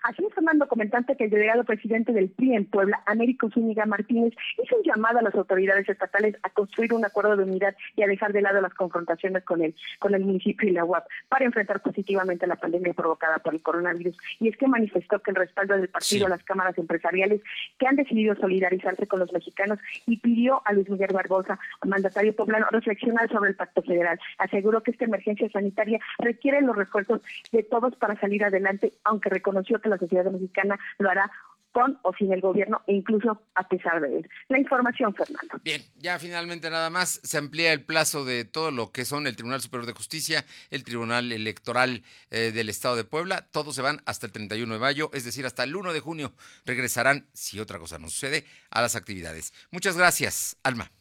Así 0.05 0.22
es, 0.22 0.34
Fernando, 0.34 0.68
comentante 0.68 1.16
que 1.16 1.24
el 1.24 1.30
delegado 1.30 1.64
presidente 1.64 2.12
del 2.12 2.28
PRI 2.28 2.57
en 2.57 2.66
Puebla, 2.66 3.02
Américo 3.07 3.48
Zúñiga 3.48 3.86
Martínez, 3.86 4.34
hizo 4.62 4.76
un 4.76 4.82
llamado 4.82 5.18
a 5.18 5.22
las 5.22 5.34
autoridades 5.34 5.88
estatales 5.88 6.36
a 6.42 6.50
construir 6.50 6.92
un 6.92 7.07
acuerdo 7.07 7.38
de 7.38 7.44
unidad 7.44 7.74
y 7.96 8.02
a 8.02 8.07
dejar 8.07 8.34
de 8.34 8.42
lado 8.42 8.61
las 8.61 8.74
confrontaciones 8.74 9.42
con 9.44 9.62
el, 9.62 9.74
con 10.00 10.14
el 10.14 10.20
municipio 10.20 10.68
y 10.68 10.72
la 10.72 10.84
UAP 10.84 11.07
para 11.30 11.46
enfrentar 11.46 11.80
positivamente 11.80 12.46
la 12.46 12.57
pandemia 12.57 12.92
provocada 12.92 13.38
por 13.38 13.55
el 13.55 13.62
coronavirus. 13.62 14.14
Y 14.40 14.48
es 14.48 14.59
que 14.59 14.68
manifestó 14.68 15.20
que 15.20 15.30
el 15.30 15.36
respaldo 15.36 15.74
del 15.74 15.88
partido 15.88 16.26
a 16.26 16.28
las 16.28 16.44
cámaras 16.44 16.76
empresariales 16.76 17.40
que 17.78 17.86
han 17.86 17.96
decidido 17.96 18.34
solidarizarse 18.34 19.07
con 19.07 19.20
los 19.20 19.32
mexicanos 19.32 19.78
y 20.05 20.18
pidió 20.18 20.61
a 20.66 20.74
Luis 20.74 20.90
Miguel 20.90 21.14
Barbosa, 21.14 21.59
mandatario 21.82 22.36
poblano, 22.36 22.66
reflexionar 22.70 23.30
sobre 23.30 23.48
el 23.48 23.57
pacto 23.57 23.80
federal. 23.80 24.20
Aseguró 24.36 24.82
que 24.82 24.90
esta 24.90 25.07
emergencia 25.07 25.48
sanitaria 25.48 25.98
requiere 26.18 26.61
los 26.61 26.76
refuerzos 26.76 27.22
de 27.52 27.62
todos 27.62 27.96
para 27.96 28.20
salir 28.20 28.44
adelante, 28.44 28.92
aunque 29.05 29.30
reconoció 29.30 29.80
que 29.80 29.93
la 29.95 29.99
sociedad 29.99 30.30
mexicana 30.30 30.78
lo 30.99 31.11
hará 31.11 31.30
con 31.74 31.99
o 32.03 32.14
sin 32.16 32.32
el 32.32 32.40
gobierno 32.40 32.82
e 32.86 32.95
incluso 32.95 33.42
a 33.57 33.68
pesar 33.68 34.01
de 34.01 34.18
él. 34.18 34.30
La 34.49 34.59
información, 34.59 35.12
Fernando. 35.12 35.61
Bien, 35.64 35.82
ya 35.97 36.20
finalmente 36.20 36.70
nada 36.70 36.88
más 36.88 37.20
se 37.24 37.36
amplía 37.36 37.72
el 37.72 37.84
plazo 37.84 38.24
de 38.24 38.45
todo 38.45 38.70
lo 38.70 38.92
que 38.92 39.05
son 39.05 39.26
el 39.26 39.34
Tribunal 39.34 39.61
Superior 39.61 39.86
de 39.86 39.92
Justicia, 39.92 40.45
el 40.70 40.84
Tribunal 40.84 41.32
Electoral 41.32 42.05
eh, 42.30 42.53
del 42.55 42.68
Estado 42.68 42.95
de 42.95 43.03
Puebla, 43.03 43.49
todos 43.51 43.74
se 43.74 43.82
van 43.82 44.01
hasta 44.07 44.26
el 44.26 44.32
31 44.32 44.72
de 44.72 44.80
mayo, 44.80 45.11
es 45.12 45.24
decir, 45.24 45.47
hasta 45.47 45.64
el 45.64 45.74
1 45.74 45.92
de 45.92 46.01
junio 46.01 46.32
regresarán, 46.64 47.26
si 47.32 47.59
otra 47.59 47.80
cosa 47.80 47.99
no 47.99 48.09
sucede, 48.09 48.45
a 48.70 48.80
las 48.80 48.95
actividades. 48.95 49.53
Muchas 49.72 49.99
gracias, 49.99 50.57
Alma. 50.62 50.92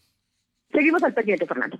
Seguimos 0.71 1.03
al 1.03 1.13
pendiente, 1.13 1.45
Fernando. 1.45 1.79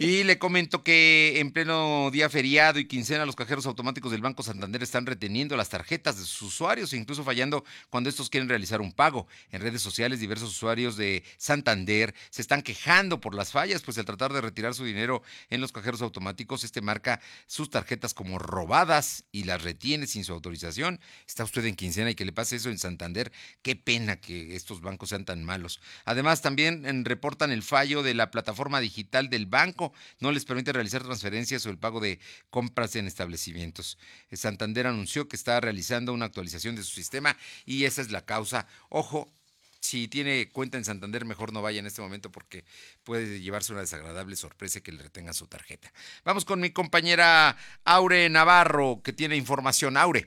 Y 0.00 0.22
le 0.22 0.38
comento 0.38 0.84
que 0.84 1.40
en 1.40 1.50
pleno 1.50 2.10
día 2.12 2.30
feriado 2.30 2.78
y 2.78 2.86
quincena 2.86 3.26
los 3.26 3.34
cajeros 3.34 3.66
automáticos 3.66 4.12
del 4.12 4.20
Banco 4.20 4.44
Santander 4.44 4.80
están 4.80 5.06
reteniendo 5.06 5.56
las 5.56 5.70
tarjetas 5.70 6.16
de 6.16 6.24
sus 6.24 6.42
usuarios 6.42 6.92
incluso 6.92 7.24
fallando 7.24 7.64
cuando 7.90 8.08
estos 8.08 8.30
quieren 8.30 8.48
realizar 8.48 8.80
un 8.80 8.92
pago. 8.92 9.26
En 9.50 9.60
redes 9.60 9.82
sociales 9.82 10.20
diversos 10.20 10.50
usuarios 10.50 10.96
de 10.96 11.24
Santander 11.36 12.14
se 12.30 12.42
están 12.42 12.62
quejando 12.62 13.20
por 13.20 13.34
las 13.34 13.50
fallas, 13.50 13.82
pues 13.82 13.98
al 13.98 14.04
tratar 14.04 14.32
de 14.32 14.40
retirar 14.40 14.72
su 14.72 14.84
dinero 14.84 15.22
en 15.50 15.60
los 15.60 15.72
cajeros 15.72 16.00
automáticos, 16.00 16.62
este 16.62 16.80
marca 16.80 17.20
sus 17.48 17.68
tarjetas 17.68 18.14
como 18.14 18.38
robadas 18.38 19.24
y 19.32 19.44
las 19.44 19.62
retiene 19.62 20.06
sin 20.06 20.22
su 20.22 20.32
autorización. 20.32 21.00
Está 21.26 21.42
usted 21.42 21.64
en 21.64 21.74
quincena 21.74 22.10
y 22.10 22.14
que 22.14 22.24
le 22.24 22.32
pase 22.32 22.54
eso 22.54 22.70
en 22.70 22.78
Santander. 22.78 23.32
Qué 23.62 23.74
pena 23.74 24.20
que 24.20 24.54
estos 24.54 24.80
bancos 24.80 25.08
sean 25.08 25.24
tan 25.24 25.42
malos. 25.42 25.80
Además, 26.04 26.40
también 26.40 26.86
en, 26.86 27.04
reportan 27.04 27.50
el 27.50 27.64
fallo 27.64 28.04
de 28.04 28.14
la 28.14 28.30
plataforma 28.30 28.78
digital 28.78 29.28
del 29.28 29.46
banco 29.46 29.87
no 30.20 30.32
les 30.32 30.44
permite 30.44 30.72
realizar 30.72 31.02
transferencias 31.02 31.64
o 31.66 31.70
el 31.70 31.78
pago 31.78 32.00
de 32.00 32.18
compras 32.50 32.96
en 32.96 33.06
establecimientos. 33.06 33.98
Santander 34.32 34.86
anunció 34.86 35.28
que 35.28 35.36
está 35.36 35.60
realizando 35.60 36.12
una 36.12 36.26
actualización 36.26 36.76
de 36.76 36.82
su 36.82 36.94
sistema 36.94 37.36
y 37.64 37.84
esa 37.84 38.00
es 38.00 38.10
la 38.10 38.24
causa. 38.24 38.66
Ojo, 38.88 39.28
si 39.80 40.08
tiene 40.08 40.48
cuenta 40.50 40.76
en 40.76 40.84
Santander, 40.84 41.24
mejor 41.24 41.52
no 41.52 41.62
vaya 41.62 41.80
en 41.80 41.86
este 41.86 42.02
momento 42.02 42.30
porque 42.30 42.64
puede 43.04 43.40
llevarse 43.40 43.72
una 43.72 43.82
desagradable 43.82 44.36
sorpresa 44.36 44.80
que 44.80 44.92
le 44.92 45.02
retenga 45.02 45.32
su 45.32 45.46
tarjeta. 45.46 45.92
Vamos 46.24 46.44
con 46.44 46.60
mi 46.60 46.70
compañera 46.70 47.56
Aure 47.84 48.28
Navarro, 48.28 49.00
que 49.02 49.12
tiene 49.12 49.36
información. 49.36 49.96
Aure. 49.96 50.26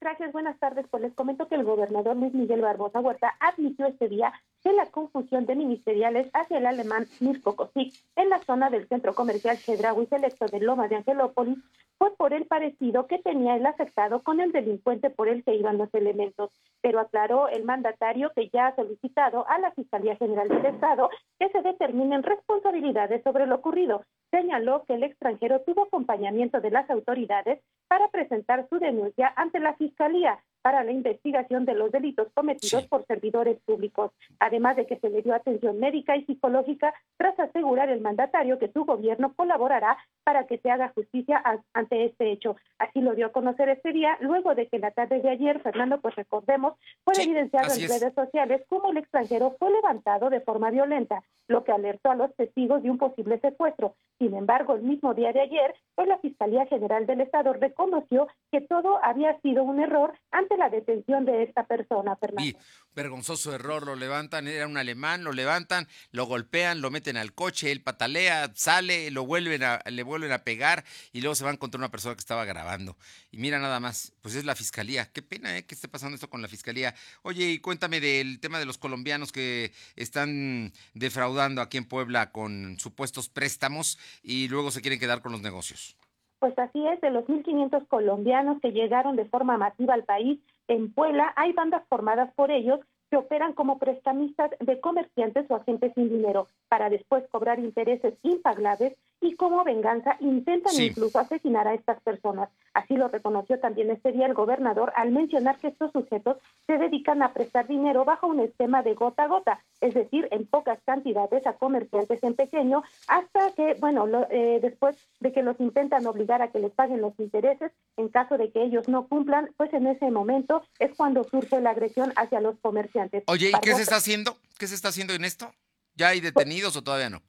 Gracias, 0.00 0.32
buenas 0.32 0.58
tardes. 0.58 0.86
Pues 0.90 1.02
les 1.02 1.14
comento 1.14 1.48
que 1.48 1.54
el 1.54 1.64
gobernador 1.64 2.16
Luis 2.16 2.34
Miguel 2.34 2.60
Barbosa 2.60 3.00
Huerta 3.00 3.34
admitió 3.40 3.86
este 3.86 4.08
día 4.08 4.32
que 4.66 4.72
la 4.72 4.86
confusión 4.86 5.46
de 5.46 5.54
ministeriales 5.54 6.28
hacia 6.32 6.58
el 6.58 6.66
alemán 6.66 7.06
Mirko 7.20 7.54
Kosik 7.54 7.94
en 8.16 8.28
la 8.28 8.40
zona 8.40 8.68
del 8.68 8.88
centro 8.88 9.14
comercial 9.14 9.56
y 9.56 10.06
Selecto 10.06 10.46
de 10.46 10.58
Loma 10.58 10.88
de 10.88 10.96
Angelópolis 10.96 11.58
fue 11.98 12.10
por 12.16 12.32
el 12.32 12.46
parecido 12.46 13.06
que 13.06 13.20
tenía 13.20 13.54
el 13.54 13.64
afectado 13.64 14.24
con 14.24 14.40
el 14.40 14.50
delincuente 14.50 15.08
por 15.08 15.28
el 15.28 15.44
que 15.44 15.54
iban 15.54 15.78
los 15.78 15.94
elementos. 15.94 16.50
Pero 16.82 16.98
aclaró 16.98 17.46
el 17.48 17.62
mandatario 17.62 18.32
que 18.34 18.48
ya 18.48 18.66
ha 18.66 18.74
solicitado 18.74 19.48
a 19.48 19.60
la 19.60 19.70
Fiscalía 19.70 20.16
General 20.16 20.48
del 20.48 20.66
Estado 20.66 21.10
que 21.38 21.48
se 21.50 21.62
determinen 21.62 22.24
responsabilidades 22.24 23.22
sobre 23.22 23.46
lo 23.46 23.54
ocurrido. 23.54 24.02
Señaló 24.32 24.82
que 24.84 24.94
el 24.94 25.04
extranjero 25.04 25.60
tuvo 25.60 25.84
acompañamiento 25.84 26.60
de 26.60 26.72
las 26.72 26.90
autoridades 26.90 27.60
para 27.86 28.08
presentar 28.08 28.66
su 28.68 28.80
denuncia 28.80 29.32
ante 29.36 29.60
la 29.60 29.74
Fiscalía 29.74 30.40
para 30.66 30.82
la 30.82 30.90
investigación 30.90 31.64
de 31.64 31.76
los 31.76 31.92
delitos 31.92 32.26
cometidos 32.34 32.88
por 32.88 33.06
servidores 33.06 33.56
públicos, 33.64 34.10
además 34.40 34.74
de 34.74 34.84
que 34.84 34.98
se 34.98 35.10
le 35.10 35.22
dio 35.22 35.32
atención 35.32 35.78
médica 35.78 36.16
y 36.16 36.24
psicológica 36.24 36.92
tras 37.16 37.38
asegurar 37.38 37.88
el 37.88 38.00
mandatario 38.00 38.58
que 38.58 38.72
su 38.72 38.84
gobierno 38.84 39.32
colaborará 39.36 39.96
para 40.24 40.48
que 40.48 40.58
se 40.58 40.68
haga 40.68 40.88
justicia 40.88 41.40
ante 41.72 42.06
este 42.06 42.32
hecho. 42.32 42.56
Así 42.80 43.00
lo 43.00 43.14
dio 43.14 43.26
a 43.26 43.32
conocer 43.32 43.68
este 43.68 43.92
día, 43.92 44.18
luego 44.18 44.56
de 44.56 44.66
que 44.66 44.80
la 44.80 44.90
tarde 44.90 45.20
de 45.20 45.30
ayer, 45.30 45.60
Fernando, 45.60 46.00
pues 46.00 46.16
recordemos, 46.16 46.74
fue 47.04 47.14
evidenciado 47.22 47.72
en 47.72 47.88
redes 47.88 48.14
sociales 48.14 48.62
cómo 48.68 48.90
el 48.90 48.96
extranjero 48.96 49.54
fue 49.60 49.70
levantado 49.70 50.30
de 50.30 50.40
forma 50.40 50.72
violenta, 50.72 51.22
lo 51.46 51.62
que 51.62 51.70
alertó 51.70 52.10
a 52.10 52.16
los 52.16 52.34
testigos 52.34 52.82
de 52.82 52.90
un 52.90 52.98
posible 52.98 53.38
secuestro. 53.38 53.94
Sin 54.18 54.34
embargo, 54.34 54.74
el 54.74 54.82
mismo 54.82 55.14
día 55.14 55.32
de 55.32 55.42
ayer, 55.42 55.76
pues 55.94 56.08
la 56.08 56.18
Fiscalía 56.18 56.66
General 56.66 57.06
del 57.06 57.20
Estado 57.20 57.52
reconoció 57.52 58.26
que 58.50 58.62
todo 58.62 58.98
había 59.04 59.38
sido 59.42 59.62
un 59.62 59.78
error 59.78 60.12
ante 60.32 60.55
la 60.56 60.70
detención 60.70 61.24
de 61.24 61.42
esta 61.42 61.66
persona, 61.66 62.16
Fernando. 62.16 62.48
Y 62.48 62.56
vergonzoso 62.94 63.54
error, 63.54 63.86
lo 63.86 63.94
levantan, 63.94 64.48
era 64.48 64.66
un 64.66 64.76
alemán, 64.76 65.24
lo 65.24 65.32
levantan, 65.32 65.86
lo 66.12 66.24
golpean, 66.26 66.80
lo 66.80 66.90
meten 66.90 67.16
al 67.16 67.34
coche, 67.34 67.70
él 67.70 67.82
patalea, 67.82 68.52
sale, 68.54 69.10
lo 69.10 69.26
vuelven 69.26 69.62
a, 69.62 69.80
le 69.90 70.02
vuelven 70.02 70.32
a 70.32 70.44
pegar 70.44 70.84
y 71.12 71.20
luego 71.20 71.34
se 71.34 71.44
van 71.44 71.56
contra 71.56 71.78
una 71.78 71.90
persona 71.90 72.14
que 72.14 72.20
estaba 72.20 72.44
grabando. 72.44 72.96
Y 73.30 73.38
mira 73.38 73.58
nada 73.58 73.80
más, 73.80 74.12
pues 74.22 74.34
es 74.34 74.44
la 74.44 74.54
fiscalía. 74.54 75.10
Qué 75.12 75.22
pena 75.22 75.56
¿eh? 75.56 75.64
que 75.64 75.74
esté 75.74 75.88
pasando 75.88 76.14
esto 76.14 76.30
con 76.30 76.42
la 76.42 76.48
fiscalía. 76.48 76.94
Oye, 77.22 77.50
y 77.50 77.58
cuéntame 77.58 78.00
del 78.00 78.40
tema 78.40 78.58
de 78.58 78.66
los 78.66 78.78
colombianos 78.78 79.32
que 79.32 79.72
están 79.94 80.72
defraudando 80.94 81.60
aquí 81.60 81.76
en 81.76 81.84
Puebla 81.84 82.32
con 82.32 82.78
supuestos 82.78 83.28
préstamos 83.28 83.98
y 84.22 84.48
luego 84.48 84.70
se 84.70 84.80
quieren 84.80 85.00
quedar 85.00 85.20
con 85.20 85.32
los 85.32 85.42
negocios. 85.42 85.96
Pues 86.38 86.58
así 86.58 86.86
es, 86.86 87.00
de 87.00 87.10
los 87.10 87.24
1.500 87.24 87.86
colombianos 87.88 88.60
que 88.60 88.72
llegaron 88.72 89.16
de 89.16 89.24
forma 89.24 89.56
masiva 89.56 89.94
al 89.94 90.04
país, 90.04 90.38
en 90.68 90.92
Puebla 90.92 91.32
hay 91.36 91.52
bandas 91.52 91.82
formadas 91.88 92.32
por 92.34 92.50
ellos 92.50 92.80
que 93.10 93.16
operan 93.16 93.52
como 93.52 93.78
prestamistas 93.78 94.50
de 94.60 94.80
comerciantes 94.80 95.50
o 95.50 95.56
agentes 95.56 95.92
sin 95.94 96.08
dinero 96.08 96.48
para 96.68 96.90
después 96.90 97.24
cobrar 97.30 97.58
intereses 97.58 98.14
impaglables 98.22 98.96
y 99.20 99.34
como 99.34 99.64
venganza 99.64 100.16
intentan 100.20 100.74
incluso 100.78 101.18
asesinar 101.18 101.66
a 101.66 101.74
estas 101.74 102.00
personas. 102.02 102.48
Así 102.74 102.96
lo 102.96 103.08
reconoció 103.08 103.58
también 103.58 103.90
este 103.90 104.12
día 104.12 104.26
el 104.26 104.34
gobernador 104.34 104.92
al 104.96 105.10
mencionar 105.10 105.58
que 105.58 105.68
estos 105.68 105.92
sujetos 105.92 106.36
se 106.66 106.78
dedican 106.78 107.22
a 107.22 107.32
prestar 107.32 107.66
dinero 107.66 108.04
bajo 108.04 108.26
un 108.26 108.40
esquema 108.40 108.82
de 108.82 108.94
gota 108.94 109.24
a 109.24 109.28
gota, 109.28 109.64
es 109.80 109.94
decir, 109.94 110.28
en 110.30 110.46
pocas 110.46 110.78
cantidades 110.84 111.46
a 111.46 111.54
comerciantes 111.54 112.22
en 112.22 112.34
pequeño, 112.34 112.82
hasta 113.08 113.52
que, 113.52 113.74
bueno, 113.80 114.06
eh, 114.30 114.58
después 114.60 114.96
de 115.20 115.32
que 115.32 115.42
los 115.42 115.58
intentan 115.60 116.06
obligar 116.06 116.42
a 116.42 116.50
que 116.50 116.58
les 116.58 116.72
paguen 116.72 117.00
los 117.00 117.18
intereses, 117.18 117.72
en 117.96 118.08
caso 118.08 118.36
de 118.36 118.50
que 118.50 118.62
ellos 118.62 118.88
no 118.88 119.08
cumplan, 119.08 119.50
pues 119.56 119.72
en 119.72 119.86
ese 119.86 120.10
momento 120.10 120.62
es 120.78 120.94
cuando 120.94 121.24
surge 121.24 121.60
la 121.60 121.70
agresión 121.70 122.12
hacia 122.16 122.40
los 122.40 122.58
comerciantes. 122.58 123.24
Oye, 123.26 123.50
¿y 123.50 123.60
qué 123.60 123.74
se 123.74 123.82
está 123.82 123.96
haciendo? 123.96 124.36
¿Qué 124.58 124.66
se 124.66 124.74
está 124.74 124.88
haciendo 124.88 125.14
en 125.14 125.24
esto? 125.24 125.52
¿Ya 125.94 126.08
hay 126.08 126.20
detenidos 126.20 126.76
o 126.76 126.82
todavía 126.82 127.10
no? 127.10 127.22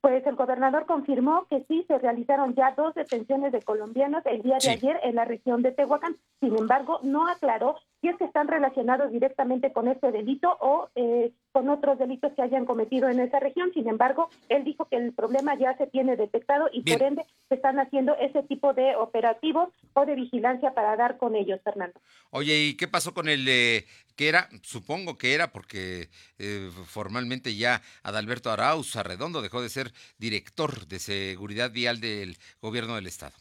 Pues 0.00 0.26
el 0.26 0.34
gobernador 0.34 0.86
confirmó 0.86 1.46
que 1.50 1.64
sí 1.68 1.84
se 1.86 1.98
realizaron 1.98 2.54
ya 2.54 2.72
dos 2.74 2.94
detenciones 2.94 3.52
de 3.52 3.60
colombianos 3.60 4.24
el 4.24 4.40
día 4.40 4.56
de 4.58 4.70
ayer 4.70 4.98
en 5.02 5.14
la 5.14 5.26
región 5.26 5.62
de 5.62 5.72
Tehuacán. 5.72 6.16
Sin 6.40 6.56
embargo, 6.56 7.00
no 7.02 7.28
aclaró 7.28 7.76
si 8.00 8.08
es 8.08 8.16
que 8.16 8.24
están 8.24 8.48
relacionados 8.48 9.12
directamente 9.12 9.72
con 9.72 9.88
este 9.88 10.10
delito 10.10 10.56
o 10.60 10.88
eh, 10.94 11.32
con 11.52 11.68
otros 11.68 11.98
delitos 11.98 12.32
que 12.34 12.42
hayan 12.42 12.64
cometido 12.64 13.08
en 13.08 13.20
esa 13.20 13.40
región. 13.40 13.70
Sin 13.74 13.88
embargo, 13.88 14.30
él 14.48 14.64
dijo 14.64 14.86
que 14.86 14.96
el 14.96 15.12
problema 15.12 15.58
ya 15.58 15.76
se 15.76 15.86
tiene 15.86 16.16
detectado 16.16 16.68
y 16.72 16.82
por 16.82 17.02
ende 17.02 17.26
se 17.48 17.56
están 17.56 17.78
haciendo 17.78 18.14
ese 18.16 18.42
tipo 18.44 18.72
de 18.72 18.96
operativos 18.96 19.68
o 19.92 20.06
de 20.06 20.14
vigilancia 20.14 20.72
para 20.72 20.96
dar 20.96 21.18
con 21.18 21.36
ellos, 21.36 21.60
Fernando. 21.62 22.00
Oye, 22.30 22.56
¿y 22.58 22.76
qué 22.76 22.88
pasó 22.88 23.12
con 23.12 23.28
el 23.28 23.46
eh, 23.48 23.84
que 24.16 24.28
era? 24.28 24.48
Supongo 24.62 25.18
que 25.18 25.34
era 25.34 25.52
porque 25.52 26.08
eh, 26.38 26.70
formalmente 26.86 27.54
ya 27.54 27.82
Adalberto 28.02 28.50
Arauz 28.50 28.96
Arredondo 28.96 29.42
dejó 29.42 29.60
de 29.60 29.68
ser 29.68 29.92
director 30.18 30.86
de 30.86 30.98
seguridad 30.98 31.70
vial 31.70 32.00
del 32.00 32.36
gobierno 32.60 32.94
del 32.94 33.06
estado. 33.06 33.34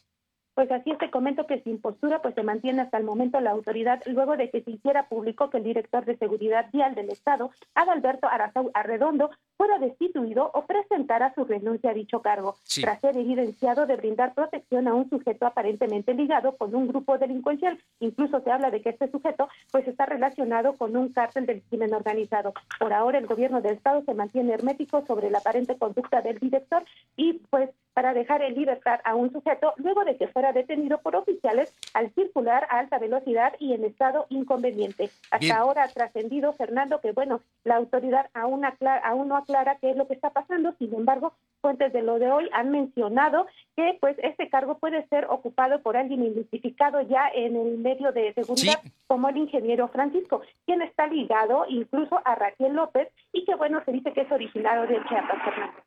Pues 0.60 0.72
así 0.74 0.92
es, 0.92 0.98
te 0.98 1.10
comento 1.10 1.48
que 1.48 1.62
sin 1.62 1.80
postura 1.80 2.22
pues 2.22 2.36
se 2.36 2.44
mantiene 2.44 2.82
hasta 2.82 2.98
el 2.98 3.06
momento 3.06 3.40
la 3.40 3.52
autoridad 3.52 4.02
luego 4.08 4.36
de 4.36 4.50
que 4.50 4.62
se 4.62 4.72
hiciera 4.72 5.08
público 5.08 5.50
que 5.50 5.60
el 5.60 5.64
director 5.64 6.04
de 6.04 6.18
Seguridad 6.18 6.66
Vial 6.74 6.96
del 6.96 7.08
Estado, 7.12 7.52
Adalberto 7.76 8.28
Arazau 8.28 8.70
Arredondo, 8.74 9.32
fuera 9.56 9.80
destituido 9.80 10.52
o 10.54 10.66
presentara 10.66 11.34
su 11.34 11.46
renuncia 11.46 11.92
a 11.92 11.94
dicho 11.94 12.22
cargo, 12.22 12.58
tras 12.82 13.00
ser 13.00 13.16
evidenciado 13.16 13.86
de 13.86 13.96
brindar 13.96 14.34
protección 14.34 14.90
a 14.90 14.94
un 14.94 15.10
sujeto 15.10 15.46
aparentemente 15.46 16.14
ligado 16.14 16.58
con 16.58 16.76
un 16.76 16.90
grupo 16.90 17.18
delincuencial. 17.18 17.80
Incluso 18.02 18.42
se 18.42 18.52
habla 18.52 18.70
de 18.70 18.82
que 18.82 18.90
este 18.90 19.10
sujeto 19.10 19.48
pues 19.72 19.88
está 19.88 20.08
relacionado 20.08 20.76
con 20.76 20.98
un 20.98 21.14
cártel 21.14 21.46
del 21.46 21.62
crimen 21.62 21.94
organizado. 21.94 22.54
Por 22.80 22.92
ahora 22.92 23.18
el 23.18 23.28
gobierno 23.28 23.62
del 23.62 23.76
Estado 23.76 24.04
se 24.04 24.14
mantiene 24.14 24.56
hermético 24.56 25.06
sobre 25.06 25.30
la 25.30 25.38
aparente 25.38 25.78
conducta 25.78 26.22
del 26.22 26.38
director 26.38 26.84
y 27.16 27.34
pues 27.50 27.70
para 27.94 28.14
dejar 28.14 28.42
en 28.42 28.56
libertad 28.56 29.02
a 29.04 29.16
un 29.16 29.30
sujeto 29.34 29.74
luego 29.76 30.06
de 30.06 30.16
que 30.16 30.30
fuera 30.30 30.49
detenido 30.54 31.00
por 31.00 31.16
oficiales 31.16 31.74
al 31.94 32.12
circular 32.14 32.68
a 32.70 32.80
alta 32.80 33.00
velocidad 33.00 33.54
y 33.60 33.74
en 33.74 33.84
estado 33.84 34.26
inconveniente. 34.30 35.10
Hasta 35.32 35.58
ahora 35.58 35.84
ha 35.84 35.88
trascendido, 35.88 36.54
Fernando, 36.54 37.02
que 37.02 37.12
bueno, 37.12 37.42
la 37.64 37.76
autoridad 37.76 38.30
aún, 38.34 38.64
aún 39.04 39.28
no 39.28 39.38
aclara 39.38 39.78
qué 39.80 39.92
es 39.92 39.98
lo 39.98 40.08
que 40.08 40.14
está 40.14 40.32
pasando, 40.32 40.74
sin 40.80 40.94
embargo, 40.94 41.34
fuentes 41.62 41.92
de 41.94 42.02
lo 42.02 42.20
de 42.20 42.32
hoy 42.32 42.50
han 42.54 42.72
mencionado 42.72 43.48
que 43.76 43.98
pues 44.00 44.18
este 44.24 44.50
cargo 44.50 44.78
puede 44.78 45.06
ser 45.08 45.26
ocupado 45.30 45.82
por 45.82 45.98
alguien 45.98 46.24
identificado 46.24 47.02
ya 47.02 47.28
en 47.34 47.56
el 47.56 47.78
medio 47.78 48.12
de 48.12 48.34
seguridad 48.34 48.82
como 49.08 49.30
el 49.30 49.38
ingeniero 49.38 49.88
Francisco, 49.90 50.42
quien 50.66 50.82
está 50.82 51.08
ligado 51.08 51.66
incluso 51.68 52.20
a 52.24 52.36
Raquel 52.36 52.74
López 52.74 53.10
y 53.34 53.46
que 53.46 53.56
bueno, 53.56 53.82
se 53.86 53.92
dice 53.92 54.14
que 54.14 54.22
es 54.22 54.32
originario 54.32 54.88
de 54.88 55.04
Chiapas, 55.08 55.44
Fernando. 55.44 55.80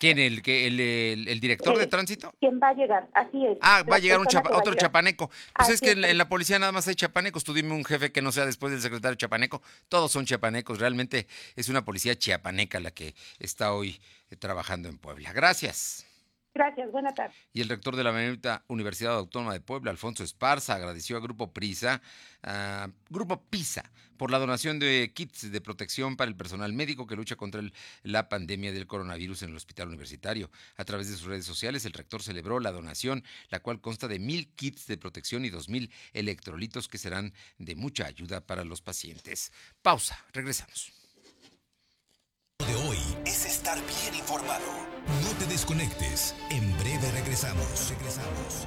¿Quién? 0.00 0.18
¿El, 0.18 0.40
el, 0.46 1.28
el, 1.28 1.40
director 1.40 1.76
de 1.76 1.86
tránsito? 1.86 2.32
¿Quién 2.40 2.58
va 2.58 2.68
a 2.68 2.72
llegar? 2.72 3.06
Así 3.12 3.46
es. 3.46 3.58
Ah, 3.60 3.82
va 3.82 3.96
a 3.96 3.98
llegar 3.98 4.18
un 4.18 4.26
otro 4.54 4.74
chapaneco. 4.74 5.30
Pues 5.54 5.68
es 5.68 5.80
que 5.82 5.90
en, 5.90 6.16
la 6.16 6.26
policía 6.26 6.58
nada 6.58 6.72
más 6.72 6.88
hay 6.88 6.94
chapanecos. 6.94 7.44
Tú 7.44 7.52
dime 7.52 7.74
un 7.74 7.84
jefe 7.84 8.10
que 8.10 8.22
no 8.22 8.32
sea 8.32 8.46
después 8.46 8.72
del 8.72 8.80
secretario 8.80 9.16
chapaneco. 9.16 9.60
Todos 9.90 10.10
son 10.10 10.24
chapanecos. 10.24 10.78
Realmente 10.78 11.26
es 11.54 11.68
una 11.68 11.84
policía 11.84 12.16
chiapaneca 12.16 12.80
la 12.80 12.92
que 12.92 13.14
está 13.40 13.74
hoy 13.74 14.00
eh, 14.30 14.36
trabajando 14.36 14.88
en 14.88 14.96
Puebla. 14.96 15.34
Gracias. 15.34 16.09
Gracias, 16.52 16.90
buena 16.90 17.14
tarde. 17.14 17.34
Y 17.52 17.60
el 17.60 17.68
rector 17.68 17.94
de 17.94 18.02
la 18.02 18.62
Universidad 18.66 19.14
Autónoma 19.14 19.52
de 19.52 19.60
Puebla, 19.60 19.92
Alfonso 19.92 20.24
Esparza, 20.24 20.74
agradeció 20.74 21.16
a 21.16 21.20
Grupo 21.20 21.52
Prisa, 21.52 22.02
Grupo 23.08 23.44
PISA, 23.44 23.90
por 24.16 24.30
la 24.30 24.38
donación 24.38 24.78
de 24.78 25.12
kits 25.14 25.50
de 25.50 25.60
protección 25.60 26.16
para 26.16 26.28
el 26.28 26.36
personal 26.36 26.72
médico 26.72 27.06
que 27.06 27.16
lucha 27.16 27.36
contra 27.36 27.62
la 28.02 28.28
pandemia 28.28 28.72
del 28.72 28.86
coronavirus 28.86 29.44
en 29.44 29.50
el 29.50 29.56
hospital 29.56 29.88
universitario. 29.88 30.50
A 30.76 30.84
través 30.84 31.08
de 31.08 31.16
sus 31.16 31.26
redes 31.26 31.46
sociales, 31.46 31.84
el 31.84 31.92
rector 31.92 32.22
celebró 32.22 32.58
la 32.60 32.72
donación, 32.72 33.24
la 33.48 33.60
cual 33.60 33.80
consta 33.80 34.08
de 34.08 34.18
mil 34.18 34.48
kits 34.56 34.86
de 34.88 34.98
protección 34.98 35.44
y 35.44 35.50
dos 35.50 35.68
mil 35.68 35.90
electrolitos 36.12 36.88
que 36.88 36.98
serán 36.98 37.32
de 37.58 37.76
mucha 37.76 38.06
ayuda 38.06 38.40
para 38.40 38.64
los 38.64 38.82
pacientes. 38.82 39.52
Pausa, 39.82 40.22
regresamos 40.32 40.99
estar 43.70 44.02
bien 44.02 44.14
informado. 44.14 44.64
No 45.22 45.30
te 45.38 45.46
desconectes. 45.46 46.34
En 46.50 46.76
breve 46.78 47.10
regresamos. 47.12 47.90
Regresamos. 47.90 48.66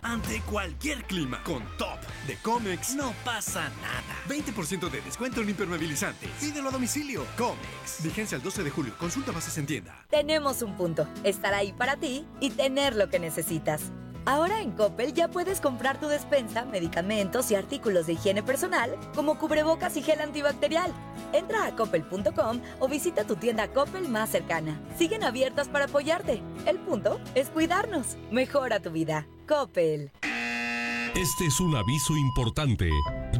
Ante 0.00 0.40
cualquier 0.42 1.04
clima, 1.04 1.42
con 1.42 1.62
Top 1.76 1.98
de 2.26 2.36
Comex 2.36 2.94
no 2.94 3.12
pasa 3.24 3.68
nada. 3.82 4.14
20% 4.28 4.88
de 4.90 5.00
descuento 5.00 5.40
en 5.40 5.48
impermeabilizantes. 5.48 6.30
Pídelo 6.40 6.68
a 6.68 6.72
domicilio. 6.72 7.24
Comex. 7.36 8.02
Vigencia 8.02 8.36
el 8.36 8.42
12 8.42 8.62
de 8.62 8.70
julio. 8.70 8.94
Consulta 8.98 9.32
bases 9.32 9.58
en 9.58 9.66
tienda. 9.66 10.06
Tenemos 10.08 10.62
un 10.62 10.76
punto. 10.76 11.08
Estar 11.24 11.52
ahí 11.54 11.72
para 11.72 11.96
ti 11.96 12.26
y 12.40 12.50
tener 12.50 12.94
lo 12.94 13.08
que 13.08 13.18
necesitas. 13.18 13.90
Ahora 14.28 14.60
en 14.60 14.72
Coppel 14.72 15.14
ya 15.14 15.28
puedes 15.28 15.58
comprar 15.58 15.98
tu 15.98 16.06
despensa, 16.06 16.66
medicamentos 16.66 17.50
y 17.50 17.54
artículos 17.54 18.06
de 18.06 18.12
higiene 18.12 18.42
personal 18.42 18.94
como 19.14 19.38
cubrebocas 19.38 19.96
y 19.96 20.02
gel 20.02 20.20
antibacterial. 20.20 20.92
Entra 21.32 21.64
a 21.64 21.74
coppel.com 21.74 22.60
o 22.78 22.88
visita 22.88 23.24
tu 23.24 23.36
tienda 23.36 23.68
Coppel 23.68 24.06
más 24.06 24.28
cercana. 24.28 24.78
Siguen 24.98 25.24
abiertas 25.24 25.68
para 25.68 25.86
apoyarte. 25.86 26.42
El 26.66 26.78
punto 26.78 27.18
es 27.34 27.48
cuidarnos. 27.48 28.18
Mejora 28.30 28.80
tu 28.80 28.90
vida. 28.90 29.26
Coppel. 29.48 30.12
Este 31.14 31.46
es 31.46 31.58
un 31.58 31.74
aviso 31.74 32.14
importante. 32.14 32.90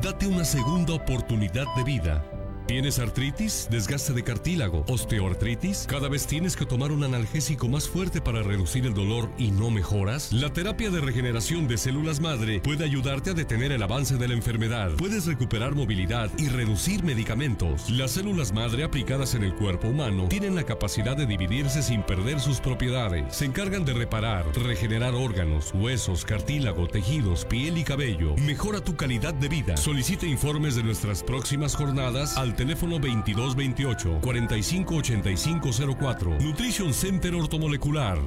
Date 0.03 0.27
una 0.27 0.47
segunda 0.47 0.95
oportunidad 0.95 1.67
de 1.77 1.85
vida. 1.85 2.25
¿Tienes 2.69 2.99
artritis, 2.99 3.67
desgaste 3.71 4.13
de 4.13 4.23
cartílago, 4.23 4.85
osteoartritis? 4.89 5.87
¿Cada 5.89 6.11
vez 6.11 6.27
tienes 6.27 6.55
que 6.55 6.67
tomar 6.67 6.93
un 6.93 7.03
analgésico 7.03 7.67
más 7.67 7.89
fuerte 7.89 8.21
para 8.21 8.43
reducir 8.43 8.85
el 8.85 8.93
dolor 8.93 9.31
y 9.39 9.51
no 9.51 9.71
mejoras? 9.71 10.35
La 10.35 10.53
terapia 10.53 10.91
de 10.91 11.01
regeneración 11.01 11.67
de 11.67 11.79
células 11.79 12.21
madre 12.21 12.61
puede 12.61 12.85
ayudarte 12.85 13.31
a 13.31 13.33
detener 13.33 13.73
el 13.73 13.83
avance 13.83 14.19
de 14.19 14.29
la 14.29 14.35
enfermedad. 14.35 14.91
Puedes 14.99 15.25
recuperar 15.25 15.75
movilidad 15.75 16.31
y 16.37 16.51
reducir 16.51 17.03
medicamentos. 17.05 17.89
Las 17.89 18.11
células 18.11 18.53
madre 18.53 18.85
aplicadas 18.85 19.35
en 19.35 19.45
el 19.45 19.55
cuerpo 19.55 19.89
humano 19.89 20.27
tienen 20.29 20.55
la 20.55 20.65
capacidad 20.65 21.17
de 21.17 21.25
dividirse 21.25 21.83
sin 21.83 22.03
perder 22.03 22.39
sus 22.39 22.61
propiedades. 22.61 23.35
Se 23.35 23.47
encargan 23.47 23.87
de 23.87 23.95
reparar, 23.95 24.45
regenerar 24.55 25.15
órganos, 25.15 25.73
huesos, 25.73 26.27
cartílago, 26.27 26.87
tejidos, 26.87 27.47
piel 27.47 27.79
y 27.79 27.85
cabello. 27.85 28.37
Mejora 28.37 28.85
tu 28.85 28.95
calidad 28.95 29.33
de 29.33 29.49
vida. 29.49 29.79
Solicita 29.79 30.27
informes 30.27 30.77
de 30.77 30.83
nuestras 30.83 31.23
próximas 31.23 31.75
jornadas 31.75 32.37
al 32.37 32.58
teléfono 32.59 32.99
2228 32.99 34.21
458504. 34.21 36.39
Nutrition 36.41 36.93
Center 36.93 37.35
Ortomolecular. 37.35 38.19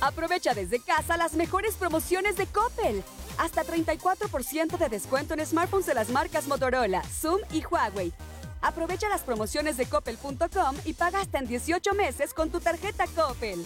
Aprovecha 0.00 0.54
desde 0.54 0.78
casa 0.78 1.16
las 1.16 1.34
mejores 1.34 1.74
promociones 1.74 2.36
de 2.36 2.46
Coppel. 2.46 3.02
Hasta 3.38 3.64
34% 3.64 4.78
de 4.78 4.88
descuento 4.88 5.34
en 5.34 5.44
smartphones 5.44 5.86
de 5.86 5.94
las 5.94 6.10
marcas 6.10 6.46
Motorola, 6.46 7.02
Zoom 7.02 7.40
y 7.52 7.64
Huawei. 7.64 8.12
Aprovecha 8.60 9.08
las 9.08 9.22
promociones 9.22 9.76
de 9.76 9.86
coppel.com 9.86 10.76
y 10.84 10.92
paga 10.92 11.20
hasta 11.20 11.38
en 11.38 11.46
18 11.46 11.94
meses 11.94 12.34
con 12.34 12.50
tu 12.50 12.60
tarjeta 12.60 13.06
Coppel. 13.14 13.64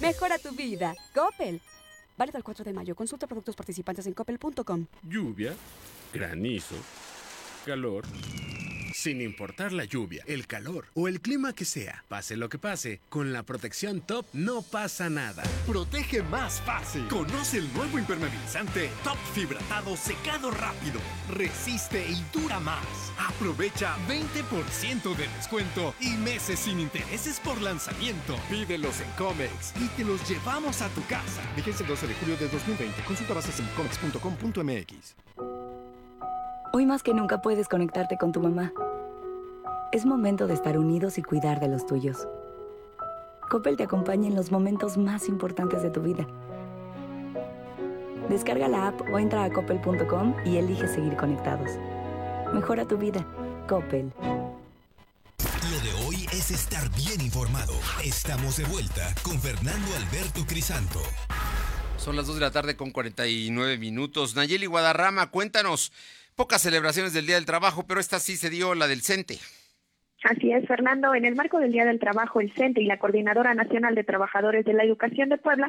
Mejora 0.00 0.38
tu 0.38 0.52
vida. 0.52 0.94
Coppel. 1.14 1.60
Válido 2.16 2.38
el 2.38 2.44
4 2.44 2.64
de 2.64 2.72
mayo. 2.72 2.96
Consulta 2.96 3.26
productos 3.26 3.54
participantes 3.54 4.06
en 4.06 4.14
coppel.com. 4.14 4.86
Lluvia, 5.02 5.54
granizo 6.12 6.74
calor. 7.68 8.06
Sin 8.94 9.20
importar 9.20 9.72
la 9.72 9.84
lluvia, 9.84 10.24
el 10.26 10.46
calor 10.46 10.86
o 10.94 11.06
el 11.06 11.20
clima 11.20 11.52
que 11.52 11.66
sea, 11.66 12.02
pase 12.08 12.34
lo 12.34 12.48
que 12.48 12.58
pase, 12.58 13.00
con 13.10 13.30
la 13.30 13.42
protección 13.42 14.00
Top 14.00 14.24
no 14.32 14.62
pasa 14.62 15.10
nada. 15.10 15.42
Protege 15.66 16.22
más 16.22 16.62
fácil. 16.62 17.06
Conoce 17.08 17.58
el 17.58 17.70
nuevo 17.74 17.98
impermeabilizante 17.98 18.88
Top 19.04 19.18
Fibratado 19.34 19.96
Secado 19.98 20.50
Rápido. 20.50 20.98
Resiste 21.30 22.08
y 22.08 22.24
dura 22.32 22.58
más. 22.58 22.86
Aprovecha 23.18 23.94
20% 24.08 25.14
de 25.14 25.28
descuento 25.36 25.94
y 26.00 26.16
meses 26.16 26.58
sin 26.58 26.80
intereses 26.80 27.38
por 27.38 27.60
lanzamiento. 27.60 28.34
Pídelos 28.48 28.98
en 29.02 29.10
Comex 29.12 29.74
y 29.78 29.88
te 29.88 30.04
los 30.04 30.26
llevamos 30.26 30.80
a 30.80 30.88
tu 30.88 31.04
casa. 31.06 31.42
Vigencia 31.54 31.84
el 31.84 31.90
12 31.90 32.06
de 32.06 32.14
julio 32.14 32.36
de 32.38 32.48
2020. 32.48 33.04
Consulta 33.04 33.34
bases 33.34 33.60
en 33.60 33.66
comex.com.mx. 33.76 35.67
Hoy 36.70 36.84
más 36.84 37.02
que 37.02 37.14
nunca 37.14 37.40
puedes 37.40 37.66
conectarte 37.66 38.18
con 38.18 38.30
tu 38.30 38.40
mamá. 38.40 38.72
Es 39.90 40.04
momento 40.04 40.46
de 40.46 40.52
estar 40.52 40.76
unidos 40.76 41.16
y 41.16 41.22
cuidar 41.22 41.60
de 41.60 41.68
los 41.68 41.86
tuyos. 41.86 42.28
Coppel 43.48 43.78
te 43.78 43.84
acompaña 43.84 44.28
en 44.28 44.34
los 44.34 44.52
momentos 44.52 44.98
más 44.98 45.28
importantes 45.28 45.82
de 45.82 45.90
tu 45.90 46.02
vida. 46.02 46.26
Descarga 48.28 48.68
la 48.68 48.88
app 48.88 49.00
o 49.10 49.18
entra 49.18 49.44
a 49.44 49.50
coppel.com 49.50 50.34
y 50.44 50.58
elige 50.58 50.86
seguir 50.88 51.16
conectados. 51.16 51.70
Mejora 52.52 52.84
tu 52.86 52.98
vida. 52.98 53.26
Coppel. 53.66 54.12
Lo 55.70 55.80
de 55.80 56.06
hoy 56.06 56.26
es 56.32 56.50
estar 56.50 56.86
bien 56.90 57.22
informado. 57.22 57.72
Estamos 58.04 58.58
de 58.58 58.64
vuelta 58.64 59.14
con 59.22 59.40
Fernando 59.40 59.88
Alberto 59.96 60.44
Crisanto. 60.46 61.00
Son 61.96 62.14
las 62.14 62.26
2 62.26 62.36
de 62.36 62.40
la 62.42 62.50
tarde 62.50 62.76
con 62.76 62.90
49 62.90 63.78
minutos. 63.78 64.34
Nayeli 64.34 64.66
Guadarrama, 64.66 65.30
cuéntanos. 65.30 65.92
Pocas 66.38 66.62
celebraciones 66.62 67.12
del 67.12 67.26
Día 67.26 67.34
del 67.34 67.46
Trabajo, 67.46 67.84
pero 67.88 67.98
esta 67.98 68.20
sí 68.20 68.36
se 68.36 68.48
dio 68.48 68.76
la 68.76 68.86
del 68.86 69.02
CENTE. 69.02 69.40
Así 70.22 70.52
es, 70.52 70.68
Fernando. 70.68 71.12
En 71.12 71.24
el 71.24 71.34
marco 71.34 71.58
del 71.58 71.72
Día 71.72 71.84
del 71.84 71.98
Trabajo, 71.98 72.40
el 72.40 72.52
CENTE 72.52 72.80
y 72.80 72.84
la 72.84 73.00
Coordinadora 73.00 73.54
Nacional 73.54 73.96
de 73.96 74.04
Trabajadores 74.04 74.64
de 74.64 74.72
la 74.72 74.84
Educación 74.84 75.30
de 75.30 75.38
Puebla 75.38 75.68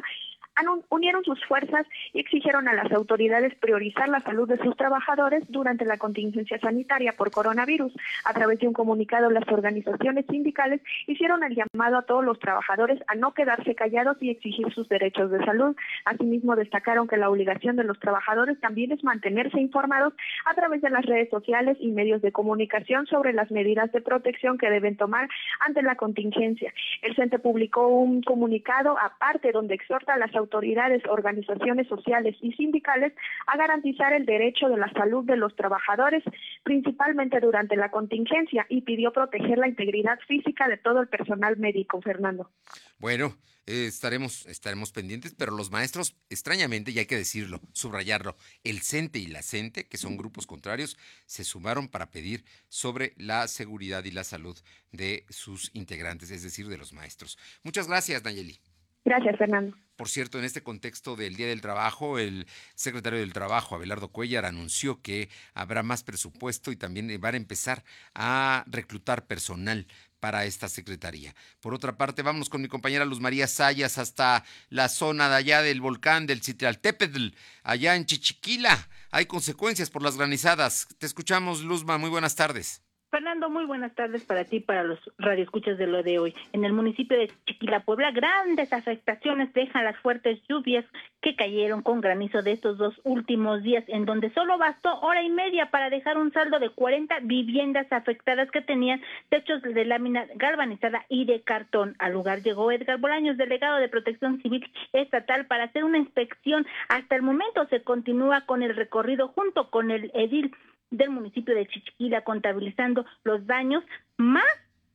unieron 0.88 1.24
sus 1.24 1.44
fuerzas 1.46 1.86
y 2.12 2.20
exigieron 2.20 2.68
a 2.68 2.74
las 2.74 2.90
autoridades 2.92 3.54
priorizar 3.56 4.08
la 4.08 4.20
salud 4.20 4.48
de 4.48 4.58
sus 4.58 4.76
trabajadores 4.76 5.44
durante 5.48 5.84
la 5.84 5.98
contingencia 5.98 6.58
sanitaria 6.58 7.12
por 7.12 7.30
coronavirus. 7.30 7.92
A 8.24 8.32
través 8.32 8.58
de 8.58 8.68
un 8.68 8.72
comunicado, 8.72 9.30
las 9.30 9.48
organizaciones 9.48 10.26
sindicales 10.30 10.80
hicieron 11.06 11.42
el 11.44 11.54
llamado 11.54 11.98
a 11.98 12.02
todos 12.02 12.24
los 12.24 12.38
trabajadores 12.38 13.00
a 13.06 13.14
no 13.14 13.32
quedarse 13.32 13.74
callados 13.74 14.16
y 14.20 14.30
exigir 14.30 14.72
sus 14.72 14.88
derechos 14.88 15.30
de 15.30 15.44
salud. 15.44 15.76
Asimismo, 16.04 16.56
destacaron 16.56 17.08
que 17.08 17.16
la 17.16 17.30
obligación 17.30 17.76
de 17.76 17.84
los 17.84 17.98
trabajadores 17.98 18.58
también 18.60 18.92
es 18.92 19.02
mantenerse 19.04 19.60
informados 19.60 20.14
a 20.46 20.54
través 20.54 20.82
de 20.82 20.90
las 20.90 21.04
redes 21.04 21.30
sociales 21.30 21.76
y 21.80 21.90
medios 21.90 22.22
de 22.22 22.32
comunicación 22.32 23.06
sobre 23.06 23.32
las 23.32 23.50
medidas 23.50 23.90
de 23.92 24.00
protección 24.00 24.58
que 24.58 24.70
deben 24.70 24.96
tomar 24.96 25.28
ante 25.60 25.82
la 25.82 25.96
contingencia. 25.96 26.72
El 27.02 27.14
CENTE 27.14 27.38
publicó 27.38 27.88
un 27.88 28.22
comunicado 28.22 28.96
aparte 28.98 29.52
donde 29.52 29.74
exhorta 29.74 30.14
a 30.14 30.18
las 30.18 30.34
autoridades, 30.34 30.49
organizaciones 30.54 31.88
sociales 31.88 32.36
y 32.40 32.52
sindicales 32.52 33.12
a 33.46 33.56
garantizar 33.56 34.12
el 34.12 34.26
derecho 34.26 34.68
de 34.68 34.76
la 34.76 34.90
salud 34.92 35.24
de 35.24 35.36
los 35.36 35.54
trabajadores, 35.56 36.22
principalmente 36.64 37.40
durante 37.40 37.76
la 37.76 37.90
contingencia, 37.90 38.66
y 38.68 38.82
pidió 38.82 39.12
proteger 39.12 39.58
la 39.58 39.68
integridad 39.68 40.18
física 40.26 40.68
de 40.68 40.76
todo 40.76 41.00
el 41.00 41.08
personal 41.08 41.56
médico, 41.56 42.00
Fernando. 42.00 42.50
Bueno, 42.98 43.34
eh, 43.66 43.86
estaremos, 43.86 44.46
estaremos 44.46 44.90
pendientes, 44.90 45.34
pero 45.34 45.52
los 45.52 45.70
maestros, 45.70 46.16
extrañamente, 46.28 46.90
y 46.90 46.98
hay 46.98 47.06
que 47.06 47.16
decirlo, 47.16 47.60
subrayarlo, 47.72 48.36
el 48.64 48.80
CENTE 48.80 49.18
y 49.18 49.26
la 49.26 49.42
CENTE, 49.42 49.86
que 49.86 49.96
son 49.96 50.16
grupos 50.16 50.46
contrarios, 50.46 50.96
se 51.26 51.44
sumaron 51.44 51.88
para 51.88 52.10
pedir 52.10 52.44
sobre 52.68 53.12
la 53.16 53.46
seguridad 53.48 54.04
y 54.04 54.10
la 54.10 54.24
salud 54.24 54.58
de 54.90 55.24
sus 55.28 55.70
integrantes, 55.74 56.30
es 56.30 56.42
decir, 56.42 56.66
de 56.68 56.78
los 56.78 56.92
maestros. 56.92 57.38
Muchas 57.62 57.86
gracias, 57.86 58.24
Nayeli. 58.24 58.58
Gracias, 59.04 59.36
Fernando. 59.38 59.76
Por 60.00 60.08
cierto, 60.08 60.38
en 60.38 60.46
este 60.46 60.62
contexto 60.62 61.14
del 61.14 61.36
Día 61.36 61.48
del 61.48 61.60
Trabajo, 61.60 62.18
el 62.18 62.46
secretario 62.74 63.18
del 63.18 63.34
Trabajo, 63.34 63.74
Abelardo 63.74 64.08
Cuellar, 64.08 64.46
anunció 64.46 65.02
que 65.02 65.28
habrá 65.52 65.82
más 65.82 66.04
presupuesto 66.04 66.72
y 66.72 66.76
también 66.76 67.20
van 67.20 67.34
a 67.34 67.36
empezar 67.36 67.84
a 68.14 68.64
reclutar 68.66 69.26
personal 69.26 69.86
para 70.18 70.46
esta 70.46 70.70
secretaría. 70.70 71.34
Por 71.60 71.74
otra 71.74 71.98
parte, 71.98 72.22
vamos 72.22 72.48
con 72.48 72.62
mi 72.62 72.68
compañera 72.68 73.04
Luz 73.04 73.20
María 73.20 73.46
Sayas 73.46 73.98
hasta 73.98 74.42
la 74.70 74.88
zona 74.88 75.28
de 75.28 75.36
allá 75.36 75.60
del 75.60 75.82
volcán 75.82 76.26
del 76.26 76.42
Citraltépetl, 76.42 77.34
allá 77.62 77.94
en 77.94 78.06
Chichiquila. 78.06 78.88
Hay 79.10 79.26
consecuencias 79.26 79.90
por 79.90 80.02
las 80.02 80.16
granizadas. 80.16 80.88
Te 80.96 81.04
escuchamos, 81.04 81.60
Luzma. 81.60 81.98
Muy 81.98 82.08
buenas 82.08 82.36
tardes. 82.36 82.80
Fernando, 83.10 83.50
muy 83.50 83.64
buenas 83.64 83.92
tardes 83.96 84.24
para 84.24 84.44
ti 84.44 84.60
para 84.60 84.84
los 84.84 85.00
radioescuchas 85.18 85.76
de 85.78 85.88
lo 85.88 86.04
de 86.04 86.20
hoy. 86.20 86.34
En 86.52 86.64
el 86.64 86.72
municipio 86.72 87.18
de 87.18 87.28
Chiquila, 87.44 87.80
Puebla, 87.80 88.12
grandes 88.12 88.72
afectaciones 88.72 89.52
dejan 89.52 89.84
las 89.84 89.96
fuertes 89.96 90.40
lluvias 90.48 90.84
que 91.20 91.34
cayeron 91.34 91.82
con 91.82 92.00
granizo 92.00 92.42
de 92.42 92.52
estos 92.52 92.78
dos 92.78 93.00
últimos 93.02 93.64
días, 93.64 93.82
en 93.88 94.04
donde 94.04 94.30
solo 94.30 94.58
bastó 94.58 95.00
hora 95.00 95.24
y 95.24 95.28
media 95.28 95.70
para 95.72 95.90
dejar 95.90 96.18
un 96.18 96.32
saldo 96.32 96.60
de 96.60 96.70
40 96.70 97.18
viviendas 97.22 97.90
afectadas 97.90 98.48
que 98.52 98.60
tenían 98.60 99.02
techos 99.28 99.60
de 99.62 99.84
lámina 99.84 100.26
galvanizada 100.36 101.04
y 101.08 101.24
de 101.24 101.42
cartón. 101.42 101.96
Al 101.98 102.12
lugar 102.12 102.42
llegó 102.42 102.70
Edgar 102.70 102.98
Bolaños, 102.98 103.36
delegado 103.36 103.78
de 103.78 103.88
Protección 103.88 104.40
Civil 104.40 104.64
Estatal, 104.92 105.46
para 105.46 105.64
hacer 105.64 105.82
una 105.82 105.98
inspección. 105.98 106.64
Hasta 106.88 107.16
el 107.16 107.22
momento 107.22 107.66
se 107.70 107.82
continúa 107.82 108.42
con 108.42 108.62
el 108.62 108.76
recorrido 108.76 109.28
junto 109.28 109.68
con 109.68 109.90
el 109.90 110.12
edil 110.14 110.54
del 110.90 111.10
municipio 111.10 111.54
de 111.54 111.66
Chichiquila, 111.66 112.22
contabilizando 112.22 113.04
los 113.24 113.46
daños, 113.46 113.84
más 114.16 114.44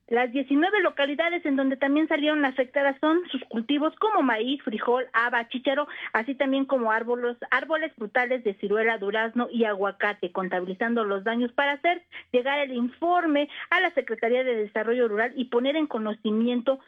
las 0.08 0.32
19 0.32 0.82
localidades 0.82 1.44
en 1.48 1.56
donde 1.56 1.78
también 1.78 2.08
salieron 2.08 2.46
afectadas 2.46 2.96
son 3.00 3.22
sus 3.32 3.44
cultivos 3.46 3.96
como 3.96 4.22
maíz, 4.22 4.62
frijol, 4.62 5.08
haba, 5.14 5.48
chícharo, 5.48 5.88
así 6.14 6.36
también 6.36 6.66
como 6.66 6.92
árboles, 6.92 7.38
árboles 7.50 7.92
frutales 7.94 8.44
de 8.44 8.54
ciruela, 8.56 9.00
durazno 9.00 9.48
y 9.52 9.64
aguacate, 9.64 10.32
contabilizando 10.32 11.06
los 11.06 11.24
daños 11.24 11.52
para 11.54 11.72
hacer 11.74 12.04
llegar 12.32 12.60
el 12.60 12.74
informe 12.74 13.50
a 13.72 13.82
la 13.82 13.92
Secretaría 13.96 14.44
de 14.44 14.56
Desarrollo 14.56 15.08
Rural 15.08 15.34
y 15.36 15.46
poner 15.46 15.76
en 15.76 15.88
conocimiento 15.88 16.80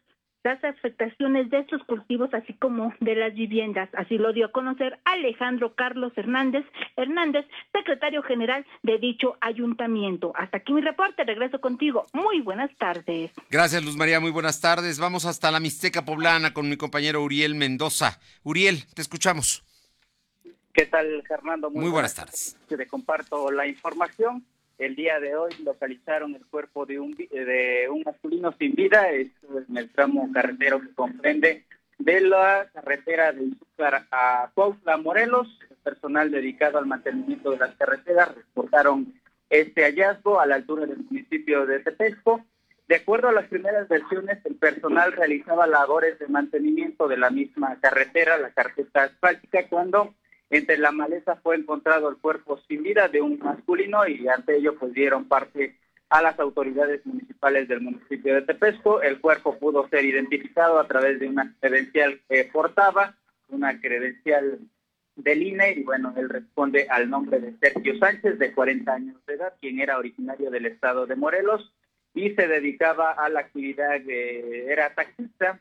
las 0.47 0.63
afectaciones 0.63 1.49
de 1.49 1.59
estos 1.59 1.83
cultivos, 1.83 2.33
así 2.33 2.53
como 2.53 2.93
de 3.01 3.15
las 3.15 3.33
viviendas. 3.33 3.89
Así 3.93 4.17
lo 4.17 4.31
dio 4.31 4.45
a 4.45 4.51
conocer 4.53 4.97
Alejandro 5.03 5.75
Carlos 5.75 6.13
Hernández, 6.15 6.63
Hernández, 6.95 7.45
secretario 7.73 8.23
general 8.23 8.65
de 8.81 8.97
dicho 8.97 9.35
ayuntamiento. 9.41 10.31
Hasta 10.37 10.59
aquí 10.59 10.71
mi 10.71 10.79
reporte, 10.79 11.25
regreso 11.25 11.59
contigo. 11.59 12.05
Muy 12.13 12.39
buenas 12.39 12.73
tardes. 12.77 13.31
Gracias, 13.49 13.83
Luz 13.83 13.97
María, 13.97 14.21
muy 14.21 14.31
buenas 14.31 14.61
tardes. 14.61 14.99
Vamos 14.99 15.25
hasta 15.25 15.51
la 15.51 15.59
Mixteca 15.59 16.05
Poblana 16.05 16.53
con 16.53 16.69
mi 16.69 16.77
compañero 16.77 17.21
Uriel 17.23 17.53
Mendoza. 17.53 18.17
Uriel, 18.43 18.85
te 18.95 19.01
escuchamos. 19.01 19.65
¿Qué 20.73 20.85
tal, 20.85 21.23
Fernando? 21.27 21.69
Muy, 21.69 21.89
buenas, 21.89 22.15
tardes. 22.15 22.55
Te 22.69 22.87
comparto 22.87 23.51
la 23.51 23.67
información. 23.67 24.45
El 24.77 24.95
día 24.95 25.19
de 25.19 25.35
hoy 25.35 25.51
localizaron 25.63 26.35
el 26.35 26.45
cuerpo 26.45 26.85
de 26.85 26.99
un, 26.99 27.15
de 27.15 27.87
un 27.89 28.03
masculino 28.05 28.51
sin 28.59 28.75
vida, 28.75 29.09
en 29.11 29.31
el 29.75 29.89
tramo 29.89 30.29
carretero 30.31 30.79
que 30.79 30.93
comprende 30.93 31.65
de 31.97 32.21
la 32.21 32.69
carretera 32.73 33.31
de 33.31 33.45
Izúcar 33.45 34.05
a 34.11 34.51
Cuautla, 34.53 34.97
Morelos. 34.97 35.47
El 35.69 35.77
personal 35.77 36.29
dedicado 36.29 36.77
al 36.77 36.85
mantenimiento 36.85 37.51
de 37.51 37.57
las 37.57 37.75
carreteras 37.75 38.35
reportaron 38.35 39.13
este 39.49 39.83
hallazgo 39.83 40.39
a 40.39 40.45
la 40.45 40.55
altura 40.55 40.85
del 40.85 40.99
municipio 40.99 41.65
de 41.65 41.79
Tepesco. 41.79 42.45
De 42.87 42.97
acuerdo 42.97 43.29
a 43.29 43.33
las 43.33 43.47
primeras 43.47 43.87
versiones, 43.89 44.45
el 44.45 44.55
personal 44.55 45.11
realizaba 45.11 45.67
labores 45.67 46.19
de 46.19 46.27
mantenimiento 46.27 47.07
de 47.07 47.17
la 47.17 47.29
misma 47.29 47.77
carretera, 47.81 48.37
la 48.37 48.51
carpeta 48.51 49.03
asfáltica, 49.03 49.67
cuando 49.67 50.13
entre 50.49 50.77
la 50.77 50.91
maleza 50.91 51.35
fue 51.37 51.55
encontrado 51.55 52.09
el 52.09 52.17
cuerpo 52.17 52.59
sin 52.67 52.83
vida 52.83 53.07
de 53.07 53.21
un 53.21 53.37
masculino 53.39 54.07
y 54.07 54.27
ante 54.27 54.57
ello 54.57 54.75
pues 54.77 54.93
dieron 54.93 55.27
parte 55.27 55.77
a 56.09 56.21
las 56.21 56.39
autoridades 56.39 57.05
municipales 57.05 57.67
del 57.67 57.81
municipio 57.81 58.35
de 58.35 58.43
Tepesco. 58.43 59.01
El 59.01 59.19
cuerpo 59.19 59.57
pudo 59.57 59.87
ser 59.89 60.05
identificado 60.05 60.79
a 60.79 60.87
través 60.87 61.19
de 61.19 61.27
una 61.27 61.53
credencial 61.59 62.21
que 62.29 62.45
portaba, 62.45 63.15
una 63.49 63.79
credencial 63.81 64.59
del 65.15 65.43
INE 65.43 65.73
y 65.73 65.83
bueno, 65.83 66.13
él 66.15 66.29
responde 66.29 66.87
al 66.89 67.09
nombre 67.09 67.39
de 67.39 67.53
Sergio 67.57 67.97
Sánchez, 67.97 68.37
de 68.39 68.53
40 68.53 68.93
años 68.93 69.25
de 69.25 69.33
edad, 69.33 69.53
quien 69.59 69.79
era 69.79 69.97
originario 69.97 70.51
del 70.51 70.67
estado 70.67 71.07
de 71.07 71.15
Morelos 71.15 71.73
y 72.13 72.31
se 72.31 72.47
dedicaba 72.47 73.11
a 73.11 73.27
la 73.29 73.41
actividad 73.41 73.99
de, 74.01 74.71
era 74.71 74.93
taxista, 74.93 75.59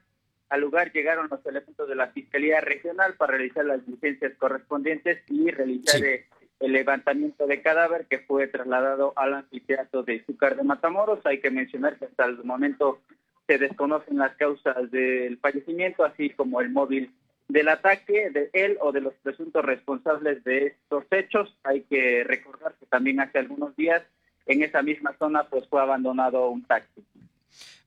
al 0.49 0.61
lugar 0.61 0.93
llegaron 0.93 1.29
los 1.31 1.45
elementos 1.45 1.89
de 1.89 1.95
la 1.95 2.09
Fiscalía 2.09 2.61
Regional 2.61 3.15
para 3.15 3.33
realizar 3.33 3.65
las 3.65 3.87
licencias 3.87 4.33
correspondientes 4.39 5.23
y 5.29 5.51
realizar 5.51 6.05
eh, 6.05 6.27
el 6.61 6.73
levantamiento 6.73 7.47
de 7.47 7.63
cadáver 7.63 8.07
que 8.07 8.21
fue 8.21 8.47
trasladado 8.47 9.13
al 9.17 9.35
anfiteatro 9.35 10.03
de 10.03 10.15
Izúcar 10.17 10.57
de 10.57 10.63
Matamoros. 10.63 11.25
Hay 11.25 11.41
que 11.41 11.51
mencionar 11.51 11.97
que 11.99 12.07
hasta 12.07 12.25
el 12.27 12.43
momento 12.45 13.01
se 13.47 13.59
desconocen 13.59 14.19
las 14.19 14.37
causas 14.37 14.91
del 14.91 15.39
fallecimiento, 15.39 16.05
así 16.05 16.31
como 16.31 16.61
el 16.61 16.71
móvil 16.71 17.13
del 17.49 17.69
ataque 17.69 18.31
de 18.31 18.51
él 18.53 18.77
o 18.81 18.91
de 18.93 19.01
los 19.01 19.15
presuntos 19.23 19.65
responsables 19.65 20.43
de 20.45 20.67
estos 20.69 21.05
hechos. 21.11 21.57
Hay 21.65 21.83
que 21.83 22.25
recordar 22.25 22.75
que 22.79 22.87
también 22.87 23.21
hace 23.21 23.39
algunos 23.39 23.77
días 23.77 24.03
en 24.47 24.63
esa 24.63 24.83
misma 24.83 25.15
zona 25.19 25.45
pues 25.45 25.69
fue 25.69 25.81
abandonado 25.81 26.49
un 26.49 26.65
taxi. 26.65 27.05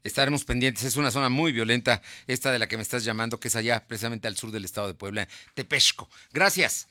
Estaremos 0.04 0.46
pendientes. 0.46 0.84
Es 0.84 0.98
una 0.98 1.12
zona 1.12 1.30
muy 1.30 1.52
violenta, 1.52 2.02
esta 2.28 2.52
de 2.52 2.60
la 2.60 2.68
que 2.68 2.78
me 2.78 2.84
estás 2.84 3.04
llamando, 3.04 3.40
que 3.40 3.50
es 3.50 3.56
allá, 3.56 3.86
precisamente 3.88 4.28
al 4.28 4.38
sur 4.38 4.52
del 4.52 4.66
estado 4.66 4.88
de 4.88 4.94
Puebla, 4.94 5.28
Tepesco. 5.54 6.10
Gracias. 6.32 6.88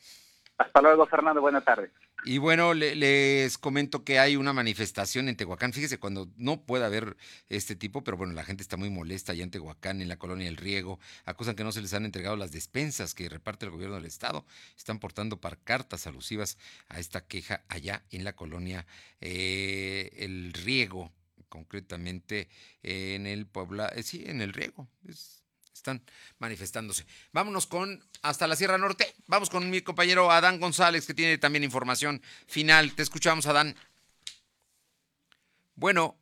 Hasta 0.57 0.81
luego, 0.81 1.05
Fernando. 1.07 1.41
Buenas 1.41 1.63
tardes. 1.63 1.89
Y 2.25 2.37
bueno, 2.37 2.73
les 2.73 3.57
comento 3.57 4.03
que 4.03 4.19
hay 4.19 4.35
una 4.35 4.51
manifestación 4.51 5.29
en 5.29 5.37
Tehuacán. 5.37 5.71
Fíjese, 5.71 5.99
cuando 5.99 6.27
no 6.35 6.61
puede 6.61 6.83
haber 6.83 7.15
este 7.47 7.77
tipo, 7.77 8.03
pero 8.03 8.17
bueno, 8.17 8.33
la 8.33 8.43
gente 8.43 8.61
está 8.61 8.75
muy 8.75 8.89
molesta 8.89 9.31
allá 9.31 9.43
en 9.43 9.51
Tehuacán, 9.51 10.01
en 10.01 10.09
la 10.09 10.17
colonia 10.17 10.49
El 10.49 10.57
Riego. 10.57 10.99
Acusan 11.23 11.55
que 11.55 11.63
no 11.63 11.71
se 11.71 11.81
les 11.81 11.93
han 11.93 12.03
entregado 12.03 12.35
las 12.35 12.51
despensas 12.51 13.13
que 13.13 13.29
reparte 13.29 13.65
el 13.65 13.71
gobierno 13.71 13.95
del 13.95 14.05
Estado. 14.05 14.45
Están 14.77 14.99
portando 14.99 15.39
cartas 15.63 16.07
alusivas 16.07 16.57
a 16.89 16.99
esta 16.99 17.25
queja 17.25 17.63
allá 17.69 18.03
en 18.11 18.25
la 18.25 18.33
colonia 18.33 18.85
eh, 19.21 20.11
El 20.17 20.51
Riego 20.51 21.11
concretamente 21.49 22.49
en 22.83 23.27
el 23.27 23.45
Puebla, 23.47 23.87
eh, 23.95 24.03
sí, 24.03 24.23
en 24.25 24.41
el 24.41 24.53
Riego. 24.53 24.87
están 25.73 26.01
manifestándose. 26.37 27.05
Vámonos 27.31 27.67
con 27.67 28.03
hasta 28.21 28.47
la 28.47 28.55
Sierra 28.55 28.77
Norte. 28.77 29.13
Vamos 29.27 29.49
con 29.49 29.69
mi 29.69 29.81
compañero 29.81 30.31
Adán 30.31 30.59
González, 30.59 31.05
que 31.05 31.13
tiene 31.13 31.37
también 31.37 31.63
información 31.63 32.21
final. 32.47 32.93
Te 32.95 33.03
escuchamos, 33.03 33.47
Adán. 33.47 33.75
Bueno, 35.75 36.17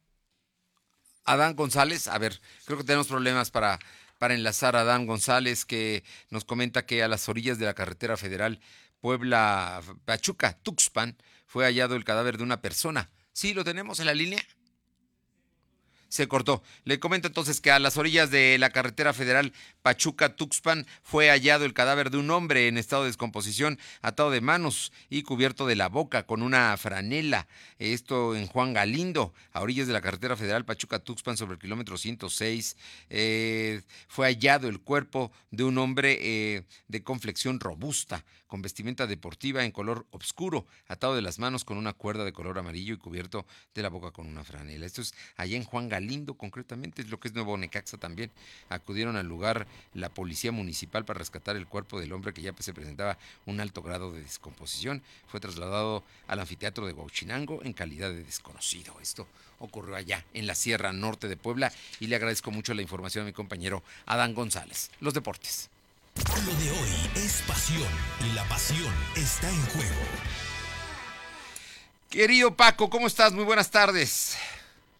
Adán 1.26 1.56
González, 1.56 2.08
a 2.08 2.18
ver, 2.18 2.40
creo 2.66 2.78
que 2.78 2.84
tenemos 2.84 3.08
problemas 3.08 3.52
para, 3.52 3.80
para 4.18 4.34
enlazar 4.34 4.76
a 4.76 4.82
Adán 4.82 5.06
González, 5.06 5.66
que 5.66 6.04
nos 6.30 6.46
comenta 6.46 6.86
que 6.86 7.04
a 7.04 7.08
las 7.08 7.28
orillas 7.28 7.60
de 7.60 7.66
la 7.66 7.74
carretera 7.74 8.16
federal 8.16 8.62
Puebla-Pachuca, 9.02 10.58
Tuxpan, 10.64 11.18
fue 11.46 11.66
hallado 11.66 11.96
el 11.96 12.04
cadáver 12.04 12.38
de 12.38 12.44
una 12.44 12.62
persona. 12.62 13.10
¿Sí 13.34 13.54
lo 13.54 13.64
tenemos 13.64 14.00
en 14.00 14.06
la 14.06 14.14
línea? 14.14 14.42
Se 16.10 16.28
cortó. 16.28 16.64
Le 16.84 16.99
comento 16.99 17.28
entonces 17.28 17.62
que 17.62 17.72
a 17.72 17.80
las 17.80 17.97
orillas 17.97 18.32
de 18.32 18.58
la 18.58 18.70
carretera 18.70 19.14
federal 19.14 19.53
Pachuca-Tuxpan 19.82 20.86
fue 21.03 21.30
hallado 21.30 21.66
el 21.66 21.74
cadáver 21.74 22.12
de 22.12 22.18
un 22.18 22.30
hombre 22.32 22.68
en 22.68 22.78
estado 22.78 23.03
de 23.03 23.10
descomposición, 23.10 23.80
atado 24.01 24.32
de 24.32 24.41
manos 24.41 24.91
y 25.10 25.24
cubierto 25.24 25.66
de 25.66 25.76
la 25.76 25.89
boca 25.89 26.24
con 26.24 26.41
una 26.41 26.76
franela. 26.78 27.47
Esto 27.80 28.36
en 28.36 28.47
Juan 28.47 28.74
Galindo, 28.74 29.34
a 29.51 29.62
orillas 29.62 29.88
de 29.88 29.93
la 29.93 30.01
carretera 30.01 30.36
federal 30.36 30.66
Pachuca-Tuxpan 30.66 31.38
sobre 31.38 31.53
el 31.53 31.60
kilómetro 31.60 31.97
106. 31.97 32.78
Eh, 33.10 33.82
fue 34.08 34.28
hallado 34.28 34.68
el 34.68 34.80
cuerpo 34.80 35.32
de 35.51 35.64
un 35.64 35.78
hombre 35.78 36.18
eh, 36.22 36.64
de 36.88 37.03
conflexión 37.03 37.60
robusta, 37.60 38.24
con 38.47 38.62
vestimenta 38.62 39.08
deportiva 39.08 39.64
en 39.64 39.72
color 39.72 40.08
oscuro, 40.12 40.66
atado 40.88 41.16
de 41.16 41.22
las 41.22 41.39
manos 41.39 41.66
con 41.66 41.78
una 41.78 41.93
cuerda 41.93 42.24
de 42.24 42.34
color 42.34 42.58
amarillo 42.58 42.93
y 42.93 42.97
cubierto 42.97 43.45
de 43.74 43.82
la 43.84 43.89
boca 43.89 44.12
con 44.12 44.28
una 44.28 44.43
franela. 44.43 44.86
Esto 44.86 45.01
es 45.01 45.14
allá 45.36 45.58
en 45.58 45.64
Juan 45.64 45.89
Galindo, 45.89 45.97
concretamente, 46.36 47.02
es 47.02 47.10
lo 47.10 47.20
que 47.20 47.28
es 47.28 47.34
Nuevo 47.34 47.58
Necaxa 47.58 47.98
también. 47.98 48.32
Acudieron 48.70 49.16
al 49.16 49.28
lugar 49.28 49.68
la 49.93 50.10
policía 50.10 50.52
municipal 50.52 51.06
para 51.06 51.20
rescatar 51.20 51.56
el 51.56 51.68
cuerpo 51.68 52.00
del 52.00 52.14
hombre 52.14 52.34
que 52.34 52.41
ya 52.41 52.54
se 52.60 52.74
presentaba 52.74 53.18
un 53.45 53.60
alto 53.60 53.82
grado 53.82 54.12
de 54.12 54.22
descomposición. 54.22 55.02
Fue 55.28 55.39
trasladado 55.39 56.04
al 56.28 56.39
anfiteatro 56.39 56.86
de 56.86 56.93
Huachinango 56.93 57.64
en 57.64 57.74
calidad 57.74 58.10
de 58.10 58.24
desconocido. 58.24 58.95
Esto 59.02 59.28
ocurrió 59.60 59.95
allá 59.95 60.24
en 60.34 60.48
la 60.48 60.56
Sierra 60.56 60.93
Norte 60.93 61.28
de 61.28 61.38
Puebla 61.38 61.72
y 62.00 62.08
le 62.08 62.16
agradezco 62.16 62.52
mucho 62.52 62.74
la 62.74 62.82
información 62.82 63.24
a 63.24 63.28
mi 63.28 63.34
compañero 63.34 63.84
Adán 64.06 64.34
González. 64.34 64.91
Los 65.00 65.14
deportes. 65.14 65.70
Lo 66.18 66.54
de 66.56 66.72
hoy 66.72 67.10
es 67.16 67.43
pasión 67.48 67.88
y 68.28 68.34
la 68.34 68.43
pasión 68.50 68.93
está 69.16 69.50
en 69.50 69.62
juego. 69.68 70.02
Querido 72.10 72.56
Paco, 72.56 72.89
¿cómo 72.89 73.08
estás? 73.08 73.34
Muy 73.34 73.43
buenas 73.43 73.70
tardes. 73.70 74.38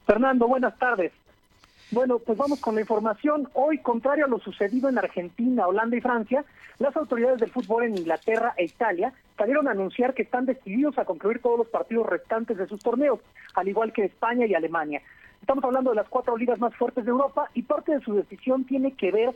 Fernando, 0.08 0.48
buenas 0.48 0.80
tardes. 0.80 1.12
Bueno, 1.92 2.20
pues 2.20 2.38
vamos 2.38 2.62
con 2.62 2.76
la 2.76 2.82
información. 2.82 3.50
Hoy, 3.54 3.80
contrario 3.80 4.24
a 4.24 4.30
lo 4.30 4.40
sucedido 4.40 4.88
en 4.88 4.98
Argentina, 4.98 5.68
Holanda 5.68 5.98
y 5.98 6.02
Francia, 6.02 6.46
las 6.80 6.96
autoridades 6.96 7.42
del 7.42 7.52
fútbol 7.52 7.84
en 7.84 7.98
Inglaterra 7.98 8.54
e 8.56 8.64
Italia 8.64 9.14
salieron 9.38 9.68
a 9.68 9.72
anunciar 9.72 10.14
que 10.14 10.22
están 10.22 10.46
decididos 10.46 10.98
a 10.98 11.04
concluir 11.04 11.42
todos 11.42 11.58
los 11.58 11.68
partidos 11.68 12.08
restantes 12.08 12.58
de 12.58 12.68
sus 12.68 12.80
torneos, 12.82 13.20
al 13.54 13.68
igual 13.68 13.92
que 13.92 14.06
España 14.06 14.46
y 14.46 14.56
Alemania. 14.56 15.02
Estamos 15.42 15.64
hablando 15.66 15.90
de 15.90 15.98
las 15.98 16.08
cuatro 16.08 16.38
ligas 16.38 16.58
más 16.58 16.74
fuertes 16.76 17.04
de 17.04 17.12
Europa 17.12 17.50
y 17.54 17.64
parte 17.64 17.92
de 17.92 18.00
su 18.00 18.16
decisión 18.16 18.64
tiene 18.64 18.94
que 18.94 19.12
ver, 19.12 19.36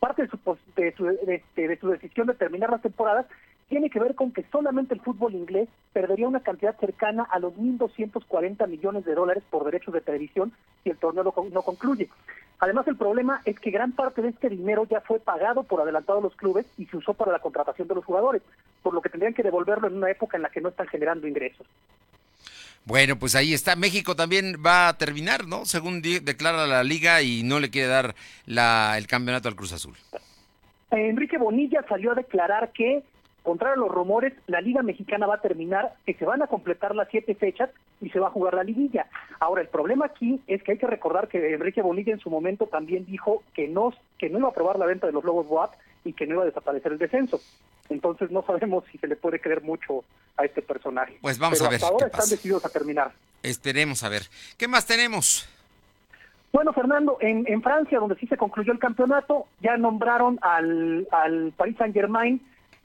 parte 0.00 0.22
de 0.22 0.28
su, 0.28 0.38
de 0.74 0.92
su, 0.96 1.04
de, 1.04 1.44
de 1.54 1.76
su 1.78 1.88
decisión 1.88 2.26
de 2.26 2.34
terminar 2.34 2.70
las 2.70 2.82
temporadas 2.82 3.26
tiene 3.72 3.88
que 3.88 4.00
ver 4.00 4.14
con 4.14 4.32
que 4.32 4.44
solamente 4.52 4.92
el 4.92 5.00
fútbol 5.00 5.34
inglés 5.34 5.66
perdería 5.94 6.28
una 6.28 6.40
cantidad 6.40 6.78
cercana 6.78 7.22
a 7.22 7.38
los 7.38 7.54
1.240 7.54 8.68
millones 8.68 9.06
de 9.06 9.14
dólares 9.14 9.42
por 9.48 9.64
derechos 9.64 9.94
de 9.94 10.02
televisión 10.02 10.52
si 10.84 10.90
el 10.90 10.98
torneo 10.98 11.24
no, 11.24 11.62
concluye. 11.62 12.10
Además, 12.58 12.86
el 12.86 12.98
problema 12.98 13.40
es 13.46 13.58
que 13.58 13.70
gran 13.70 13.92
parte 13.92 14.20
de 14.20 14.28
este 14.28 14.50
dinero 14.50 14.86
ya 14.90 15.00
fue 15.00 15.20
pagado 15.20 15.62
por 15.62 15.80
adelantado 15.80 16.18
a 16.18 16.22
los 16.22 16.36
clubes 16.36 16.66
y 16.76 16.84
se 16.84 16.98
usó 16.98 17.14
para 17.14 17.32
la 17.32 17.38
contratación 17.38 17.88
de 17.88 17.94
los 17.94 18.04
jugadores, 18.04 18.42
por 18.82 18.92
lo 18.92 19.00
que 19.00 19.08
tendrían 19.08 19.32
que 19.32 19.42
devolverlo 19.42 19.88
en 19.88 19.96
una 19.96 20.10
época 20.10 20.36
en 20.36 20.42
la 20.42 20.50
que 20.50 20.60
no 20.60 20.68
están 20.68 20.88
generando 20.88 21.26
ingresos. 21.26 21.66
Bueno, 22.84 23.18
pues 23.18 23.34
ahí 23.34 23.54
está. 23.54 23.74
México 23.74 24.14
también 24.14 24.56
va 24.62 24.88
a 24.88 24.98
terminar, 24.98 25.46
¿no? 25.46 25.64
Según 25.64 26.02
declara 26.02 26.66
la 26.66 26.84
liga 26.84 27.22
y 27.22 27.42
no 27.42 27.58
le 27.58 27.70
quiere 27.70 27.88
dar 27.88 28.14
la, 28.44 28.98
el 28.98 29.06
campeonato 29.06 29.48
al 29.48 29.56
Cruz 29.56 29.72
Azul. 29.72 29.96
Enrique 30.90 31.38
Bonilla 31.38 31.82
salió 31.88 32.12
a 32.12 32.16
declarar 32.16 32.70
que 32.72 33.02
Contrario 33.42 33.74
a 33.74 33.86
los 33.86 33.94
rumores, 33.94 34.32
la 34.46 34.60
Liga 34.60 34.82
Mexicana 34.82 35.26
va 35.26 35.36
a 35.36 35.40
terminar, 35.40 35.94
que 36.06 36.14
se 36.14 36.24
van 36.24 36.42
a 36.42 36.46
completar 36.46 36.94
las 36.94 37.08
siete 37.08 37.34
fechas 37.34 37.70
y 38.00 38.08
se 38.10 38.20
va 38.20 38.28
a 38.28 38.30
jugar 38.30 38.54
la 38.54 38.62
liguilla. 38.62 39.06
Ahora, 39.40 39.62
el 39.62 39.68
problema 39.68 40.06
aquí 40.06 40.40
es 40.46 40.62
que 40.62 40.72
hay 40.72 40.78
que 40.78 40.86
recordar 40.86 41.26
que 41.26 41.52
Enrique 41.52 41.82
Bonilla 41.82 42.12
en 42.12 42.20
su 42.20 42.30
momento 42.30 42.66
también 42.66 43.04
dijo 43.04 43.42
que 43.54 43.66
no, 43.66 43.92
que 44.18 44.30
no 44.30 44.38
iba 44.38 44.48
a 44.48 44.50
aprobar 44.52 44.78
la 44.78 44.86
venta 44.86 45.06
de 45.08 45.12
los 45.12 45.24
Lobos 45.24 45.48
Boat 45.48 45.72
y 46.04 46.12
que 46.12 46.26
no 46.26 46.34
iba 46.34 46.42
a 46.42 46.46
desaparecer 46.46 46.92
el 46.92 46.98
descenso. 46.98 47.40
Entonces 47.88 48.30
no 48.30 48.42
sabemos 48.42 48.84
si 48.92 48.98
se 48.98 49.08
le 49.08 49.16
puede 49.16 49.40
creer 49.40 49.62
mucho 49.62 50.04
a 50.36 50.44
este 50.44 50.62
personaje. 50.62 51.18
Pues 51.20 51.38
vamos 51.38 51.58
Pero 51.58 51.66
a 51.66 51.70
ver. 51.70 51.76
Hasta 51.76 51.88
ahora 51.88 52.06
qué 52.06 52.16
están 52.16 52.30
decididos 52.30 52.64
a 52.64 52.68
terminar. 52.68 53.12
Esperemos 53.42 54.04
a 54.04 54.08
ver. 54.08 54.22
¿Qué 54.56 54.68
más 54.68 54.86
tenemos? 54.86 55.48
Bueno, 56.52 56.72
Fernando, 56.72 57.16
en, 57.20 57.44
en 57.48 57.62
Francia, 57.62 57.98
donde 57.98 58.14
sí 58.16 58.26
se 58.26 58.36
concluyó 58.36 58.72
el 58.72 58.78
campeonato, 58.78 59.46
ya 59.60 59.76
nombraron 59.76 60.38
al, 60.42 61.08
al 61.10 61.52
Paris 61.56 61.76
Saint 61.78 61.94
Germain 61.94 62.40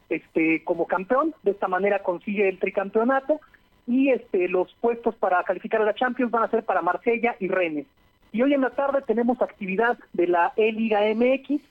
este, 0.10 0.64
como 0.64 0.88
campeón, 0.88 1.34
de 1.44 1.52
esta 1.52 1.68
manera 1.68 2.04
consigue 2.04 2.48
el 2.50 2.60
tricampeonato. 2.60 3.40
Y 3.86 4.10
este, 4.10 4.50
los 4.50 4.74
puestos 4.82 5.16
para 5.16 5.42
calificar 5.44 5.82
a 5.82 5.86
la 5.86 5.96
Champions 5.96 6.32
van 6.32 6.44
a 6.44 6.50
ser 6.50 6.64
para 6.64 6.82
Marsella 6.82 7.36
y 7.40 7.48
Rennes. 7.48 7.86
Y 8.32 8.42
hoy 8.42 8.54
en 8.54 8.62
la 8.62 8.72
tarde 8.72 9.02
tenemos 9.02 9.42
actividad 9.42 9.98
de 10.14 10.28
la 10.28 10.52
E-Liga 10.58 11.02
MX, 11.16 11.62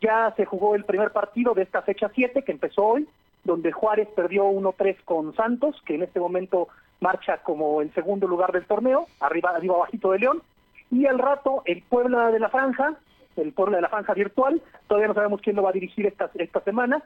ya 0.00 0.32
se 0.36 0.44
jugó 0.44 0.74
el 0.74 0.84
primer 0.84 1.10
partido 1.10 1.54
de 1.54 1.62
esta 1.62 1.82
fecha 1.82 2.10
7 2.14 2.42
que 2.42 2.52
empezó 2.52 2.84
hoy, 2.84 3.08
donde 3.44 3.72
Juárez 3.72 4.08
perdió 4.14 4.46
1-3 4.46 4.96
con 5.04 5.34
Santos, 5.34 5.80
que 5.84 5.96
en 5.96 6.02
este 6.02 6.20
momento 6.20 6.68
marcha 7.00 7.38
como 7.38 7.80
el 7.80 7.92
segundo 7.94 8.26
lugar 8.26 8.52
del 8.52 8.66
torneo, 8.66 9.06
arriba, 9.20 9.50
arriba 9.50 9.76
abajito 9.76 10.12
de 10.12 10.20
León, 10.20 10.42
y 10.90 11.06
al 11.06 11.18
rato 11.18 11.62
el 11.64 11.82
Puebla 11.82 12.30
de 12.30 12.40
la 12.40 12.48
Franja, 12.48 12.94
el 13.36 13.52
Puebla 13.52 13.76
de 13.76 13.82
la 13.82 13.88
Franja 13.88 14.14
virtual, 14.14 14.62
todavía 14.86 15.08
no 15.08 15.14
sabemos 15.14 15.40
quién 15.40 15.56
lo 15.56 15.62
va 15.62 15.70
a 15.70 15.74
dirigir 15.74 16.06
esta, 16.06 16.30
esta 16.34 16.60
semana, 16.60 17.02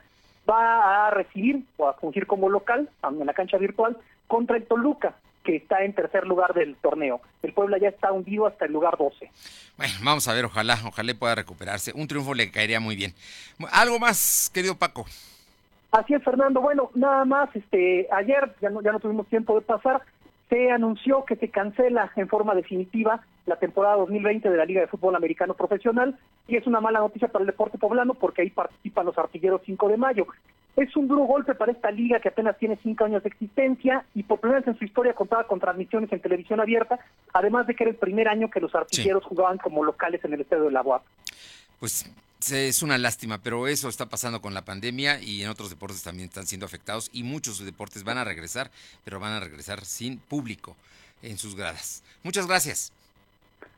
va 0.49 1.07
a 1.07 1.11
recibir 1.11 1.65
o 1.77 1.89
a 1.89 1.95
fungir 1.95 2.27
como 2.27 2.49
local 2.49 2.89
en 3.03 3.27
la 3.27 3.35
cancha 3.35 3.59
virtual 3.59 3.97
contra 4.27 4.57
el 4.57 4.67
Toluca, 4.67 5.15
que 5.45 5.57
está 5.57 5.83
en 5.85 5.93
tercer 5.93 6.27
lugar 6.27 6.55
del 6.55 6.77
torneo. 6.77 7.21
El 7.43 7.53
Puebla 7.53 7.79
ya 7.79 7.89
está 7.89 8.13
hundido 8.13 8.47
hasta 8.47 8.65
el 8.65 8.73
lugar 8.73 8.97
12. 8.97 9.31
Bueno, 9.77 9.95
vamos 10.03 10.29
a 10.29 10.35
ver, 10.35 10.45
ojalá, 10.45 10.79
ojalá 10.87 11.15
pueda 11.15 11.35
recuperarse. 11.35 11.93
Un 11.95 12.09
triunfo 12.09 12.35
le 12.35 12.51
caería 12.51 12.81
muy 12.81 12.97
bien. 12.97 13.13
Algo 13.73 13.99
más, 13.99 14.51
querido 14.53 14.77
Paco. 14.77 15.07
Así 15.91 16.15
es, 16.15 16.25
Fernando. 16.25 16.61
Bueno, 16.61 16.91
nada 16.95 17.25
más, 17.25 17.55
este, 17.55 18.09
ayer 18.11 18.55
ya 18.63 18.71
no, 18.71 18.81
ya 18.81 18.93
no 18.93 19.01
tuvimos 19.01 19.27
tiempo 19.29 19.55
de 19.55 19.61
pasar, 19.61 20.03
se 20.49 20.71
anunció 20.71 21.25
que 21.25 21.37
se 21.37 21.49
cancela 21.49 22.11
en 22.17 22.29
forma 22.29 22.55
definitiva 22.55 23.23
la 23.47 23.57
temporada 23.57 23.97
2020 23.97 24.49
de 24.49 24.57
la 24.57 24.65
Liga 24.65 24.81
de 24.81 24.87
Fútbol 24.87 25.17
Americano 25.17 25.55
Profesional 25.55 26.19
y 26.47 26.57
es 26.57 26.67
una 26.67 26.81
mala 26.81 27.01
noticia 27.01 27.29
para 27.29 27.43
el 27.43 27.47
deporte 27.47 27.79
poblano 27.79 28.15
porque 28.15 28.43
ahí 28.43 28.51
participan 28.51 29.07
los 29.07 29.19
artilleros 29.19 29.63
5 29.65 29.89
de 29.89 29.97
mayo. 29.97 30.27
Es 30.77 30.97
un 30.97 31.07
duro 31.07 31.25
golpe 31.25 31.55
para 31.55 31.73
esta 31.73 31.91
liga 31.91 32.19
que 32.21 32.29
apenas 32.29 32.57
tiene 32.57 32.79
cinco 32.83 33.05
años 33.05 33.23
de 33.23 33.29
existencia 33.29 34.07
y 34.15 34.23
por 34.23 34.41
primera 34.41 34.61
vez 34.61 34.69
en 34.69 34.79
su 34.79 34.85
historia 34.85 35.13
contaba 35.13 35.47
con 35.47 35.61
transmisiones 35.61 36.11
en 36.13 36.21
televisión 36.21 36.61
abierta, 36.61 36.99
además 37.35 37.67
de 37.67 37.75
que 37.75 37.85
era 37.85 37.91
el 37.91 37.97
primer 37.97 38.27
año 38.27 38.49
que 38.49 38.61
los 38.61 38.75
artilleros 38.75 39.23
sí. 39.23 39.29
jugaban 39.29 39.59
como 39.59 39.85
locales 39.85 40.25
en 40.25 40.33
el 40.33 40.41
estadio 40.41 40.65
de 40.65 40.71
la 40.71 40.81
UAP. 40.81 41.03
Pues 41.79 42.11
es 42.51 42.83
una 42.83 42.97
lástima, 42.97 43.39
pero 43.39 43.69
eso 43.69 43.89
está 43.91 44.07
pasando 44.07 44.41
con 44.41 44.55
la 44.55 44.65
pandemia 44.65 45.21
y 45.21 45.43
en 45.43 45.51
otros 45.51 45.69
deportes 45.69 46.03
también 46.03 46.29
están 46.29 46.47
siendo 46.47 46.65
afectados 46.65 47.11
y 47.13 47.23
muchos 47.23 47.63
deportes 47.63 48.03
van 48.03 48.17
a 48.17 48.25
regresar, 48.25 48.71
pero 49.05 49.21
van 49.21 49.33
a 49.33 49.41
regresar 49.41 49.85
sin 49.85 50.19
público 50.19 50.75
en 51.21 51.37
sus 51.37 51.55
gradas. 51.55 52.03
Muchas 52.23 52.47
gracias. 52.47 52.93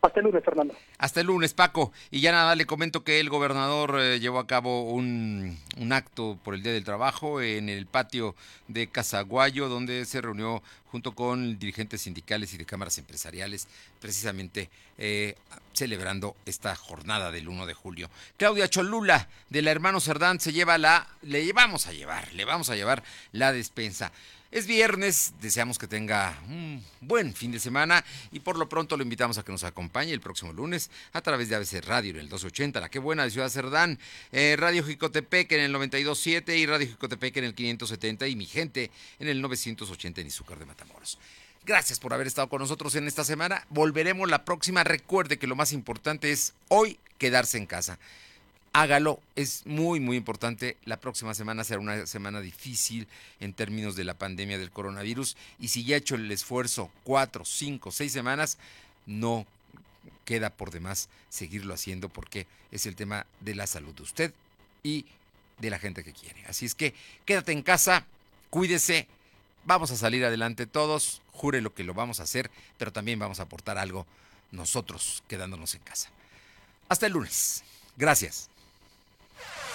Hasta 0.02 0.20
el 0.20 0.26
lunes, 0.26 0.44
Fernando. 0.44 0.74
Hasta 0.98 1.20
el 1.20 1.26
lunes, 1.26 1.54
Paco. 1.54 1.92
Y 2.10 2.20
ya 2.20 2.32
nada, 2.32 2.54
le 2.54 2.66
comento 2.66 3.04
que 3.04 3.20
el 3.20 3.30
gobernador 3.30 3.98
eh, 3.98 4.20
llevó 4.20 4.38
a 4.38 4.46
cabo 4.46 4.82
un, 4.90 5.58
un, 5.78 5.92
acto 5.92 6.38
por 6.44 6.54
el 6.54 6.62
Día 6.62 6.72
del 6.72 6.84
Trabajo 6.84 7.40
en 7.40 7.68
el 7.68 7.86
patio 7.86 8.34
de 8.68 8.86
Casaguayo, 8.86 9.68
donde 9.68 10.04
se 10.04 10.20
reunió 10.20 10.62
junto 10.94 11.12
con 11.12 11.58
dirigentes 11.58 12.02
sindicales 12.02 12.54
y 12.54 12.56
de 12.56 12.66
cámaras 12.66 12.98
empresariales, 12.98 13.66
precisamente 14.00 14.70
eh, 14.96 15.34
celebrando 15.72 16.36
esta 16.46 16.76
jornada 16.76 17.32
del 17.32 17.48
1 17.48 17.66
de 17.66 17.74
julio. 17.74 18.10
Claudia 18.36 18.68
Cholula, 18.68 19.28
de 19.50 19.62
la 19.62 19.72
Hermano 19.72 19.98
Cerdán, 19.98 20.38
se 20.38 20.52
lleva 20.52 20.78
la, 20.78 21.08
le 21.22 21.52
vamos 21.52 21.88
a 21.88 21.92
llevar, 21.92 22.32
le 22.34 22.44
vamos 22.44 22.70
a 22.70 22.76
llevar 22.76 23.02
la 23.32 23.52
despensa. 23.52 24.12
Es 24.54 24.68
viernes, 24.68 25.34
deseamos 25.40 25.80
que 25.80 25.88
tenga 25.88 26.38
un 26.46 26.80
buen 27.00 27.34
fin 27.34 27.50
de 27.50 27.58
semana 27.58 28.04
y 28.30 28.38
por 28.38 28.56
lo 28.56 28.68
pronto 28.68 28.96
lo 28.96 29.02
invitamos 29.02 29.36
a 29.36 29.42
que 29.42 29.50
nos 29.50 29.64
acompañe 29.64 30.12
el 30.12 30.20
próximo 30.20 30.52
lunes 30.52 30.92
a 31.12 31.22
través 31.22 31.48
de 31.48 31.56
ABC 31.56 31.84
Radio 31.84 32.12
en 32.12 32.20
el 32.20 32.28
280, 32.28 32.78
la 32.78 32.88
que 32.88 33.00
buena 33.00 33.24
de 33.24 33.32
Ciudad 33.32 33.48
Cerdán, 33.48 33.98
eh, 34.30 34.54
Radio 34.56 34.84
Jicotepec 34.84 35.50
en 35.50 35.58
el 35.58 35.74
92.7 35.74 36.56
y 36.56 36.66
Radio 36.66 36.86
Jicotepec 36.86 37.36
en 37.38 37.44
el 37.46 37.54
570 37.56 38.28
y 38.28 38.36
mi 38.36 38.46
gente 38.46 38.92
en 39.18 39.26
el 39.26 39.42
980 39.42 40.20
en 40.20 40.26
Izúcar 40.28 40.60
de 40.60 40.66
Matamoros. 40.66 41.18
Gracias 41.64 41.98
por 41.98 42.14
haber 42.14 42.28
estado 42.28 42.48
con 42.48 42.60
nosotros 42.60 42.94
en 42.94 43.08
esta 43.08 43.24
semana. 43.24 43.66
Volveremos 43.70 44.30
la 44.30 44.44
próxima. 44.44 44.84
Recuerde 44.84 45.36
que 45.36 45.48
lo 45.48 45.56
más 45.56 45.72
importante 45.72 46.30
es 46.30 46.54
hoy 46.68 47.00
quedarse 47.18 47.58
en 47.58 47.66
casa 47.66 47.98
hágalo. 48.74 49.20
Es 49.36 49.64
muy, 49.64 50.00
muy 50.00 50.18
importante. 50.18 50.76
La 50.84 50.98
próxima 50.98 51.32
semana 51.32 51.64
será 51.64 51.80
una 51.80 52.06
semana 52.06 52.42
difícil 52.42 53.08
en 53.40 53.54
términos 53.54 53.96
de 53.96 54.04
la 54.04 54.18
pandemia 54.18 54.58
del 54.58 54.70
coronavirus. 54.70 55.38
Y 55.58 55.68
si 55.68 55.84
ya 55.84 55.94
ha 55.94 55.98
hecho 55.98 56.16
el 56.16 56.30
esfuerzo 56.30 56.90
cuatro, 57.04 57.46
cinco, 57.46 57.90
seis 57.90 58.12
semanas, 58.12 58.58
no 59.06 59.46
queda 60.26 60.50
por 60.50 60.70
demás 60.70 61.08
seguirlo 61.30 61.72
haciendo 61.72 62.08
porque 62.08 62.46
es 62.70 62.86
el 62.86 62.96
tema 62.96 63.26
de 63.40 63.54
la 63.54 63.66
salud 63.66 63.94
de 63.94 64.02
usted 64.02 64.34
y 64.82 65.06
de 65.58 65.70
la 65.70 65.78
gente 65.78 66.04
que 66.04 66.12
quiere. 66.12 66.44
Así 66.46 66.66
es 66.66 66.74
que 66.74 66.94
quédate 67.24 67.52
en 67.52 67.62
casa, 67.62 68.04
cuídese. 68.50 69.06
Vamos 69.64 69.90
a 69.92 69.96
salir 69.96 70.24
adelante 70.24 70.66
todos. 70.66 71.22
Jure 71.32 71.62
lo 71.62 71.74
que 71.74 71.84
lo 71.84 71.94
vamos 71.94 72.20
a 72.20 72.24
hacer, 72.24 72.50
pero 72.76 72.92
también 72.92 73.18
vamos 73.18 73.40
a 73.40 73.44
aportar 73.44 73.78
algo 73.78 74.06
nosotros 74.50 75.22
quedándonos 75.28 75.74
en 75.74 75.80
casa. 75.82 76.10
Hasta 76.88 77.06
el 77.06 77.12
lunes. 77.12 77.64
Gracias. 77.96 78.50